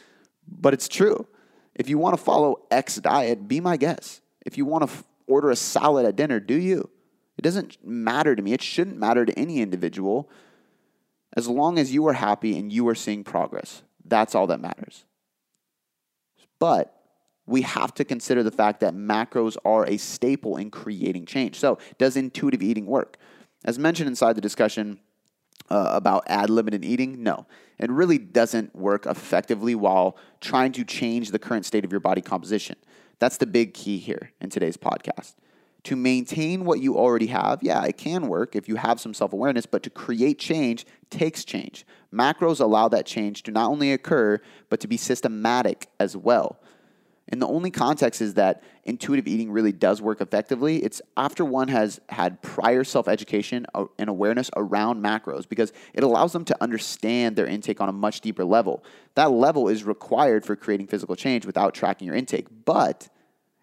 but 0.46 0.74
it's 0.74 0.88
true. 0.88 1.26
If 1.74 1.88
you 1.88 1.98
want 1.98 2.16
to 2.16 2.22
follow 2.22 2.62
X 2.70 2.96
diet, 2.96 3.48
be 3.48 3.60
my 3.60 3.76
guest. 3.76 4.20
If 4.44 4.58
you 4.58 4.64
want 4.64 4.86
to 4.86 4.92
f- 4.92 5.04
order 5.26 5.50
a 5.50 5.56
salad 5.56 6.04
at 6.06 6.16
dinner, 6.16 6.40
do 6.40 6.54
you? 6.54 6.90
It 7.38 7.42
doesn't 7.42 7.84
matter 7.84 8.36
to 8.36 8.42
me. 8.42 8.52
It 8.52 8.62
shouldn't 8.62 8.98
matter 8.98 9.24
to 9.24 9.38
any 9.38 9.60
individual 9.60 10.30
as 11.34 11.48
long 11.48 11.78
as 11.78 11.92
you 11.92 12.06
are 12.06 12.12
happy 12.12 12.58
and 12.58 12.72
you 12.72 12.86
are 12.88 12.94
seeing 12.94 13.24
progress. 13.24 13.82
That's 14.04 14.34
all 14.34 14.46
that 14.48 14.60
matters. 14.60 15.04
But 16.58 16.94
we 17.46 17.62
have 17.62 17.94
to 17.94 18.04
consider 18.04 18.42
the 18.42 18.50
fact 18.50 18.80
that 18.80 18.94
macros 18.94 19.56
are 19.64 19.86
a 19.86 19.96
staple 19.96 20.56
in 20.56 20.70
creating 20.70 21.26
change. 21.26 21.58
So, 21.58 21.78
does 21.98 22.16
intuitive 22.16 22.62
eating 22.62 22.86
work? 22.86 23.16
As 23.64 23.78
mentioned 23.78 24.08
inside 24.08 24.34
the 24.34 24.40
discussion 24.40 25.00
uh, 25.70 25.90
about 25.92 26.24
ad 26.26 26.50
libitum 26.50 26.84
eating, 26.84 27.22
no. 27.22 27.46
It 27.78 27.90
really 27.90 28.18
doesn't 28.18 28.74
work 28.76 29.06
effectively 29.06 29.74
while 29.74 30.16
trying 30.40 30.72
to 30.72 30.84
change 30.84 31.30
the 31.30 31.38
current 31.38 31.66
state 31.66 31.84
of 31.84 31.90
your 31.90 32.00
body 32.00 32.20
composition. 32.20 32.76
That's 33.18 33.36
the 33.36 33.46
big 33.46 33.74
key 33.74 33.98
here 33.98 34.30
in 34.40 34.50
today's 34.50 34.76
podcast 34.76 35.34
to 35.84 35.96
maintain 35.96 36.64
what 36.64 36.80
you 36.80 36.96
already 36.96 37.26
have, 37.26 37.62
yeah, 37.62 37.84
it 37.84 37.96
can 37.96 38.28
work 38.28 38.54
if 38.54 38.68
you 38.68 38.76
have 38.76 39.00
some 39.00 39.12
self 39.12 39.32
awareness, 39.32 39.66
but 39.66 39.82
to 39.82 39.90
create 39.90 40.38
change 40.38 40.86
takes 41.10 41.44
change. 41.44 41.84
Macros 42.12 42.60
allow 42.60 42.88
that 42.88 43.06
change 43.06 43.42
to 43.44 43.50
not 43.50 43.70
only 43.70 43.92
occur, 43.92 44.40
but 44.68 44.80
to 44.80 44.86
be 44.86 44.96
systematic 44.96 45.88
as 45.98 46.16
well. 46.16 46.58
And 47.28 47.40
the 47.40 47.46
only 47.46 47.70
context 47.70 48.20
is 48.20 48.34
that 48.34 48.62
intuitive 48.84 49.28
eating 49.28 49.50
really 49.50 49.72
does 49.72 50.02
work 50.02 50.20
effectively. 50.20 50.82
It's 50.82 51.00
after 51.16 51.44
one 51.44 51.68
has 51.68 52.00
had 52.08 52.42
prior 52.42 52.84
self 52.84 53.08
education 53.08 53.64
uh, 53.74 53.86
and 53.98 54.10
awareness 54.10 54.50
around 54.56 55.02
macros 55.02 55.48
because 55.48 55.72
it 55.94 56.02
allows 56.02 56.32
them 56.32 56.44
to 56.46 56.62
understand 56.62 57.36
their 57.36 57.46
intake 57.46 57.80
on 57.80 57.88
a 57.88 57.92
much 57.92 58.20
deeper 58.20 58.44
level. 58.44 58.84
That 59.14 59.30
level 59.30 59.68
is 59.68 59.84
required 59.84 60.44
for 60.44 60.56
creating 60.56 60.88
physical 60.88 61.14
change 61.14 61.46
without 61.46 61.74
tracking 61.74 62.06
your 62.06 62.16
intake. 62.16 62.48
But 62.64 63.08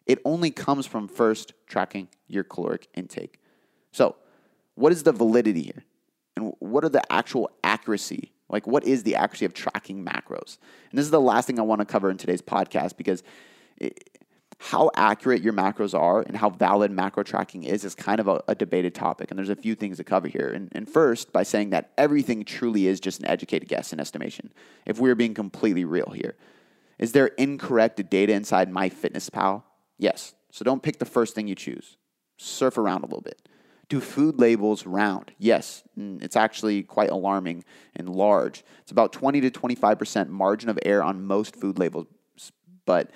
it 0.06 0.20
only 0.26 0.52
comes 0.52 0.88
from 0.88 1.08
first 1.08 1.54
tracking 1.68 2.08
your 2.28 2.44
caloric 2.44 2.88
intake. 2.96 3.40
So, 3.92 4.16
what 4.76 4.92
is 4.92 5.04
the 5.04 5.12
validity 5.12 5.64
here? 5.64 5.84
And 6.36 6.54
what 6.60 6.86
are 6.86 6.90
the 6.90 7.04
actual 7.12 7.52
accuracy? 7.64 8.32
Like, 8.50 8.68
what 8.68 8.84
is 8.84 9.04
the 9.04 9.16
accuracy 9.16 9.46
of 9.46 9.54
tracking 9.54 10.04
macros? 10.04 10.58
And 10.90 10.98
this 10.98 11.06
is 11.06 11.12
the 11.12 11.22
last 11.22 11.46
thing 11.46 11.60
I 11.60 11.64
want 11.64 11.80
to 11.80 11.86
cover 11.86 12.10
in 12.10 12.18
today's 12.18 12.42
podcast 12.42 12.98
because 12.98 13.24
it, 13.78 14.10
how 14.60 14.92
accurate 14.96 15.42
your 15.42 15.54
macros 15.54 15.98
are 15.98 16.22
and 16.22 16.36
how 16.36 16.50
valid 16.50 16.92
macro 16.92 17.24
tracking 17.24 17.64
is 17.64 17.86
is 17.86 17.96
kind 17.96 18.20
of 18.20 18.28
a, 18.28 18.44
a 18.50 18.56
debated 18.56 18.94
topic. 18.94 19.32
And 19.32 19.38
there's 19.38 19.50
a 19.50 19.56
few 19.56 19.74
things 19.74 19.98
to 19.98 20.04
cover 20.04 20.28
here. 20.28 20.50
And, 20.50 20.70
and, 20.74 20.90
first, 20.90 21.32
by 21.32 21.44
saying 21.44 21.70
that 21.70 21.92
everything 21.98 22.44
truly 22.44 22.88
is 22.88 23.00
just 23.00 23.20
an 23.22 23.28
educated 23.28 23.70
guess 23.70 23.94
and 23.94 24.02
estimation, 24.02 24.52
if 24.86 25.00
we're 25.00 25.16
being 25.16 25.34
completely 25.34 25.86
real 25.86 26.12
here. 26.14 26.36
Is 26.98 27.14
there 27.14 27.28
incorrect 27.28 28.10
data 28.10 28.34
inside 28.34 28.70
MyFitnessPal? 28.70 29.64
Yes. 29.98 30.34
So 30.52 30.66
don't 30.66 30.84
pick 30.84 31.00
the 31.00 31.06
first 31.06 31.34
thing 31.34 31.48
you 31.48 31.56
choose. 31.56 31.96
Surf 32.38 32.78
around 32.78 33.04
a 33.04 33.06
little 33.06 33.22
bit. 33.22 33.48
Do 33.90 34.00
food 34.00 34.40
labels 34.40 34.86
round? 34.86 35.32
Yes. 35.40 35.84
Mm, 35.98 36.24
it's 36.24 36.36
actually 36.36 36.84
quite 36.84 37.10
alarming 37.10 37.66
and 37.96 38.08
large. 38.08 38.64
It's 38.82 38.92
about 38.92 39.12
20 39.12 39.42
to 39.42 39.52
25% 39.52 40.30
margin 40.30 40.70
of 40.70 40.80
error 40.86 41.04
on 41.04 41.26
most 41.26 41.56
food 41.56 41.80
labels. 41.80 42.08
But 42.86 43.12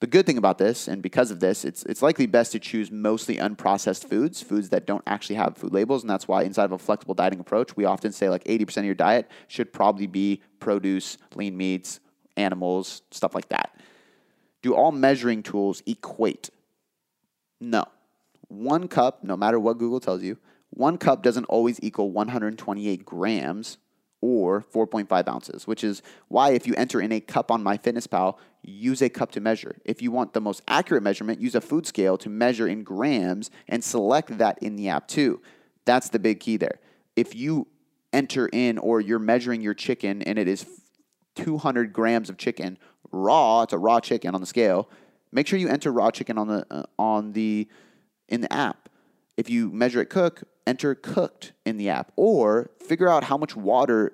the 0.00 0.06
good 0.06 0.26
thing 0.26 0.36
about 0.36 0.58
this, 0.58 0.88
and 0.88 1.02
because 1.02 1.30
of 1.30 1.40
this, 1.40 1.64
it's, 1.64 1.82
it's 1.84 2.02
likely 2.02 2.26
best 2.26 2.52
to 2.52 2.58
choose 2.58 2.90
mostly 2.90 3.36
unprocessed 3.36 4.06
foods, 4.06 4.42
foods 4.42 4.68
that 4.68 4.86
don't 4.86 5.02
actually 5.06 5.36
have 5.36 5.56
food 5.56 5.72
labels. 5.72 6.02
And 6.02 6.10
that's 6.10 6.28
why 6.28 6.42
inside 6.42 6.64
of 6.64 6.72
a 6.72 6.78
flexible 6.78 7.14
dieting 7.14 7.40
approach, 7.40 7.74
we 7.76 7.86
often 7.86 8.12
say 8.12 8.28
like 8.28 8.44
80% 8.44 8.78
of 8.78 8.84
your 8.84 8.94
diet 8.94 9.30
should 9.48 9.72
probably 9.72 10.06
be 10.06 10.42
produce, 10.60 11.16
lean 11.34 11.56
meats, 11.56 12.00
animals, 12.36 13.00
stuff 13.10 13.34
like 13.34 13.48
that. 13.48 13.80
Do 14.60 14.74
all 14.74 14.92
measuring 14.92 15.42
tools 15.42 15.82
equate? 15.86 16.50
No. 17.60 17.84
One 18.48 18.88
cup, 18.88 19.24
no 19.24 19.36
matter 19.36 19.58
what 19.58 19.78
Google 19.78 20.00
tells 20.00 20.22
you, 20.22 20.38
one 20.70 20.98
cup 20.98 21.22
doesn't 21.22 21.44
always 21.44 21.78
equal 21.82 22.10
128 22.10 23.04
grams 23.04 23.78
or 24.20 24.64
4.5 24.72 25.28
ounces, 25.28 25.66
which 25.66 25.84
is 25.84 26.02
why 26.28 26.50
if 26.50 26.66
you 26.66 26.74
enter 26.74 27.00
in 27.00 27.12
a 27.12 27.20
cup 27.20 27.50
on 27.50 27.62
MyFitnessPal, 27.62 28.36
use 28.62 29.02
a 29.02 29.08
cup 29.08 29.30
to 29.32 29.40
measure. 29.40 29.76
If 29.84 30.02
you 30.02 30.10
want 30.10 30.32
the 30.32 30.40
most 30.40 30.62
accurate 30.66 31.02
measurement, 31.02 31.40
use 31.40 31.54
a 31.54 31.60
food 31.60 31.86
scale 31.86 32.16
to 32.18 32.28
measure 32.28 32.66
in 32.66 32.82
grams 32.82 33.50
and 33.68 33.82
select 33.84 34.38
that 34.38 34.58
in 34.62 34.76
the 34.76 34.88
app 34.88 35.06
too. 35.08 35.40
That's 35.84 36.08
the 36.08 36.18
big 36.18 36.40
key 36.40 36.56
there. 36.56 36.80
If 37.14 37.34
you 37.34 37.68
enter 38.12 38.48
in 38.52 38.78
or 38.78 39.00
you're 39.00 39.18
measuring 39.18 39.60
your 39.60 39.74
chicken 39.74 40.22
and 40.22 40.38
it 40.38 40.48
is 40.48 40.66
200 41.36 41.92
grams 41.92 42.30
of 42.30 42.38
chicken 42.38 42.78
raw. 43.12 43.62
It's 43.62 43.72
a 43.72 43.78
raw 43.78 44.00
chicken 44.00 44.34
on 44.34 44.40
the 44.40 44.46
scale. 44.46 44.88
Make 45.32 45.46
sure 45.46 45.58
you 45.58 45.68
enter 45.68 45.92
raw 45.92 46.10
chicken 46.10 46.38
on 46.38 46.48
the 46.48 46.66
uh, 46.70 46.84
on 46.98 47.32
the 47.32 47.68
in 48.28 48.40
the 48.40 48.52
app. 48.52 48.88
If 49.36 49.50
you 49.50 49.70
measure 49.70 50.00
it 50.00 50.10
cook, 50.10 50.42
enter 50.66 50.94
cooked 50.94 51.52
in 51.64 51.76
the 51.76 51.88
app, 51.90 52.12
or 52.16 52.70
figure 52.80 53.08
out 53.08 53.24
how 53.24 53.36
much 53.36 53.54
water 53.54 54.12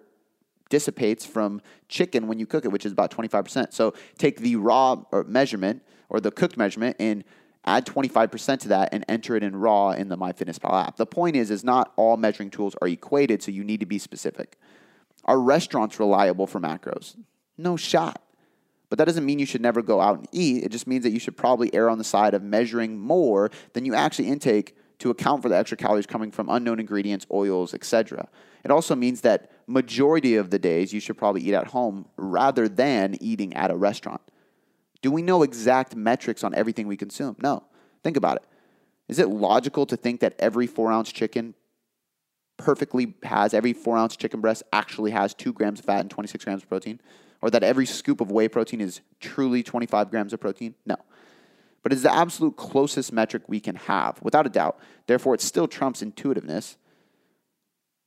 dissipates 0.68 1.24
from 1.26 1.60
chicken 1.88 2.26
when 2.26 2.38
you 2.38 2.46
cook 2.46 2.64
it, 2.64 2.68
which 2.68 2.86
is 2.86 2.92
about 2.92 3.10
25%. 3.10 3.72
So 3.72 3.94
take 4.16 4.38
the 4.40 4.56
raw 4.56 5.02
measurement 5.26 5.82
or 6.08 6.18
the 6.20 6.30
cooked 6.30 6.56
measurement 6.56 6.96
and 6.98 7.24
add 7.64 7.86
25% 7.86 8.60
to 8.60 8.68
that 8.68 8.88
and 8.92 9.04
enter 9.08 9.36
it 9.36 9.42
in 9.42 9.54
raw 9.54 9.90
in 9.90 10.08
the 10.08 10.16
MyFitnessPal 10.16 10.86
app. 10.86 10.96
The 10.96 11.06
point 11.06 11.36
is, 11.36 11.50
is 11.50 11.62
not 11.62 11.92
all 11.96 12.16
measuring 12.16 12.50
tools 12.50 12.74
are 12.80 12.88
equated, 12.88 13.42
so 13.42 13.50
you 13.50 13.64
need 13.64 13.80
to 13.80 13.86
be 13.86 13.98
specific. 13.98 14.56
Are 15.24 15.38
restaurants 15.38 16.00
reliable 16.00 16.46
for 16.46 16.58
macros? 16.58 17.16
No 17.56 17.76
shot. 17.76 18.22
But 18.92 18.98
that 18.98 19.06
doesn't 19.06 19.24
mean 19.24 19.38
you 19.38 19.46
should 19.46 19.62
never 19.62 19.80
go 19.80 20.02
out 20.02 20.18
and 20.18 20.28
eat. 20.32 20.64
It 20.64 20.68
just 20.70 20.86
means 20.86 21.02
that 21.04 21.12
you 21.12 21.18
should 21.18 21.34
probably 21.34 21.74
err 21.74 21.88
on 21.88 21.96
the 21.96 22.04
side 22.04 22.34
of 22.34 22.42
measuring 22.42 22.98
more 22.98 23.50
than 23.72 23.86
you 23.86 23.94
actually 23.94 24.28
intake 24.28 24.76
to 24.98 25.08
account 25.08 25.40
for 25.40 25.48
the 25.48 25.56
extra 25.56 25.78
calories 25.78 26.04
coming 26.04 26.30
from 26.30 26.50
unknown 26.50 26.78
ingredients, 26.78 27.24
oils, 27.32 27.72
etc. 27.72 28.28
It 28.62 28.70
also 28.70 28.94
means 28.94 29.22
that 29.22 29.50
majority 29.66 30.36
of 30.36 30.50
the 30.50 30.58
days 30.58 30.92
you 30.92 31.00
should 31.00 31.16
probably 31.16 31.40
eat 31.40 31.54
at 31.54 31.68
home 31.68 32.04
rather 32.18 32.68
than 32.68 33.16
eating 33.22 33.54
at 33.54 33.70
a 33.70 33.74
restaurant. 33.74 34.20
Do 35.00 35.10
we 35.10 35.22
know 35.22 35.42
exact 35.42 35.96
metrics 35.96 36.44
on 36.44 36.54
everything 36.54 36.86
we 36.86 36.98
consume? 36.98 37.36
No. 37.40 37.64
Think 38.04 38.18
about 38.18 38.36
it. 38.36 38.44
Is 39.08 39.18
it 39.18 39.30
logical 39.30 39.86
to 39.86 39.96
think 39.96 40.20
that 40.20 40.34
every 40.38 40.66
four 40.66 40.92
ounce 40.92 41.10
chicken 41.10 41.54
perfectly 42.58 43.14
has, 43.22 43.54
every 43.54 43.72
four 43.72 43.96
ounce 43.96 44.16
chicken 44.16 44.42
breast 44.42 44.62
actually 44.70 45.12
has 45.12 45.32
two 45.32 45.54
grams 45.54 45.80
of 45.80 45.86
fat 45.86 46.00
and 46.00 46.10
26 46.10 46.44
grams 46.44 46.62
of 46.62 46.68
protein? 46.68 47.00
Or 47.42 47.50
that 47.50 47.62
every 47.62 47.84
scoop 47.84 48.20
of 48.20 48.30
whey 48.30 48.48
protein 48.48 48.80
is 48.80 49.00
truly 49.20 49.62
25 49.62 50.10
grams 50.10 50.32
of 50.32 50.40
protein? 50.40 50.74
No. 50.86 50.96
But 51.82 51.92
it's 51.92 52.02
the 52.02 52.14
absolute 52.14 52.56
closest 52.56 53.12
metric 53.12 53.42
we 53.48 53.58
can 53.58 53.74
have, 53.74 54.22
without 54.22 54.46
a 54.46 54.50
doubt. 54.50 54.78
Therefore, 55.08 55.34
it 55.34 55.40
still 55.40 55.66
trumps 55.66 56.00
intuitiveness. 56.00 56.76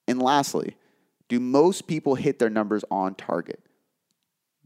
And 0.07 0.21
lastly, 0.21 0.77
do 1.27 1.39
most 1.39 1.85
people 1.85 2.15
hit 2.15 2.39
their 2.39 2.49
numbers 2.49 2.85
on 2.89 3.15
target? 3.15 3.59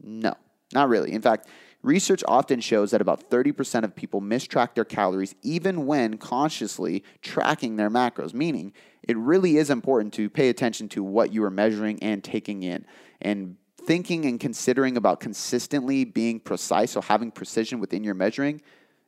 No. 0.00 0.34
Not 0.72 0.88
really. 0.88 1.12
In 1.12 1.20
fact, 1.20 1.48
research 1.82 2.22
often 2.28 2.60
shows 2.60 2.92
that 2.92 3.00
about 3.00 3.28
30% 3.28 3.82
of 3.82 3.96
people 3.96 4.20
mistrack 4.20 4.74
their 4.74 4.84
calories 4.84 5.34
even 5.42 5.86
when 5.86 6.16
consciously 6.16 7.02
tracking 7.22 7.74
their 7.76 7.90
macros, 7.90 8.32
meaning 8.32 8.72
it 9.02 9.16
really 9.16 9.56
is 9.56 9.70
important 9.70 10.14
to 10.14 10.30
pay 10.30 10.48
attention 10.48 10.88
to 10.90 11.02
what 11.02 11.32
you 11.32 11.42
are 11.42 11.50
measuring 11.50 12.00
and 12.02 12.22
taking 12.22 12.62
in 12.62 12.84
and 13.20 13.56
thinking 13.90 14.24
and 14.24 14.38
considering 14.38 14.96
about 14.96 15.18
consistently 15.18 16.04
being 16.04 16.38
precise, 16.38 16.92
so 16.92 17.00
having 17.00 17.28
precision 17.28 17.80
within 17.80 18.04
your 18.04 18.14
measuring 18.14 18.62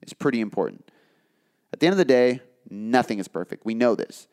is 0.05 0.12
pretty 0.12 0.41
important. 0.41 0.91
At 1.72 1.78
the 1.78 1.87
end 1.87 1.93
of 1.93 1.99
the 1.99 2.05
day, 2.05 2.41
nothing 2.68 3.20
is 3.20 3.28
perfect. 3.28 3.64
We 3.64 3.74
know 3.74 3.95
this. 3.95 4.26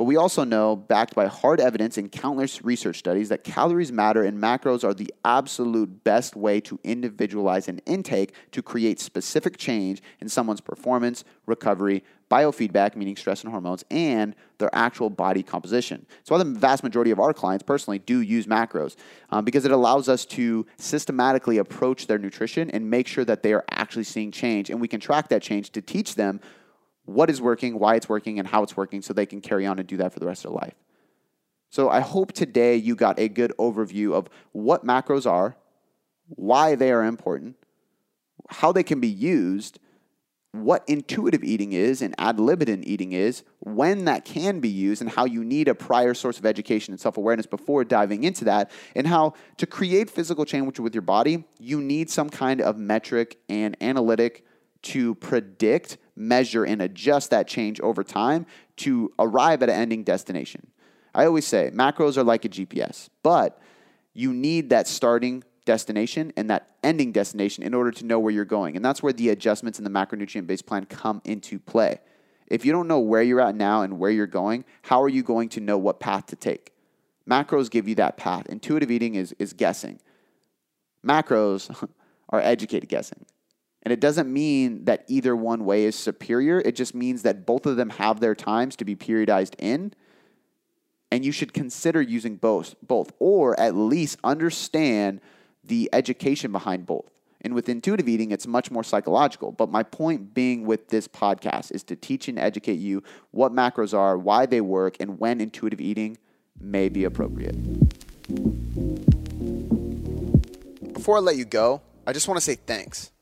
But 0.00 0.06
we 0.06 0.16
also 0.16 0.44
know, 0.44 0.76
backed 0.76 1.14
by 1.14 1.26
hard 1.26 1.60
evidence 1.60 1.98
and 1.98 2.10
countless 2.10 2.64
research 2.64 2.96
studies, 2.96 3.28
that 3.28 3.44
calories 3.44 3.92
matter 3.92 4.24
and 4.24 4.42
macros 4.42 4.82
are 4.82 4.94
the 4.94 5.12
absolute 5.26 6.04
best 6.04 6.34
way 6.34 6.58
to 6.62 6.80
individualize 6.82 7.68
an 7.68 7.82
intake 7.84 8.32
to 8.52 8.62
create 8.62 8.98
specific 8.98 9.58
change 9.58 10.00
in 10.22 10.30
someone's 10.30 10.62
performance, 10.62 11.22
recovery, 11.44 12.02
biofeedback, 12.30 12.96
meaning 12.96 13.14
stress 13.14 13.42
and 13.42 13.50
hormones, 13.50 13.84
and 13.90 14.34
their 14.56 14.70
actual 14.72 15.10
body 15.10 15.42
composition. 15.42 16.06
So, 16.22 16.38
the 16.38 16.44
vast 16.46 16.82
majority 16.82 17.10
of 17.10 17.20
our 17.20 17.34
clients 17.34 17.62
personally 17.62 17.98
do 17.98 18.20
use 18.22 18.46
macros 18.46 18.96
um, 19.28 19.44
because 19.44 19.66
it 19.66 19.70
allows 19.70 20.08
us 20.08 20.24
to 20.26 20.64
systematically 20.78 21.58
approach 21.58 22.06
their 22.06 22.18
nutrition 22.18 22.70
and 22.70 22.88
make 22.88 23.06
sure 23.06 23.26
that 23.26 23.42
they 23.42 23.52
are 23.52 23.66
actually 23.70 24.04
seeing 24.04 24.30
change. 24.30 24.70
And 24.70 24.80
we 24.80 24.88
can 24.88 24.98
track 24.98 25.28
that 25.28 25.42
change 25.42 25.72
to 25.72 25.82
teach 25.82 26.14
them 26.14 26.40
what 27.10 27.28
is 27.28 27.40
working, 27.40 27.78
why 27.78 27.96
it's 27.96 28.08
working, 28.08 28.38
and 28.38 28.46
how 28.46 28.62
it's 28.62 28.76
working 28.76 29.02
so 29.02 29.12
they 29.12 29.26
can 29.26 29.40
carry 29.40 29.66
on 29.66 29.78
and 29.78 29.88
do 29.88 29.96
that 29.98 30.12
for 30.12 30.20
the 30.20 30.26
rest 30.26 30.44
of 30.44 30.52
their 30.52 30.60
life. 30.60 30.74
So 31.70 31.88
I 31.88 32.00
hope 32.00 32.32
today 32.32 32.76
you 32.76 32.94
got 32.94 33.18
a 33.18 33.28
good 33.28 33.52
overview 33.58 34.12
of 34.12 34.28
what 34.52 34.84
macros 34.84 35.28
are, 35.28 35.56
why 36.28 36.74
they 36.74 36.92
are 36.92 37.04
important, 37.04 37.56
how 38.48 38.72
they 38.72 38.82
can 38.82 39.00
be 39.00 39.08
used, 39.08 39.78
what 40.52 40.82
intuitive 40.88 41.44
eating 41.44 41.72
is 41.72 42.02
and 42.02 42.14
ad 42.18 42.40
libitum 42.40 42.82
eating 42.84 43.12
is, 43.12 43.44
when 43.60 44.04
that 44.06 44.24
can 44.24 44.58
be 44.58 44.68
used, 44.68 45.00
and 45.00 45.10
how 45.10 45.24
you 45.24 45.44
need 45.44 45.68
a 45.68 45.74
prior 45.74 46.12
source 46.14 46.38
of 46.38 46.46
education 46.46 46.92
and 46.92 47.00
self 47.00 47.16
awareness 47.16 47.46
before 47.46 47.84
diving 47.84 48.24
into 48.24 48.44
that, 48.44 48.70
and 48.96 49.06
how 49.06 49.34
to 49.58 49.66
create 49.66 50.10
physical 50.10 50.44
change 50.44 50.78
with 50.78 50.94
your 50.94 51.02
body, 51.02 51.44
you 51.58 51.80
need 51.80 52.10
some 52.10 52.30
kind 52.30 52.60
of 52.60 52.78
metric 52.78 53.38
and 53.48 53.76
analytic 53.80 54.44
to 54.82 55.14
predict, 55.16 55.98
measure, 56.20 56.64
and 56.64 56.82
adjust 56.82 57.30
that 57.30 57.48
change 57.48 57.80
over 57.80 58.04
time 58.04 58.46
to 58.76 59.12
arrive 59.18 59.62
at 59.62 59.70
an 59.70 59.76
ending 59.76 60.04
destination. 60.04 60.66
I 61.14 61.24
always 61.24 61.46
say 61.46 61.70
macros 61.74 62.16
are 62.16 62.22
like 62.22 62.44
a 62.44 62.48
GPS, 62.48 63.08
but 63.22 63.60
you 64.12 64.32
need 64.32 64.70
that 64.70 64.86
starting 64.86 65.42
destination 65.64 66.32
and 66.36 66.50
that 66.50 66.68
ending 66.82 67.12
destination 67.12 67.64
in 67.64 67.74
order 67.74 67.90
to 67.90 68.04
know 68.04 68.18
where 68.18 68.32
you're 68.32 68.44
going. 68.44 68.76
And 68.76 68.84
that's 68.84 69.02
where 69.02 69.12
the 69.12 69.30
adjustments 69.30 69.78
in 69.78 69.84
the 69.84 69.90
macronutrient 69.90 70.46
based 70.46 70.66
plan 70.66 70.84
come 70.84 71.20
into 71.24 71.58
play. 71.58 72.00
If 72.46 72.64
you 72.64 72.72
don't 72.72 72.88
know 72.88 72.98
where 72.98 73.22
you're 73.22 73.40
at 73.40 73.54
now 73.54 73.82
and 73.82 73.98
where 73.98 74.10
you're 74.10 74.26
going, 74.26 74.64
how 74.82 75.02
are 75.02 75.08
you 75.08 75.22
going 75.22 75.48
to 75.50 75.60
know 75.60 75.78
what 75.78 76.00
path 76.00 76.26
to 76.26 76.36
take? 76.36 76.72
Macros 77.28 77.70
give 77.70 77.88
you 77.88 77.94
that 77.96 78.16
path. 78.16 78.46
Intuitive 78.46 78.90
eating 78.90 79.14
is, 79.14 79.34
is 79.38 79.52
guessing. 79.52 80.00
Macros 81.06 81.88
are 82.28 82.40
educated 82.40 82.88
guessing. 82.88 83.24
And 83.82 83.92
it 83.92 84.00
doesn't 84.00 84.30
mean 84.30 84.84
that 84.84 85.04
either 85.08 85.34
one 85.34 85.64
way 85.64 85.84
is 85.84 85.96
superior. 85.96 86.60
It 86.60 86.76
just 86.76 86.94
means 86.94 87.22
that 87.22 87.46
both 87.46 87.64
of 87.64 87.76
them 87.76 87.90
have 87.90 88.20
their 88.20 88.34
times 88.34 88.76
to 88.76 88.84
be 88.84 88.94
periodized 88.94 89.54
in. 89.58 89.94
And 91.10 91.24
you 91.24 91.32
should 91.32 91.52
consider 91.52 92.00
using 92.00 92.36
both, 92.36 92.74
both, 92.82 93.12
or 93.18 93.58
at 93.58 93.74
least 93.74 94.18
understand 94.22 95.20
the 95.64 95.88
education 95.92 96.52
behind 96.52 96.86
both. 96.86 97.10
And 97.40 97.54
with 97.54 97.68
intuitive 97.70 98.06
eating, 98.06 98.32
it's 98.32 98.46
much 98.46 98.70
more 98.70 98.84
psychological. 98.84 99.50
But 99.50 99.70
my 99.70 99.82
point 99.82 100.34
being 100.34 100.66
with 100.66 100.88
this 100.88 101.08
podcast 101.08 101.72
is 101.72 101.82
to 101.84 101.96
teach 101.96 102.28
and 102.28 102.38
educate 102.38 102.78
you 102.78 103.02
what 103.30 103.52
macros 103.52 103.96
are, 103.96 104.18
why 104.18 104.44
they 104.44 104.60
work, 104.60 104.96
and 105.00 105.18
when 105.18 105.40
intuitive 105.40 105.80
eating 105.80 106.18
may 106.60 106.90
be 106.90 107.04
appropriate. 107.04 107.56
Before 110.92 111.16
I 111.16 111.20
let 111.20 111.36
you 111.36 111.46
go, 111.46 111.80
I 112.06 112.12
just 112.12 112.28
want 112.28 112.36
to 112.36 112.42
say 112.42 112.56
thanks. 112.56 113.10